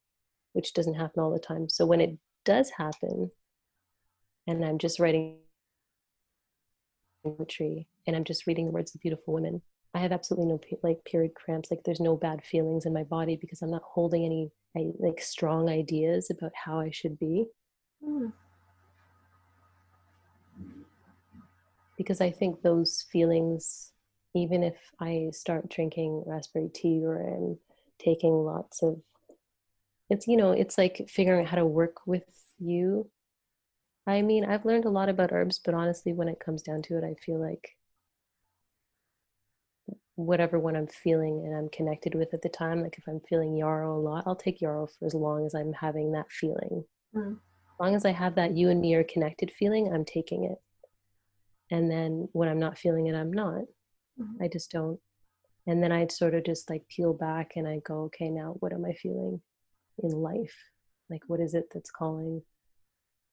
which 0.52 0.72
doesn't 0.72 0.94
happen 0.94 1.20
all 1.20 1.32
the 1.32 1.40
time. 1.40 1.68
So 1.68 1.84
when 1.84 2.00
it 2.00 2.16
does 2.44 2.70
happen, 2.70 3.32
and 4.46 4.64
I'm 4.64 4.78
just 4.78 5.00
writing 5.00 5.38
poetry 7.24 7.88
and 8.06 8.14
I'm 8.14 8.24
just 8.24 8.46
reading 8.46 8.66
the 8.66 8.72
words 8.72 8.94
of 8.94 9.00
beautiful 9.00 9.34
women, 9.34 9.62
I 9.94 9.98
have 10.00 10.12
absolutely 10.12 10.48
no 10.48 10.60
like 10.82 11.04
period 11.04 11.34
cramps. 11.34 11.70
Like 11.70 11.82
there's 11.84 12.00
no 12.00 12.16
bad 12.16 12.42
feelings 12.42 12.84
in 12.84 12.92
my 12.92 13.04
body 13.04 13.36
because 13.40 13.62
I'm 13.62 13.70
not 13.70 13.82
holding 13.84 14.24
any 14.24 14.50
like 14.98 15.20
strong 15.20 15.68
ideas 15.68 16.30
about 16.30 16.52
how 16.54 16.80
I 16.80 16.90
should 16.90 17.18
be. 17.18 17.46
Mm. 18.04 18.32
Because 21.96 22.20
I 22.20 22.30
think 22.30 22.62
those 22.62 23.06
feelings 23.10 23.92
even 24.36 24.64
if 24.64 24.74
I 25.00 25.28
start 25.32 25.70
drinking 25.70 26.24
raspberry 26.26 26.68
tea 26.74 27.04
or 27.04 27.22
I'm 27.22 27.56
taking 28.00 28.32
lots 28.32 28.82
of 28.82 29.00
it's 30.10 30.26
you 30.26 30.36
know 30.36 30.52
it's 30.52 30.76
like 30.76 31.06
figuring 31.08 31.42
out 31.44 31.50
how 31.50 31.56
to 31.56 31.66
work 31.66 32.06
with 32.06 32.24
you 32.58 33.08
i 34.06 34.22
mean 34.22 34.44
i've 34.44 34.64
learned 34.64 34.84
a 34.84 34.90
lot 34.90 35.08
about 35.08 35.32
herbs 35.32 35.60
but 35.64 35.74
honestly 35.74 36.12
when 36.12 36.28
it 36.28 36.40
comes 36.40 36.62
down 36.62 36.82
to 36.82 36.96
it 36.98 37.04
i 37.04 37.14
feel 37.24 37.40
like 37.40 37.76
whatever 40.16 40.58
one 40.58 40.76
i'm 40.76 40.86
feeling 40.86 41.42
and 41.44 41.56
i'm 41.56 41.68
connected 41.70 42.14
with 42.14 42.32
at 42.32 42.42
the 42.42 42.48
time 42.48 42.82
like 42.82 42.96
if 42.98 43.04
i'm 43.08 43.20
feeling 43.28 43.56
yarrow 43.56 43.96
a 43.96 43.98
lot 43.98 44.24
i'll 44.26 44.36
take 44.36 44.60
yarrow 44.60 44.86
for 44.86 45.06
as 45.06 45.14
long 45.14 45.44
as 45.44 45.54
i'm 45.54 45.72
having 45.72 46.12
that 46.12 46.30
feeling 46.30 46.84
mm. 47.16 47.32
as 47.32 47.80
long 47.80 47.94
as 47.94 48.04
i 48.04 48.12
have 48.12 48.36
that 48.36 48.56
you 48.56 48.70
and 48.70 48.80
me 48.80 48.94
are 48.94 49.04
connected 49.04 49.50
feeling 49.50 49.92
i'm 49.92 50.04
taking 50.04 50.44
it 50.44 50.58
and 51.70 51.90
then 51.90 52.28
when 52.32 52.48
i'm 52.48 52.60
not 52.60 52.78
feeling 52.78 53.08
it 53.08 53.14
i'm 53.14 53.32
not 53.32 53.64
Mm-hmm. 54.20 54.42
I 54.42 54.48
just 54.48 54.70
don't. 54.70 54.98
And 55.66 55.82
then 55.82 55.92
I'd 55.92 56.12
sort 56.12 56.34
of 56.34 56.44
just 56.44 56.68
like 56.68 56.86
peel 56.88 57.14
back 57.14 57.52
and 57.56 57.66
I 57.66 57.80
go, 57.84 58.02
okay, 58.04 58.28
now 58.28 58.56
what 58.60 58.72
am 58.72 58.84
I 58.84 58.92
feeling 58.92 59.40
in 60.02 60.10
life? 60.10 60.54
Like, 61.10 61.22
what 61.26 61.40
is 61.40 61.54
it 61.54 61.64
that's 61.72 61.90
calling, 61.90 62.42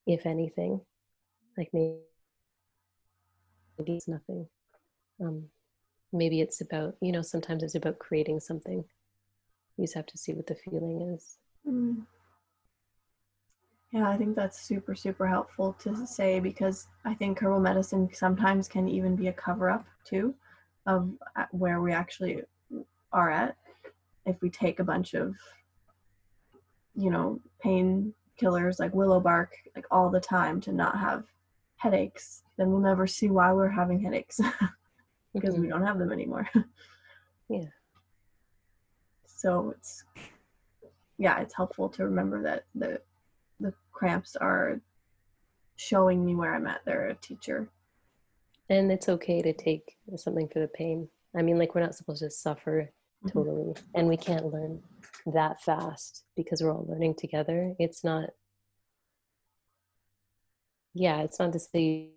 if 0.06 0.26
anything? 0.26 0.80
Like, 1.56 1.68
maybe, 1.72 1.98
maybe 3.78 3.96
it's 3.96 4.08
nothing. 4.08 4.46
Um, 5.22 5.44
maybe 6.12 6.40
it's 6.40 6.60
about, 6.60 6.96
you 7.00 7.12
know, 7.12 7.22
sometimes 7.22 7.62
it's 7.62 7.74
about 7.74 7.98
creating 7.98 8.40
something. 8.40 8.84
You 9.76 9.84
just 9.84 9.94
have 9.94 10.06
to 10.06 10.18
see 10.18 10.34
what 10.34 10.46
the 10.46 10.54
feeling 10.54 11.00
is. 11.14 11.38
Mm. 11.66 12.02
Yeah, 13.92 14.08
I 14.08 14.16
think 14.16 14.36
that's 14.36 14.60
super, 14.60 14.94
super 14.94 15.26
helpful 15.26 15.74
to 15.80 16.06
say 16.06 16.40
because 16.40 16.88
I 17.04 17.14
think 17.14 17.38
herbal 17.38 17.60
medicine 17.60 18.08
sometimes 18.12 18.68
can 18.68 18.88
even 18.88 19.16
be 19.16 19.28
a 19.28 19.32
cover 19.32 19.70
up 19.70 19.84
too 20.04 20.34
of 20.86 21.10
uh, 21.36 21.44
where 21.50 21.80
we 21.80 21.92
actually 21.92 22.42
are 23.12 23.30
at 23.30 23.56
if 24.24 24.40
we 24.40 24.48
take 24.50 24.80
a 24.80 24.84
bunch 24.84 25.14
of 25.14 25.34
you 26.94 27.10
know, 27.10 27.40
pain 27.60 28.14
killers 28.36 28.78
like 28.78 28.94
willow 28.94 29.20
bark 29.20 29.52
like 29.74 29.86
all 29.90 30.10
the 30.10 30.20
time 30.20 30.60
to 30.60 30.72
not 30.72 30.98
have 30.98 31.24
headaches, 31.76 32.42
then 32.56 32.70
we'll 32.70 32.80
never 32.80 33.06
see 33.06 33.28
why 33.28 33.52
we're 33.52 33.68
having 33.68 34.00
headaches 34.00 34.40
because 35.34 35.58
we 35.58 35.66
Mhm. 35.66 35.70
don't 35.70 35.86
have 35.86 35.98
them 35.98 36.12
anymore. 36.12 36.48
Yeah. 37.48 37.68
So 39.26 39.70
it's 39.70 40.04
yeah, 41.18 41.40
it's 41.40 41.54
helpful 41.54 41.88
to 41.90 42.04
remember 42.04 42.42
that 42.42 42.64
the 42.74 43.00
the 43.60 43.74
cramps 43.92 44.36
are 44.36 44.80
showing 45.76 46.24
me 46.24 46.34
where 46.34 46.54
I'm 46.54 46.66
at. 46.66 46.84
They're 46.84 47.08
a 47.08 47.14
teacher. 47.16 47.68
And 48.70 48.90
it's 48.90 49.08
okay 49.08 49.42
to 49.42 49.52
take 49.52 49.98
something 50.16 50.48
for 50.48 50.60
the 50.60 50.68
pain. 50.68 51.08
I 51.36 51.42
mean, 51.42 51.58
like, 51.58 51.74
we're 51.74 51.82
not 51.82 51.94
supposed 51.94 52.22
to 52.22 52.30
suffer 52.30 52.90
Mhm. 53.24 53.30
totally. 53.32 53.74
And 53.94 54.08
we 54.08 54.16
can't 54.16 54.46
learn 54.46 54.82
that 55.26 55.60
fast 55.60 56.24
because 56.36 56.62
we're 56.62 56.72
all 56.74 56.86
learning 56.86 57.16
together. 57.16 57.74
It's 57.78 58.02
not, 58.02 58.30
yeah, 60.94 61.22
it's 61.22 61.38
not 61.38 61.52
to 61.52 61.58
say 61.58 62.12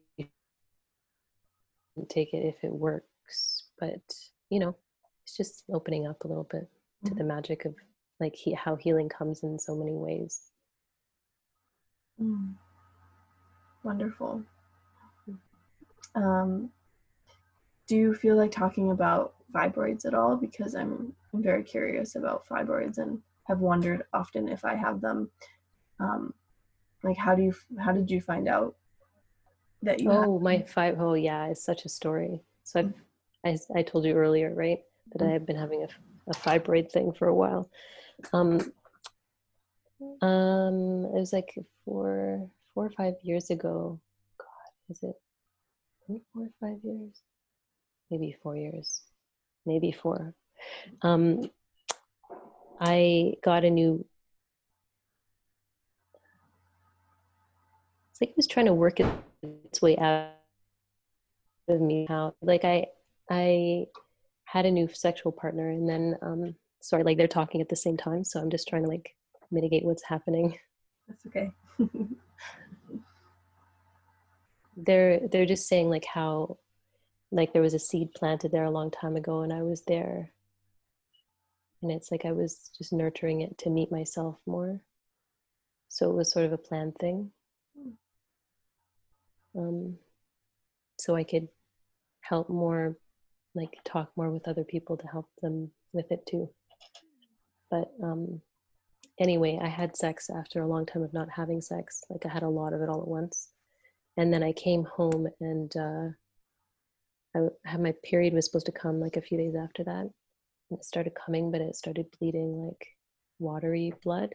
take 2.03 2.33
it 2.33 2.45
if 2.45 2.63
it 2.63 2.73
works, 2.73 3.69
but, 3.79 4.01
you 4.49 4.59
know, 4.59 4.75
it's 5.23 5.37
just 5.37 5.63
opening 5.71 6.05
up 6.07 6.23
a 6.23 6.27
little 6.27 6.47
bit 6.51 6.69
to 7.05 7.11
Mhm. 7.13 7.17
the 7.17 7.23
magic 7.23 7.65
of 7.65 7.75
like 8.19 8.35
he, 8.35 8.53
how 8.53 8.75
healing 8.75 9.09
comes 9.09 9.43
in 9.43 9.57
so 9.57 9.75
many 9.75 9.93
ways. 9.93 10.51
Mm. 12.21 12.55
Wonderful. 13.83 14.43
Um, 16.15 16.71
do 17.87 17.95
you 17.97 18.13
feel 18.13 18.35
like 18.35 18.51
talking 18.51 18.91
about 18.91 19.35
fibroids 19.53 20.05
at 20.05 20.13
all? 20.13 20.35
Because 20.37 20.75
I'm, 20.75 21.13
I'm 21.33 21.43
very 21.43 21.63
curious 21.63 22.15
about 22.15 22.45
fibroids 22.47 22.97
and 22.97 23.21
have 23.43 23.59
wondered 23.59 24.05
often 24.13 24.47
if 24.47 24.65
I 24.65 24.75
have 24.75 25.01
them. 25.01 25.29
Um, 25.99 26.33
like, 27.03 27.17
how 27.17 27.35
do 27.35 27.43
you 27.43 27.53
how 27.77 27.91
did 27.91 28.09
you 28.09 28.21
find 28.21 28.47
out 28.47 28.75
that 29.83 29.99
you? 29.99 30.09
have 30.11 30.23
Oh, 30.23 30.39
my 30.39 30.57
them? 30.57 30.67
five, 30.67 30.99
oh 30.99 31.13
yeah, 31.13 31.47
it's 31.47 31.63
such 31.63 31.85
a 31.85 31.89
story. 31.89 32.41
So 32.63 32.79
I've, 32.79 32.93
I, 33.73 33.79
I 33.79 33.83
told 33.83 34.05
you 34.05 34.13
earlier, 34.15 34.53
right, 34.53 34.79
that 35.13 35.21
Mhm. 35.25 35.33
I've 35.35 35.45
been 35.45 35.55
having 35.57 35.83
a, 35.83 35.87
a 36.29 36.33
fibroid 36.33 36.91
thing 36.91 37.13
for 37.13 37.27
a 37.27 37.35
while. 37.35 37.69
Um, 38.33 38.59
um, 40.21 41.05
it 41.05 41.19
was 41.19 41.31
like 41.33 41.53
four, 41.83 42.49
four 42.73 42.85
or 42.87 42.91
five 42.91 43.15
years 43.21 43.49
ago. 43.49 43.99
God, 44.37 44.71
is 44.89 45.03
it 45.03 45.15
four 46.33 46.43
or 46.45 46.49
five 46.59 46.79
years? 46.83 47.21
Maybe 48.11 48.35
four 48.41 48.55
years, 48.55 49.01
maybe 49.65 49.91
four. 49.91 50.33
Um, 51.01 51.49
I 52.79 53.33
got 53.43 53.65
a 53.65 53.69
new. 53.69 54.05
It's 58.11 58.21
like 58.21 58.29
it 58.29 58.37
was 58.37 58.47
trying 58.47 58.67
to 58.67 58.73
work 58.73 58.99
it- 58.99 59.23
its 59.75 59.81
way 59.81 59.97
out 59.97 60.29
of 61.67 61.81
me. 61.81 62.05
How 62.07 62.33
like 62.41 62.63
I 62.63 62.87
I 63.29 63.87
had 64.45 64.65
a 64.65 64.71
new 64.71 64.87
sexual 64.93 65.33
partner, 65.33 65.69
and 65.69 65.89
then 65.89 66.15
um, 66.21 66.55
sorry, 66.81 67.03
like 67.03 67.17
they're 67.17 67.27
talking 67.27 67.59
at 67.59 67.67
the 67.67 67.75
same 67.75 67.97
time, 67.97 68.23
so 68.23 68.39
I'm 68.39 68.49
just 68.49 68.69
trying 68.69 68.83
to 68.83 68.89
like 68.89 69.15
mitigate 69.51 69.83
what's 69.83 70.03
happening. 70.03 70.57
That's 71.07 71.25
okay. 71.27 71.51
They're 74.77 75.21
they're 75.31 75.45
just 75.45 75.69
saying 75.69 75.89
like 75.89 76.03
how 76.03 76.57
like 77.31 77.53
there 77.53 77.61
was 77.61 77.73
a 77.73 77.79
seed 77.79 78.11
planted 78.13 78.51
there 78.51 78.65
a 78.65 78.69
long 78.69 78.91
time 78.91 79.15
ago, 79.15 79.39
and 79.39 79.53
I 79.53 79.61
was 79.61 79.83
there, 79.87 80.33
and 81.81 81.89
it's 81.89 82.11
like 82.11 82.25
I 82.25 82.33
was 82.33 82.71
just 82.77 82.91
nurturing 82.91 83.39
it 83.39 83.57
to 83.59 83.69
meet 83.69 83.89
myself 83.89 84.37
more. 84.45 84.81
So 85.87 86.11
it 86.11 86.13
was 86.13 86.29
sort 86.29 86.45
of 86.45 86.51
a 86.51 86.57
planned 86.57 86.97
thing. 86.97 87.31
Um, 89.57 89.97
so 90.97 91.15
I 91.15 91.23
could 91.23 91.47
help 92.21 92.49
more, 92.49 92.97
like 93.53 93.77
talk 93.85 94.11
more 94.15 94.31
with 94.31 94.47
other 94.47 94.63
people 94.63 94.97
to 94.97 95.07
help 95.07 95.29
them 95.41 95.71
with 95.93 96.11
it 96.11 96.25
too. 96.27 96.49
But 97.71 97.91
um, 98.03 98.41
anyway, 99.19 99.59
I 99.61 99.67
had 99.67 99.97
sex 99.97 100.29
after 100.29 100.61
a 100.61 100.67
long 100.67 100.85
time 100.85 101.03
of 101.03 101.13
not 101.13 101.29
having 101.29 101.61
sex. 101.61 102.03
Like 102.09 102.25
I 102.25 102.29
had 102.29 102.43
a 102.43 102.49
lot 102.49 102.73
of 102.73 102.81
it 102.81 102.89
all 102.89 103.01
at 103.01 103.07
once, 103.07 103.49
and 104.17 104.33
then 104.33 104.43
I 104.43 104.51
came 104.53 104.85
home 104.85 105.27
and 105.39 105.75
uh, 105.75 106.07
I 107.35 107.69
had 107.69 107.81
my 107.81 107.93
period 108.03 108.33
was 108.33 108.45
supposed 108.45 108.65
to 108.67 108.71
come 108.71 108.99
like 108.99 109.17
a 109.17 109.21
few 109.21 109.37
days 109.37 109.55
after 109.55 109.83
that. 109.83 110.09
And 110.69 110.79
it 110.79 110.85
started 110.85 111.13
coming, 111.13 111.51
but 111.51 111.61
it 111.61 111.75
started 111.75 112.07
bleeding 112.19 112.65
like 112.65 112.87
watery 113.39 113.93
blood, 114.03 114.33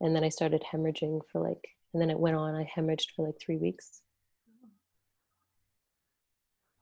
and 0.00 0.14
then 0.14 0.24
I 0.24 0.28
started 0.28 0.62
hemorrhaging 0.62 1.20
for 1.32 1.40
like, 1.40 1.64
and 1.92 2.00
then 2.00 2.10
it 2.10 2.18
went 2.18 2.36
on. 2.36 2.54
I 2.54 2.70
hemorrhaged 2.76 3.12
for 3.14 3.26
like 3.26 3.36
three 3.40 3.56
weeks 3.56 4.02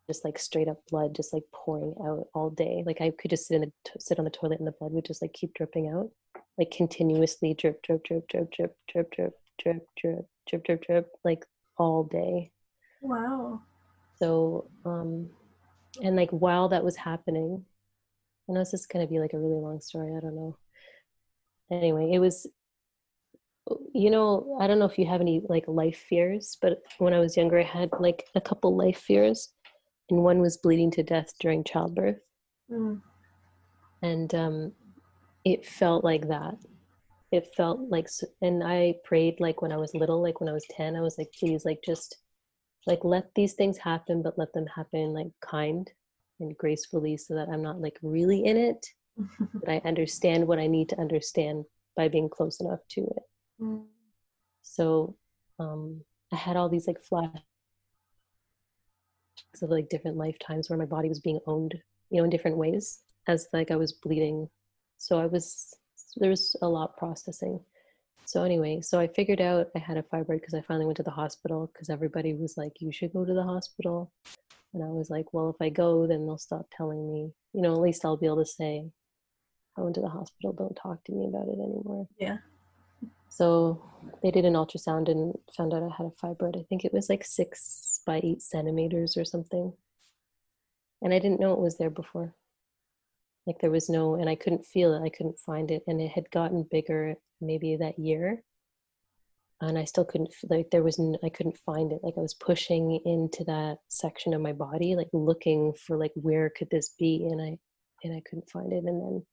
just 0.07 0.25
like 0.25 0.39
straight 0.39 0.69
up 0.69 0.79
blood 0.91 1.15
just 1.15 1.33
like 1.33 1.45
pouring 1.53 1.95
out 2.05 2.27
all 2.35 2.51
day 2.51 2.83
like 2.87 3.01
i 3.01 3.11
could 3.19 3.31
just 3.31 3.47
sit 3.47 3.57
in 3.57 3.61
the 3.63 3.73
t- 3.85 3.93
sit 3.99 4.19
on 4.19 4.25
the 4.25 4.31
toilet 4.31 4.59
and 4.59 4.67
the 4.67 4.73
blood 4.73 4.93
would 4.93 5.05
just 5.05 5.23
like 5.23 5.33
keep 5.33 5.53
dripping 5.55 5.89
out 5.89 6.11
like 6.59 6.71
continuously 6.71 7.55
drip 7.55 7.83
drip 7.83 8.05
drip 8.05 8.27
drip 8.29 8.51
drip 8.53 8.77
drip 8.89 9.11
drip 9.11 9.35
drip 9.55 9.85
drip 9.97 10.27
drip 10.47 10.65
drip 10.65 10.87
drip 10.87 11.11
like 11.25 11.45
all 11.79 12.05
day 12.05 12.51
wow. 13.01 13.61
so 14.19 14.69
um 14.85 15.29
and 16.03 16.17
like 16.17 16.31
while 16.31 16.69
that 16.69 16.85
was 16.85 16.97
happening 16.97 17.65
i 18.49 18.53
know 18.53 18.61
this 18.61 18.75
is 18.75 18.87
going 18.87 19.05
to 19.05 19.11
be 19.11 19.21
like 19.21 19.33
a 19.33 19.39
really 19.39 19.61
long 19.61 19.81
story 19.81 20.15
i 20.15 20.21
don't 20.21 20.37
know 20.37 20.57
anyway 21.71 22.11
it 22.13 22.19
was 22.19 22.47
you 23.95 24.11
know 24.11 24.59
i 24.61 24.67
don't 24.67 24.79
know 24.79 24.85
if 24.85 24.99
you 24.99 25.07
have 25.07 25.23
any 25.23 25.41
like 25.49 25.65
life 25.67 26.05
fears 26.09 26.59
but 26.61 26.83
when 26.99 27.15
i 27.15 27.19
was 27.19 27.37
younger 27.37 27.59
i 27.59 27.63
had 27.63 27.89
like 27.99 28.27
a 28.35 28.41
couple 28.41 28.77
life 28.77 28.99
fears 28.99 29.55
and 30.11 30.23
one 30.23 30.41
was 30.41 30.57
bleeding 30.59 30.91
to 30.93 31.03
death 31.03 31.33
during 31.41 31.65
childbirth 31.65 32.19
Mm. 32.71 33.03
and 34.03 34.35
um 34.35 34.73
it 35.45 35.67
felt 35.67 36.03
like 36.03 36.29
that 36.29 36.57
it 37.31 37.49
felt 37.57 37.81
like 37.91 38.09
and 38.41 38.63
i 38.65 38.95
prayed 39.05 39.39
like 39.39 39.61
when 39.61 39.71
i 39.73 39.77
was 39.77 39.95
little 39.95 40.23
like 40.23 40.41
when 40.41 40.49
i 40.49 40.53
was 40.53 40.65
10 40.71 40.97
i 40.97 41.01
was 41.03 41.19
like 41.19 41.31
please 41.39 41.65
like 41.67 41.81
just 41.85 42.17
like 42.87 43.05
let 43.05 43.27
these 43.35 43.53
things 43.55 43.77
happen 43.77 44.23
but 44.23 44.39
let 44.39 44.53
them 44.55 44.67
happen 44.75 45.13
like 45.13 45.29
kind 45.43 45.91
and 46.41 46.57
gracefully 46.57 47.17
so 47.19 47.35
that 47.35 47.49
i'm 47.51 47.63
not 47.63 47.81
like 47.81 47.99
really 48.03 48.45
in 48.45 48.57
it 48.57 48.87
but 49.61 49.69
i 49.69 49.81
understand 49.85 50.47
what 50.47 50.59
i 50.59 50.67
need 50.67 50.89
to 50.89 50.99
understand 50.99 51.65
by 51.97 52.09
being 52.09 52.29
close 52.31 52.61
enough 52.61 52.81
to 52.89 53.03
it 53.03 53.23
Mm. 53.61 53.85
so 54.63 55.17
um 55.59 56.01
i 56.33 56.37
had 56.37 56.57
all 56.57 56.69
these 56.71 56.89
like 56.89 57.01
flash 57.03 57.39
of 59.63 59.71
like 59.71 59.89
different 59.89 60.17
lifetimes 60.17 60.69
where 60.69 60.79
my 60.79 60.85
body 60.85 61.09
was 61.09 61.21
being 61.21 61.41
owned 61.47 61.75
you 62.11 62.19
know 62.19 62.25
in 62.25 62.31
different 62.31 62.57
ways 62.57 63.01
as 63.27 63.49
like 63.53 63.71
i 63.71 63.77
was 63.77 63.93
bleeding. 63.93 64.49
So 64.99 65.19
i 65.19 65.27
was 65.27 65.75
there 66.17 66.31
was 66.31 66.57
a 66.63 66.69
lot 66.69 66.97
processing. 66.97 67.61
So 68.25 68.43
anyway 68.43 68.81
so 68.81 68.99
i 69.01 69.07
figured 69.07 69.41
out 69.41 69.69
i 69.77 69.79
had 69.79 69.97
a 69.99 70.03
fibroid 70.03 70.41
because 70.41 70.55
i 70.55 70.63
finally 70.63 70.87
went 70.87 70.97
to 70.99 71.03
the 71.03 71.11
hospital 71.11 71.71
because 71.73 71.91
everybody 71.91 72.35
was 72.35 72.57
like 72.57 72.73
you 72.81 72.93
should 72.93 73.13
go 73.13 73.25
to 73.25 73.35
the 73.35 73.43
hospital. 73.43 74.13
And 74.73 74.83
i 74.83 74.89
was 74.89 75.11
like 75.11 75.33
well 75.33 75.51
if 75.51 75.65
i 75.65 75.69
go 75.69 76.07
then 76.07 76.27
they'll 76.27 76.39
stop 76.39 76.67
telling 76.77 77.13
me. 77.13 77.33
You 77.53 77.63
know 77.63 77.73
at 77.73 77.81
least 77.81 78.05
i'll 78.05 78.17
be 78.17 78.27
able 78.27 78.45
to 78.45 78.47
say 78.47 78.91
i 79.77 79.81
went 79.81 79.95
to 79.97 80.01
the 80.01 80.09
hospital 80.09 80.53
don't 80.53 80.77
talk 80.77 81.03
to 81.05 81.13
me 81.13 81.27
about 81.27 81.49
it 81.49 81.59
anymore. 81.59 82.09
Yeah. 82.19 82.39
so 83.29 83.83
they 84.23 84.31
did 84.31 84.45
an 84.45 84.55
ultrasound 84.55 85.09
and 85.11 85.35
found 85.57 85.75
out 85.75 85.83
I 85.83 85.95
had 85.97 86.07
a 86.07 86.27
fibroid. 86.27 86.59
I 86.59 86.65
think 86.69 86.85
it 86.85 86.93
was 86.93 87.09
like 87.09 87.25
six 87.25 87.94
by 88.05 88.21
eight 88.23 88.43
centimeters 88.43 89.17
or 89.17 89.25
something. 89.25 89.73
And 91.03 91.13
I 91.13 91.19
didn't 91.19 91.41
know 91.41 91.53
it 91.53 91.61
was 91.61 91.77
there 91.77 91.91
before. 91.91 92.35
Like 93.47 93.59
there 93.61 93.71
was 93.71 93.91
no, 93.91 94.15
and 94.15 94.29
I 94.29 94.37
couldn't 94.37 94.65
feel 94.65 94.95
it. 94.95 95.05
I 95.05 95.11
couldn't 95.11 95.39
find 95.39 95.71
it. 95.71 95.83
And 95.87 96.01
it 96.01 96.11
had 96.11 96.31
gotten 96.31 96.67
bigger 96.71 97.15
maybe 97.41 97.77
that 97.77 97.99
year. 97.99 98.43
And 99.61 99.79
I 99.79 99.85
still 99.85 100.05
couldn't, 100.05 100.35
like, 100.51 100.71
there 100.71 100.83
was, 100.83 101.01
I 101.23 101.29
couldn't 101.29 101.57
find 101.59 101.93
it. 101.93 102.01
Like 102.03 102.15
I 102.19 102.21
was 102.21 102.35
pushing 102.35 103.01
into 103.05 103.45
that 103.45 103.79
section 103.89 104.35
of 104.35 104.41
my 104.41 104.53
body, 104.53 104.95
like 104.95 105.09
looking 105.13 105.73
for, 105.87 105.97
like, 105.97 106.11
where 106.17 106.51
could 106.51 106.69
this 106.71 106.91
be? 106.99 107.27
And 107.31 107.41
I, 107.41 107.59
and 108.03 108.15
I 108.15 108.23
couldn't 108.29 108.51
find 108.51 108.73
it. 108.73 108.85
And 108.85 109.01
then 109.01 109.27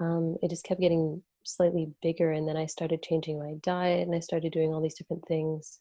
um, 0.00 0.36
it 0.42 0.50
just 0.50 0.64
kept 0.64 0.80
getting 0.80 1.22
slightly 1.44 1.90
bigger 2.02 2.32
and 2.32 2.46
then 2.46 2.56
i 2.56 2.66
started 2.66 3.02
changing 3.02 3.38
my 3.38 3.54
diet 3.62 4.06
and 4.06 4.14
i 4.14 4.20
started 4.20 4.52
doing 4.52 4.72
all 4.72 4.80
these 4.80 4.94
different 4.94 5.26
things 5.26 5.80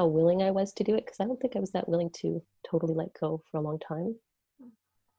how 0.00 0.06
willing 0.06 0.42
i 0.42 0.50
was 0.50 0.72
to 0.72 0.82
do 0.82 0.94
it 0.94 1.04
because 1.04 1.20
i 1.20 1.24
don't 1.24 1.38
think 1.40 1.54
i 1.56 1.60
was 1.60 1.72
that 1.72 1.86
willing 1.86 2.08
to 2.08 2.42
totally 2.68 2.94
let 2.94 3.12
go 3.20 3.42
for 3.50 3.58
a 3.58 3.60
long 3.60 3.78
time. 3.78 4.14
Mm. 4.62 4.70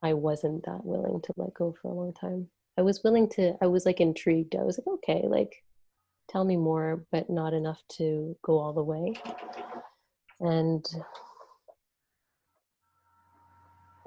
I 0.02 0.14
wasn't 0.14 0.66
that 0.66 0.84
willing 0.84 1.22
to 1.22 1.34
let 1.38 1.54
go 1.54 1.76
for 1.80 1.92
a 1.92 1.94
long 1.94 2.14
time. 2.14 2.48
I 2.80 2.82
was 2.82 3.04
willing 3.04 3.30
to 3.36 3.54
i 3.62 3.68
was 3.68 3.86
like 3.86 4.02
intrigued. 4.02 4.56
I 4.56 4.64
was 4.64 4.80
like 4.80 4.88
okay 4.88 5.22
like 5.28 5.64
tell 6.30 6.44
me 6.44 6.58
more 6.58 7.06
but 7.12 7.30
not 7.30 7.54
enough 7.54 7.80
to 7.98 8.36
go 8.42 8.58
all 8.58 8.74
the 8.74 8.84
way. 8.84 9.14
And 10.40 10.84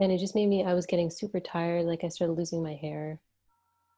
and 0.01 0.11
it 0.11 0.19
just 0.19 0.35
made 0.35 0.49
me 0.49 0.65
i 0.65 0.75
was 0.75 0.87
getting 0.87 1.09
super 1.09 1.39
tired 1.39 1.87
like 1.87 2.03
i 2.03 2.09
started 2.09 2.33
losing 2.33 2.65
my 2.65 2.75
hair 2.75 3.21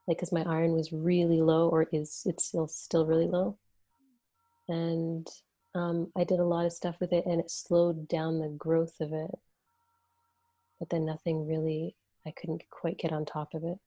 like 0.07 0.19
because 0.19 0.31
my 0.31 0.43
iron 0.43 0.73
was 0.73 0.93
really 0.93 1.41
low 1.41 1.71
or 1.71 1.87
is 1.91 2.23
it's 2.27 2.45
still 2.45 2.69
still 2.69 3.07
really 3.07 3.27
low. 3.27 3.57
Mm. 4.71 4.75
And 4.77 5.29
um, 5.77 6.11
i 6.17 6.25
did 6.25 6.41
a 6.41 6.45
lot 6.45 6.65
of 6.65 6.73
stuff 6.73 6.97
with 7.01 7.13
it 7.13 7.27
and 7.27 7.39
it 7.39 7.51
slowed 7.51 8.09
down 8.09 8.41
the 8.41 8.49
growth 8.49 9.01
of 9.01 9.13
it. 9.13 9.31
But 10.79 10.91
then 10.91 11.05
nothing 11.05 11.47
really 11.47 11.95
i 12.27 12.33
couldn't 12.33 12.63
quite 12.71 12.99
get 12.99 13.13
on 13.13 13.25
top 13.25 13.55
of 13.55 13.63
it. 13.63 13.79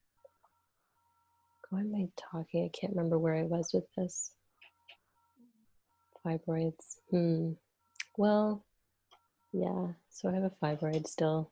Why 1.69 1.81
am 1.81 1.95
i 1.95 2.07
talking? 2.15 2.63
I 2.65 2.77
can't 2.77 2.93
remember 2.95 3.17
where 3.17 3.35
i 3.35 3.43
was 3.43 3.71
with 3.73 3.85
this. 3.97 4.31
Fibroids. 6.25 6.97
Hmm. 7.09 7.53
Well 8.17 8.63
yeah. 9.51 9.87
So 10.11 10.29
i 10.29 10.33
have 10.33 10.43
a 10.43 10.51
fibroid 10.63 11.07
still. 11.07 11.49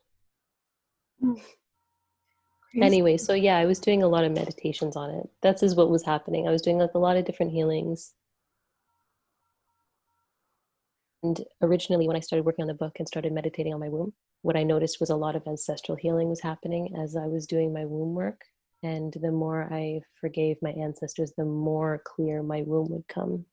Crazy. 1.19 2.85
anyway 2.85 3.17
so 3.17 3.33
yeah 3.33 3.57
i 3.57 3.65
was 3.65 3.79
doing 3.79 4.03
a 4.03 4.07
lot 4.07 4.23
of 4.23 4.31
meditations 4.31 4.95
on 4.95 5.09
it. 5.09 5.29
That's 5.41 5.63
is 5.63 5.73
what 5.73 5.89
was 5.89 6.03
happening. 6.03 6.47
I 6.47 6.51
was 6.51 6.61
doing 6.61 6.77
like 6.77 6.93
a 6.93 6.99
lot 6.99 7.17
of 7.17 7.25
different 7.25 7.53
healings 7.53 8.13
and 11.16 11.16
originally 11.61 12.07
when 12.07 12.17
i 12.17 12.19
started 12.19 12.45
working 12.45 12.63
on 12.63 12.67
the 12.67 12.73
book 12.73 12.93
and 12.99 13.07
started 13.07 13.33
meditating 13.33 13.73
on 13.73 13.79
my 13.79 13.89
womb 13.89 14.13
what 14.41 14.55
i 14.55 14.63
noticed 14.63 14.99
was 14.99 15.09
a 15.09 15.15
lot 15.15 15.35
of 15.35 15.45
ancestral 15.47 15.97
healing 15.97 16.29
was 16.29 16.41
happening 16.41 16.95
as 16.97 17.15
i 17.15 17.25
was 17.25 17.47
doing 17.47 17.73
my 17.73 17.85
womb 17.85 18.13
work. 18.13 18.41
And 18.83 19.11
the 19.21 19.31
more 19.31 19.67
i 19.71 20.01
forgave 20.21 20.57
my 20.61 20.71
ancestors 20.71 21.33
the 21.35 21.45
more 21.45 22.01
clear 22.05 22.43
my 22.43 22.61
womb 22.61 22.89
would 22.91 23.07
come. 23.07 23.45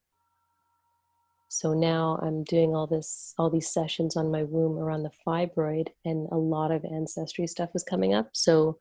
So 1.49 1.73
now 1.73 2.19
i'm 2.23 2.45
doing 2.45 2.77
all 2.77 2.87
this 2.87 3.35
all 3.39 3.51
these 3.51 3.73
sessions 3.73 4.17
on 4.17 4.31
my 4.31 4.43
womb 4.43 4.79
around 4.79 5.03
the 5.03 5.19
fibroid 5.27 5.89
and 6.05 6.29
a 6.31 6.37
lot 6.37 6.71
of 6.71 6.85
ancestry 6.85 7.47
stuff 7.47 7.71
was 7.73 7.83
coming 7.83 8.13
up. 8.13 8.29
So 8.33 8.79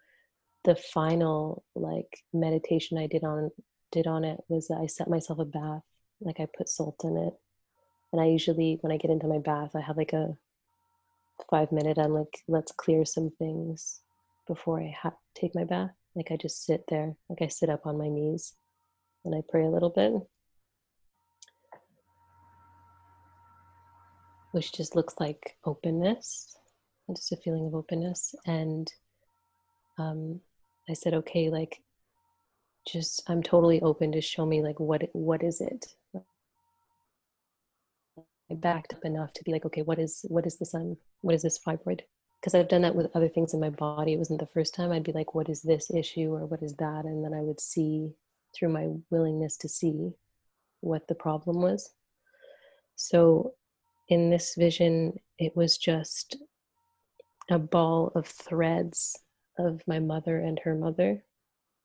the 0.66 0.76
final 0.76 1.64
like 1.76 2.24
meditation 2.34 2.98
i 2.98 3.08
did 3.08 3.24
on 3.24 3.50
did 3.92 4.08
on 4.08 4.24
it 4.24 4.40
was 4.50 4.70
i 4.72 4.86
set 4.86 5.10
myself 5.10 5.40
a 5.40 5.46
bath 5.46 5.84
like 6.22 6.40
i 6.40 6.48
put 6.58 6.70
salt 6.70 7.02
in 7.04 7.18
it 7.18 7.34
and 8.14 8.22
i 8.22 8.26
usually 8.26 8.78
when 8.82 8.94
i 8.94 8.98
get 8.98 9.12
into 9.12 9.28
my 9.28 9.40
bath 9.40 9.76
i 9.76 9.82
have 9.82 9.98
like 9.98 10.14
a 10.14 10.38
five 11.50 11.72
minute 11.72 11.98
i'm 11.98 12.14
like 12.14 12.44
let's 12.48 12.72
clear 12.72 13.04
some 13.04 13.30
things 13.38 14.00
before 14.48 14.80
i 14.80 14.96
ha- 15.02 15.12
take 15.36 15.56
my 15.56 15.64
bath. 15.64 15.92
Like 16.16 16.32
i 16.32 16.38
just 16.38 16.64
sit 16.64 16.84
there 16.90 17.16
like 17.28 17.42
i 17.42 17.48
sit 17.48 17.70
up 17.70 17.86
on 17.86 17.98
my 17.98 18.08
knees 18.08 18.54
and 19.26 19.34
i 19.34 19.42
pray 19.50 19.66
a 19.66 19.70
little 19.70 19.90
bit. 19.90 20.14
Which 24.52 24.72
just 24.72 24.96
looks 24.96 25.16
like 25.20 25.58
openness 25.66 26.56
just 27.10 27.32
a 27.32 27.38
feeling 27.38 27.66
of 27.66 27.76
openness. 27.76 28.34
And 28.46 28.92
um, 29.98 30.40
i 30.90 30.94
said 30.94 31.14
okay 31.14 31.50
like 31.50 31.82
just 32.88 33.24
i'm 33.30 33.42
totally 33.42 33.82
open 33.82 34.12
to 34.12 34.22
show 34.22 34.46
me 34.46 34.62
like 34.62 34.80
what 34.80 35.04
what 35.14 35.44
is 35.44 35.62
it 35.62 35.96
i 38.52 38.56
backed 38.56 38.94
up 38.94 39.06
enough 39.06 39.34
to 39.34 39.44
be 39.44 39.52
like 39.52 39.66
okay 39.66 39.82
what 39.82 40.00
is 40.00 40.26
what 40.30 40.46
is 40.46 40.58
this 40.58 40.74
um 40.74 40.98
what 41.22 41.36
is 41.36 41.42
this 41.42 41.60
fibroid? 41.60 42.02
Because 42.40 42.56
i've 42.56 42.68
done 42.68 42.82
that 42.82 42.96
with 42.96 43.16
other 43.16 43.30
things 43.30 43.54
in 43.54 43.60
my 43.60 43.70
body. 43.70 44.14
It 44.14 44.18
wasn't 44.18 44.40
the 44.40 44.54
first 44.54 44.74
time 44.76 44.92
i'd 44.92 45.04
be 45.04 45.12
like 45.14 45.34
what 45.34 45.50
is 45.50 45.62
this 45.62 45.92
issue 45.92 46.34
or 46.34 46.46
what 46.46 46.64
is 46.64 46.74
that? 46.76 47.06
And 47.06 47.24
then 47.24 47.34
i 47.34 47.42
would 47.42 47.60
see 47.60 48.12
through 48.56 48.70
my 48.70 48.88
willingness 49.10 49.58
to 49.58 49.70
see 49.70 50.12
what 50.82 51.08
the 51.08 51.16
problem 51.16 51.62
was. 51.62 51.92
So 52.96 53.54
in 54.10 54.30
this 54.30 54.56
vision, 54.56 55.14
it 55.40 55.56
was 55.56 55.78
just 55.78 56.38
a 57.50 57.58
ball 57.58 58.12
of 58.16 58.28
threads 58.28 59.18
of 59.58 59.82
my 59.88 60.00
mother 60.00 60.40
and 60.40 60.60
her 60.64 60.76
mother, 60.76 61.24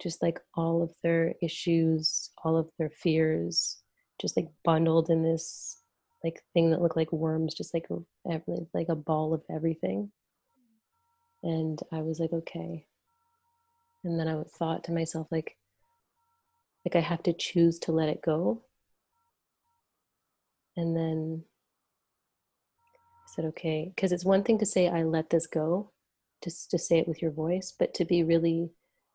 just 0.01 0.23
like 0.23 0.41
all 0.55 0.83
of 0.83 0.93
their 1.03 1.35
issues, 1.43 2.31
all 2.45 2.57
of 2.57 2.69
their 2.79 2.91
fears, 2.91 3.79
just 4.21 4.37
like 4.37 4.49
bundled 4.65 5.11
in 5.11 5.23
this 5.23 5.78
like 6.25 6.43
thing 6.53 6.71
that 6.71 6.81
looked 6.81 6.97
like 6.97 7.13
worms, 7.13 7.55
just 7.55 7.75
like 7.75 7.87
like 8.25 8.89
a 8.89 8.97
ball 8.97 9.35
of 9.35 9.43
everything. 9.51 10.11
And 11.43 11.81
I 11.93 12.01
was 12.01 12.19
like, 12.19 12.33
okay. 12.33 12.87
And 14.05 14.19
then 14.19 14.29
I 14.29 14.43
thought 14.59 14.85
to 14.85 14.93
myself, 14.93 15.29
like, 15.31 15.57
like 16.85 16.97
I 16.97 17.01
have 17.01 17.23
to 17.25 17.33
choose 17.33 17.79
to 17.81 17.93
let 17.93 18.09
it 18.09 18.23
go. 18.23 18.63
And 20.77 20.97
then 20.97 21.45
I 22.95 23.35
said, 23.35 23.45
okay, 23.47 23.93
because 23.95 24.13
it's 24.13 24.25
one 24.25 24.45
thing 24.45 24.59
to 24.59 24.67
say, 24.67 24.89
I 24.89 25.03
let 25.03 25.31
this 25.31 25.47
go, 25.47 25.91
just 26.43 26.71
to 26.71 26.79
say 26.79 26.99
it 26.99 27.09
with 27.09 27.21
your 27.21 27.33
voice, 27.33 27.73
but 27.77 27.95
to 27.95 28.05
be 28.05 28.23
really 28.23 28.71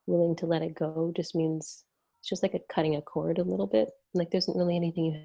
willing 0.06 0.36
to 0.38 0.46
let 0.46 0.62
it 0.62 0.76
go 0.76 1.12
just 1.16 1.36
means 1.36 1.86
it's 2.20 2.30
just 2.30 2.44
like 2.44 2.54
a 2.54 2.60
cutting 2.74 2.96
a 2.96 3.02
cord 3.02 3.38
a 3.38 3.44
little 3.44 3.68
bit. 3.68 3.90
Like 4.14 4.32
there 4.32 4.40
isn't 4.40 4.58
really 4.58 4.76
anything 4.76 5.06
you 5.06 5.22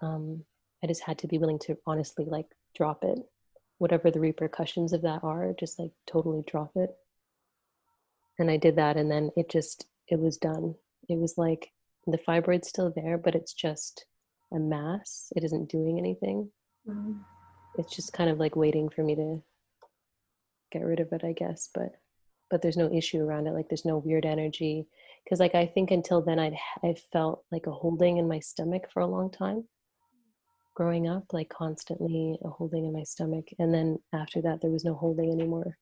um, 0.00 0.44
I 0.82 0.86
just 0.86 1.02
had 1.02 1.18
to 1.18 1.26
be 1.26 1.38
willing 1.38 1.58
to 1.60 1.76
honestly 1.86 2.24
like 2.24 2.46
drop 2.76 3.04
it, 3.04 3.18
whatever 3.78 4.10
the 4.10 4.20
repercussions 4.20 4.92
of 4.92 5.02
that 5.02 5.24
are, 5.24 5.54
just 5.58 5.78
like 5.78 5.92
totally 6.06 6.42
drop 6.46 6.72
it. 6.76 6.90
And 8.38 8.50
I 8.50 8.56
did 8.56 8.76
that, 8.76 8.96
and 8.96 9.10
then 9.10 9.30
it 9.36 9.50
just 9.50 9.86
it 10.08 10.18
was 10.18 10.36
done. 10.36 10.74
It 11.08 11.18
was 11.18 11.36
like 11.36 11.72
the 12.06 12.18
fibroid's 12.18 12.68
still 12.68 12.92
there, 12.94 13.18
but 13.18 13.34
it's 13.34 13.52
just 13.52 14.06
a 14.52 14.58
mass. 14.58 15.32
It 15.36 15.44
isn't 15.44 15.70
doing 15.70 15.98
anything. 15.98 16.50
Mm-hmm. 16.88 17.18
It's 17.78 17.94
just 17.94 18.12
kind 18.12 18.30
of 18.30 18.38
like 18.38 18.56
waiting 18.56 18.88
for 18.88 19.02
me 19.02 19.14
to 19.16 19.42
get 20.70 20.84
rid 20.84 21.00
of 21.00 21.12
it, 21.12 21.22
I 21.24 21.32
guess. 21.32 21.68
But 21.74 21.92
but 22.50 22.62
there's 22.62 22.76
no 22.76 22.90
issue 22.92 23.20
around 23.20 23.46
it. 23.46 23.52
Like 23.52 23.68
there's 23.68 23.84
no 23.84 23.98
weird 23.98 24.24
energy. 24.24 24.86
Because 25.24 25.40
like 25.40 25.54
I 25.54 25.66
think 25.66 25.90
until 25.90 26.22
then 26.22 26.38
I'd 26.38 26.56
I 26.82 26.94
felt 27.12 27.44
like 27.50 27.66
a 27.66 27.72
holding 27.72 28.18
in 28.18 28.28
my 28.28 28.40
stomach 28.40 28.84
for 28.92 29.00
a 29.00 29.06
long 29.06 29.30
time. 29.30 29.64
Growing 30.78 31.08
up, 31.08 31.24
like 31.32 31.48
constantly 31.48 32.38
a 32.44 32.48
holding 32.48 32.84
in 32.84 32.92
my 32.92 33.02
stomach, 33.02 33.48
and 33.58 33.74
then 33.74 33.98
after 34.12 34.40
that 34.42 34.60
there 34.60 34.70
was 34.70 34.84
no 34.84 34.94
holding 34.94 35.32
anymore. 35.32 35.76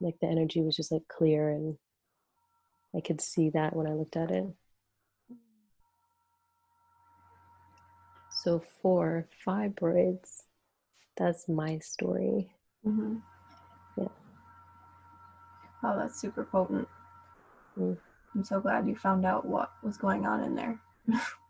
Like 0.00 0.14
the 0.22 0.28
energy 0.28 0.62
was 0.62 0.74
just 0.74 0.90
like 0.90 1.06
clear, 1.08 1.50
and 1.50 1.76
I 2.96 3.02
could 3.02 3.20
see 3.20 3.50
that 3.50 3.76
when 3.76 3.86
I 3.86 3.92
looked 3.92 4.16
at 4.16 4.30
it. 4.30 4.46
So 8.30 8.64
for 8.80 9.28
fibroids, 9.46 10.44
that's 11.18 11.46
my 11.46 11.78
story. 11.80 12.48
Mm-hmm. 12.86 13.16
Yeah. 13.98 14.08
Oh, 15.84 15.98
that's 15.98 16.18
super 16.18 16.44
potent. 16.44 16.88
Mm. 17.78 17.98
I'm 18.34 18.44
so 18.44 18.58
glad 18.58 18.88
you 18.88 18.96
found 18.96 19.26
out 19.26 19.44
what 19.44 19.70
was 19.82 19.98
going 19.98 20.24
on 20.24 20.42
in 20.44 20.54
there. 20.54 20.80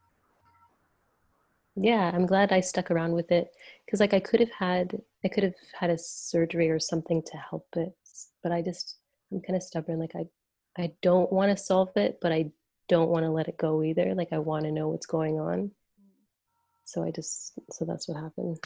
yeah, 1.76 2.10
I'm 2.14 2.26
glad 2.26 2.52
I 2.52 2.60
stuck 2.60 2.90
around 2.90 3.12
with 3.12 3.30
it 3.30 3.48
because, 3.84 4.00
like, 4.00 4.14
I 4.14 4.20
could 4.20 4.40
have 4.40 4.52
had, 4.52 5.00
I 5.24 5.28
could 5.28 5.44
have 5.44 5.54
had 5.78 5.90
a 5.90 5.98
surgery 5.98 6.70
or 6.70 6.78
something 6.78 7.22
to 7.22 7.36
help 7.36 7.66
it, 7.76 7.92
but 8.42 8.52
I 8.52 8.62
just, 8.62 8.96
I'm 9.32 9.40
kind 9.40 9.56
of 9.56 9.62
stubborn. 9.62 9.98
Like, 9.98 10.14
I, 10.14 10.26
I 10.80 10.92
don't 11.02 11.32
want 11.32 11.50
to 11.50 11.62
solve 11.62 11.90
it, 11.96 12.18
but 12.20 12.32
I 12.32 12.50
don't 12.88 13.10
want 13.10 13.24
to 13.24 13.30
let 13.30 13.48
it 13.48 13.58
go 13.58 13.82
either. 13.82 14.14
Like, 14.14 14.32
I 14.32 14.38
want 14.38 14.64
to 14.64 14.72
know 14.72 14.88
what's 14.88 15.06
going 15.06 15.38
on 15.38 15.70
so 16.86 17.02
i 17.02 17.10
just 17.10 17.52
so 17.70 17.84
that's 17.84 18.08
what 18.08 18.16
happened 18.16 18.56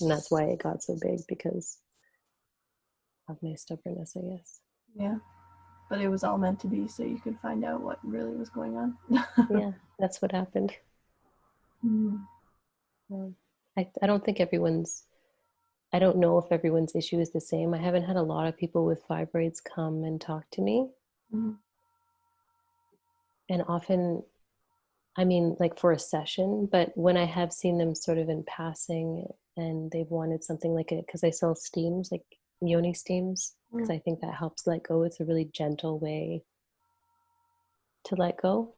and 0.00 0.10
that's 0.10 0.30
why 0.30 0.44
it 0.44 0.62
got 0.62 0.82
so 0.82 0.96
big 1.00 1.18
because 1.26 1.78
of 3.28 3.36
my 3.42 3.54
stubbornness 3.54 4.16
i 4.16 4.20
guess 4.20 4.60
yeah 4.94 5.16
but 5.88 6.00
it 6.00 6.08
was 6.08 6.22
all 6.22 6.38
meant 6.38 6.60
to 6.60 6.66
be 6.66 6.86
so 6.86 7.02
you 7.02 7.18
could 7.18 7.38
find 7.40 7.64
out 7.64 7.80
what 7.80 7.98
really 8.04 8.36
was 8.36 8.50
going 8.50 8.76
on 8.76 8.96
yeah 9.50 9.72
that's 9.98 10.20
what 10.20 10.30
happened 10.30 10.72
mm. 11.84 12.20
Um, 13.12 13.36
I, 13.76 13.88
I 14.02 14.06
don't 14.06 14.24
think 14.24 14.40
everyone's 14.40 15.04
i 15.92 15.98
don't 15.98 16.18
know 16.18 16.38
if 16.38 16.50
everyone's 16.50 16.94
issue 16.94 17.20
is 17.20 17.30
the 17.30 17.40
same 17.40 17.74
i 17.74 17.78
haven't 17.78 18.04
had 18.04 18.16
a 18.16 18.22
lot 18.22 18.46
of 18.46 18.56
people 18.56 18.84
with 18.84 19.06
fibroids 19.06 19.58
come 19.62 20.04
and 20.04 20.20
talk 20.20 20.44
to 20.52 20.62
me 20.62 20.88
mm. 21.34 21.56
and 23.48 23.62
often 23.68 24.22
I 25.16 25.24
mean, 25.24 25.56
like 25.60 25.78
for 25.78 25.92
a 25.92 25.98
session, 25.98 26.68
but 26.70 26.90
when 26.94 27.16
I 27.16 27.26
have 27.26 27.52
seen 27.52 27.78
them 27.78 27.94
sort 27.94 28.18
of 28.18 28.28
in 28.28 28.44
passing 28.44 29.26
and 29.56 29.90
they've 29.90 30.10
wanted 30.10 30.42
something 30.42 30.74
like 30.74 30.90
it, 30.90 31.04
because 31.06 31.22
I 31.22 31.30
sell 31.30 31.54
steams, 31.54 32.10
like 32.10 32.24
yoni 32.62 32.94
steams, 32.94 33.54
because 33.70 33.88
mm. 33.88 33.94
I 33.96 33.98
think 33.98 34.20
that 34.20 34.34
helps 34.34 34.66
let 34.66 34.84
go. 34.84 35.02
It's 35.02 35.20
a 35.20 35.24
really 35.24 35.50
gentle 35.52 35.98
way 35.98 36.44
to 38.04 38.14
let 38.14 38.40
go. 38.40 38.74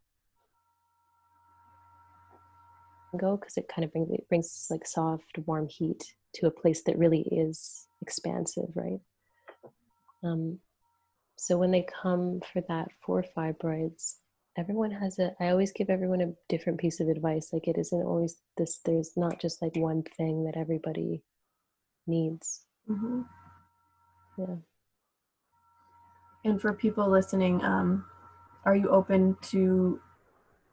Go 3.17 3.37
because 3.37 3.57
it 3.57 3.69
kind 3.69 3.85
of 3.85 3.93
brings 3.93 4.11
it 4.11 4.29
brings 4.29 4.67
like 4.71 4.87
soft, 4.87 5.39
warm 5.47 5.69
heat 5.69 6.15
to 6.35 6.47
a 6.47 6.51
place 6.51 6.83
that 6.83 6.99
really 6.99 7.23
is 7.31 7.87
expansive, 8.03 8.71
right? 8.75 9.01
Um, 10.23 10.59
so 11.37 11.57
when 11.59 11.71
they 11.71 11.87
come 12.03 12.41
for 12.53 12.62
that 12.69 12.89
for 13.05 13.25
fibroids, 13.37 14.17
everyone 14.57 14.91
has 14.91 15.19
a 15.19 15.35
i 15.41 15.49
always 15.49 15.73
give 15.73 15.91
everyone 15.91 16.21
a 16.21 16.33
different 16.49 16.79
piece 16.79 17.01
of 17.01 17.09
advice 17.09 17.53
like 17.53 17.67
it 17.67 17.77
isn't 17.77 18.03
always 18.03 18.37
this 18.57 18.79
there's 18.85 19.17
not 19.17 19.41
just 19.41 19.61
like 19.61 19.75
one 19.75 20.01
thing 20.17 20.45
that 20.45 20.57
everybody 20.57 21.23
needs. 22.07 22.65
hmm 22.87 23.23
Yeah. 24.39 24.57
And 26.45 26.61
for 26.61 26.75
people 26.75 27.09
listening, 27.09 27.65
um, 27.65 28.05
are 28.67 28.77
you 28.77 28.91
open 28.91 29.37
to? 29.51 30.01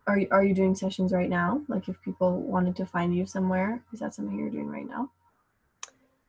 Are 0.08 0.18
you 0.18 0.28
are 0.32 0.44
you 0.44 0.54
doing 0.54 0.76
sessions 0.76 1.14
right 1.14 1.30
now? 1.30 1.62
Like 1.68 1.88
if 1.88 2.02
people 2.02 2.42
wanted 2.42 2.76
to 2.78 2.86
find 2.86 3.16
you 3.16 3.26
somewhere, 3.26 3.84
is 3.94 4.00
that 4.00 4.16
something 4.16 4.38
you're 4.38 4.50
doing 4.50 4.68
right 4.68 4.88
now? 4.88 5.12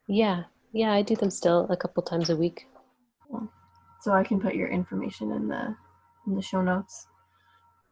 Yeah, 0.06 0.44
yeah, 0.72 0.92
I 0.92 1.02
do 1.02 1.16
them 1.16 1.30
still 1.30 1.66
a 1.70 1.76
couple 1.76 2.02
times 2.02 2.28
a 2.30 2.36
week. 2.36 2.66
Cool. 3.30 3.48
So 4.00 4.12
I 4.12 4.24
can 4.24 4.40
put 4.40 4.54
your 4.54 4.68
information 4.68 5.32
in 5.32 5.48
the 5.48 5.74
in 6.26 6.34
the 6.34 6.42
show 6.42 6.60
notes. 6.60 7.06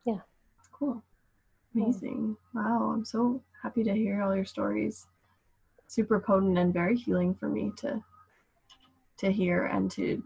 Yeah. 0.05 0.20
Cool. 0.72 1.03
Yeah. 1.74 1.85
Amazing. 1.85 2.37
Wow, 2.55 2.93
I'm 2.95 3.05
so 3.05 3.43
happy 3.62 3.85
to 3.85 3.95
hear 3.95 4.22
all 4.22 4.35
your 4.35 4.45
stories. 4.45 5.07
Super 5.87 6.20
potent 6.20 6.59
and 6.59 6.74
very 6.74 6.97
healing 6.97 7.35
for 7.35 7.49
me 7.49 7.72
to 7.78 8.03
to 9.18 9.33
hear 9.33 9.66
and 9.66 9.91
to 9.93 10.22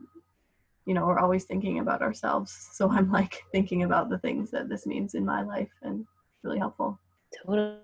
you 0.87 0.95
know, 0.95 1.07
we're 1.07 1.18
always 1.18 1.45
thinking 1.45 1.78
about 1.78 2.03
ourselves. 2.03 2.68
So 2.72 2.91
I'm 2.93 3.11
like 3.11 3.43
thinking 3.53 3.82
about 3.82 4.11
the 4.11 4.18
things 4.18 4.51
that 4.51 4.68
this 4.68 4.87
means 4.87 5.14
in 5.14 5.24
my 5.24 5.43
life 5.43 5.70
and 5.82 6.07
really 6.43 6.59
helpful. 6.59 6.99
Totally 7.45 7.78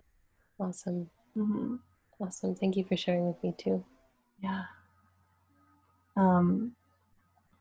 awesome. 0.59 1.09
hmm 1.35 1.77
Awesome. 2.21 2.55
Thank 2.55 2.77
you 2.77 2.85
for 2.85 2.99
sharing 2.99 3.27
with 3.27 3.43
me 3.43 3.55
too. 3.57 3.83
Yeah. 4.43 4.65
Um, 6.19 6.73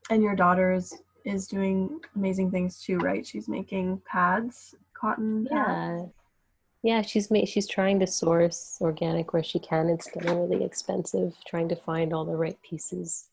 and 0.10 0.22
your 0.22 0.36
daughter 0.36 0.74
is, 0.74 1.02
is 1.24 1.48
doing 1.48 2.02
amazing 2.18 2.52
things 2.52 2.82
too, 2.84 2.98
right? 2.98 3.26
She's 3.26 3.48
making 3.48 4.02
pads, 4.06 4.76
cotton 4.94 5.48
pads. 5.50 6.02
Yeah. 6.02 6.06
Yeah, 6.82 7.02
she's 7.02 7.30
made 7.30 7.48
she's 7.50 7.68
trying 7.68 8.00
to 8.00 8.08
source 8.08 8.78
organic 8.80 9.34
where 9.34 9.44
she 9.44 9.60
can. 9.60 9.90
It's 9.90 10.10
getting 10.10 10.40
really 10.40 10.64
expensive 10.64 11.36
trying 11.46 11.68
to 11.70 11.76
find 11.76 12.14
all 12.14 12.24
the 12.24 12.36
right 12.36 12.58
pieces. 12.62 13.30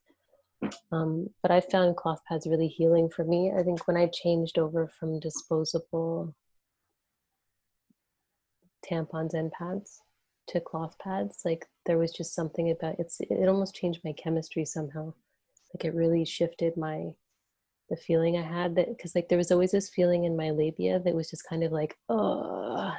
Um, 0.91 1.29
but 1.43 1.51
I 1.51 1.61
found 1.61 1.97
cloth 1.97 2.21
pads 2.29 2.47
really 2.47 2.69
healing 2.69 3.09
for 3.09 3.25
me. 3.25 3.53
I 3.57 3.63
think 3.63 3.87
when 3.87 3.97
I 3.97 4.07
changed 4.07 4.59
over 4.59 4.89
from 4.89 5.21
disposable 5.21 6.35
tampons 8.89 9.35
and 9.35 9.51
pads 9.53 10.01
to 10.49 10.61
cloth 10.61 10.97
pads, 10.99 11.43
like 11.45 11.67
there 11.87 11.99
was 11.99 12.13
just 12.13 12.35
something 12.35 12.71
about 12.71 12.97
it's 12.99 13.21
it 13.21 13.49
almost 13.49 13.75
changed 13.75 14.01
my 14.05 14.13
chemistry 14.13 14.65
somehow. 14.65 15.13
Like 15.75 15.85
it 15.85 15.95
really 15.95 16.25
shifted 16.25 16.77
my 16.77 17.13
the 17.91 17.97
feeling 17.97 18.37
I 18.37 18.43
had 18.43 18.75
that 18.77 18.89
because 18.89 19.15
like 19.15 19.29
there 19.29 19.39
was 19.39 19.53
always 19.53 19.73
this 19.73 19.91
feeling 19.91 20.25
in 20.25 20.37
my 20.37 20.51
labia 20.51 20.99
that 21.01 21.15
was 21.15 21.31
just 21.31 21.49
kind 21.49 21.63
of 21.63 21.73
like 21.73 21.97
oh 22.09 22.93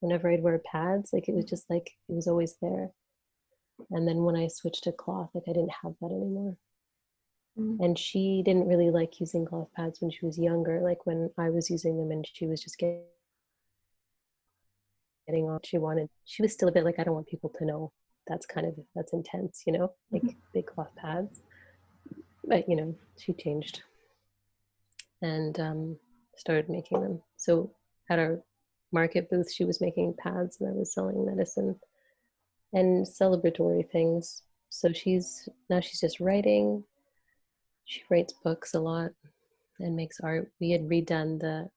whenever 0.00 0.30
I'd 0.30 0.42
wear 0.42 0.60
pads 0.70 1.12
like 1.12 1.28
it 1.28 1.34
was 1.34 1.44
just 1.44 1.70
like 1.70 1.92
it 2.08 2.12
was 2.12 2.26
always 2.26 2.56
there 2.60 2.90
and 3.90 4.08
then 4.08 4.24
when 4.24 4.36
I 4.36 4.48
switched 4.48 4.84
to 4.84 4.92
cloth 4.92 5.30
like 5.34 5.44
I 5.48 5.52
didn't 5.52 5.72
have 5.82 5.94
that 6.00 6.06
anymore. 6.10 6.56
And 7.56 7.98
she 7.98 8.42
didn't 8.44 8.66
really 8.66 8.90
like 8.90 9.20
using 9.20 9.44
cloth 9.44 9.68
pads 9.76 10.00
when 10.00 10.10
she 10.10 10.26
was 10.26 10.38
younger 10.38 10.80
like 10.80 11.06
when 11.06 11.30
I 11.38 11.50
was 11.50 11.70
using 11.70 11.96
them 11.96 12.10
and 12.10 12.26
she 12.32 12.46
was 12.46 12.60
just 12.60 12.78
getting 12.78 13.02
getting 15.26 15.44
on 15.48 15.60
she 15.64 15.78
wanted 15.78 16.08
she 16.24 16.42
was 16.42 16.52
still 16.52 16.68
a 16.68 16.72
bit 16.72 16.84
like 16.84 16.98
I 16.98 17.04
don't 17.04 17.14
want 17.14 17.28
people 17.28 17.50
to 17.58 17.64
know 17.64 17.92
that's 18.26 18.44
kind 18.44 18.66
of 18.66 18.74
that's 18.94 19.12
intense 19.12 19.62
you 19.66 19.72
know 19.72 19.92
like 20.10 20.36
big 20.52 20.66
cloth 20.66 20.94
pads 20.96 21.42
but 22.44 22.68
you 22.68 22.76
know 22.76 22.94
she 23.16 23.32
changed 23.32 23.82
and 25.24 25.58
um, 25.58 25.96
started 26.36 26.68
making 26.68 27.00
them. 27.00 27.22
So 27.36 27.70
at 28.10 28.18
our 28.18 28.42
market 28.92 29.30
booth, 29.30 29.52
she 29.52 29.64
was 29.64 29.80
making 29.80 30.14
pads, 30.18 30.58
and 30.60 30.68
I 30.68 30.72
was 30.72 30.92
selling 30.92 31.24
medicine 31.24 31.76
and 32.72 33.06
celebratory 33.06 33.88
things. 33.90 34.42
So 34.68 34.92
she's 34.92 35.48
now 35.70 35.80
she's 35.80 36.00
just 36.00 36.20
writing. 36.20 36.84
She 37.84 38.02
writes 38.10 38.32
books 38.42 38.74
a 38.74 38.80
lot 38.80 39.10
and 39.80 39.94
makes 39.96 40.20
art. 40.20 40.50
We 40.60 40.70
had 40.70 40.88
redone 40.88 41.38
the 41.40 41.68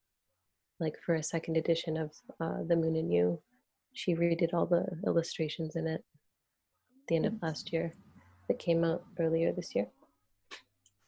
like 0.80 0.95
for 1.05 1.16
a 1.16 1.24
second 1.24 1.58
edition 1.58 1.97
of 1.97 2.12
uh, 2.39 2.64
the 2.68 2.76
Moon 2.76 2.95
and 2.95 3.12
You. 3.12 3.39
She 3.93 4.16
redid 4.16 4.53
all 4.53 4.66
the 4.68 4.86
illustrations 5.05 5.76
in 5.76 5.88
it 5.88 6.03
at 6.03 7.08
the 7.08 7.16
end 7.16 7.26
of 7.26 7.41
last 7.41 7.74
year. 7.74 7.93
That 8.47 8.60
came 8.60 8.84
out 8.84 9.03
earlier 9.20 9.51
this 9.51 9.76
year. 9.76 9.88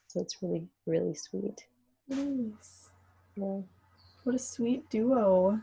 So 0.08 0.20
it's 0.20 0.38
really 0.41 0.68
really 0.86 1.14
sweet. 1.16 1.66
Nice. 2.08 2.89
Yeah, 3.36 3.62
What 4.24 4.36
a 4.36 4.39
sweet 4.39 4.89
duo. 4.89 5.62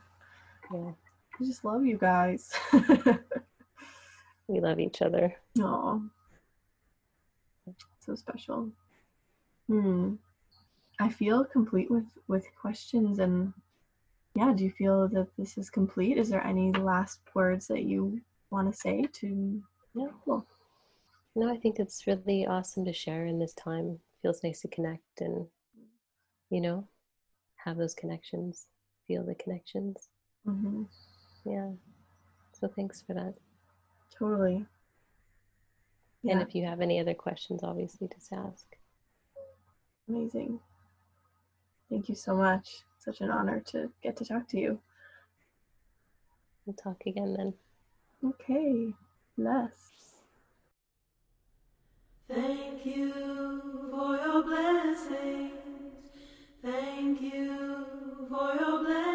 yeah. 0.72 0.92
I 1.38 1.44
just 1.44 1.64
love 1.64 1.84
you 1.84 1.98
guys. 1.98 2.52
We 4.48 4.60
love 4.60 4.78
each 4.78 5.02
other. 5.02 5.34
Aw. 5.60 5.98
So 7.98 8.14
special. 8.14 8.70
Hmm. 9.68 10.14
I 10.98 11.08
feel 11.08 11.44
complete 11.44 11.90
with 11.90 12.06
with 12.28 12.46
questions 12.60 13.18
and 13.18 13.52
yeah, 14.34 14.52
do 14.52 14.64
you 14.64 14.70
feel 14.70 15.08
that 15.08 15.28
this 15.38 15.56
is 15.58 15.70
complete? 15.70 16.18
Is 16.18 16.28
there 16.28 16.44
any 16.44 16.70
last 16.72 17.20
words 17.34 17.66
that 17.68 17.84
you 17.84 18.20
want 18.50 18.70
to 18.70 18.78
say 18.78 19.04
to 19.14 19.62
Yeah. 19.94 20.08
Cool. 20.24 20.46
No, 21.34 21.52
I 21.52 21.56
think 21.56 21.78
it's 21.78 22.06
really 22.06 22.46
awesome 22.46 22.84
to 22.84 22.92
share 22.92 23.26
in 23.26 23.38
this 23.38 23.54
time. 23.54 24.00
Feels 24.22 24.42
nice 24.42 24.60
to 24.62 24.68
connect 24.68 25.20
and, 25.20 25.46
you 26.50 26.60
know, 26.60 26.86
have 27.56 27.76
those 27.76 27.94
connections, 27.94 28.66
feel 29.06 29.22
the 29.22 29.34
connections. 29.34 30.08
hmm 30.44 30.84
Yeah. 31.44 31.70
So 32.58 32.68
thanks 32.68 33.02
for 33.02 33.14
that. 33.14 33.34
Totally. 34.18 34.66
And 36.28 36.42
if 36.42 36.54
you 36.54 36.64
have 36.64 36.80
any 36.80 36.98
other 36.98 37.14
questions, 37.14 37.62
obviously 37.62 38.08
just 38.08 38.32
ask. 38.32 38.76
Amazing. 40.08 40.60
Thank 41.90 42.08
you 42.08 42.14
so 42.14 42.34
much. 42.36 42.82
Such 42.98 43.20
an 43.20 43.30
honor 43.30 43.60
to 43.66 43.90
get 44.02 44.16
to 44.18 44.24
talk 44.24 44.48
to 44.48 44.58
you. 44.58 44.80
We'll 46.64 46.74
talk 46.74 47.02
again 47.06 47.34
then. 47.34 47.54
Okay. 48.24 48.92
Bless. 49.38 49.74
Thank 52.28 52.84
you 52.84 53.62
for 53.90 54.16
your 54.16 54.42
blessings. 54.42 55.16
Thank 56.62 57.20
you 57.20 58.26
for 58.28 58.54
your 58.54 58.78
blessings. 58.78 59.05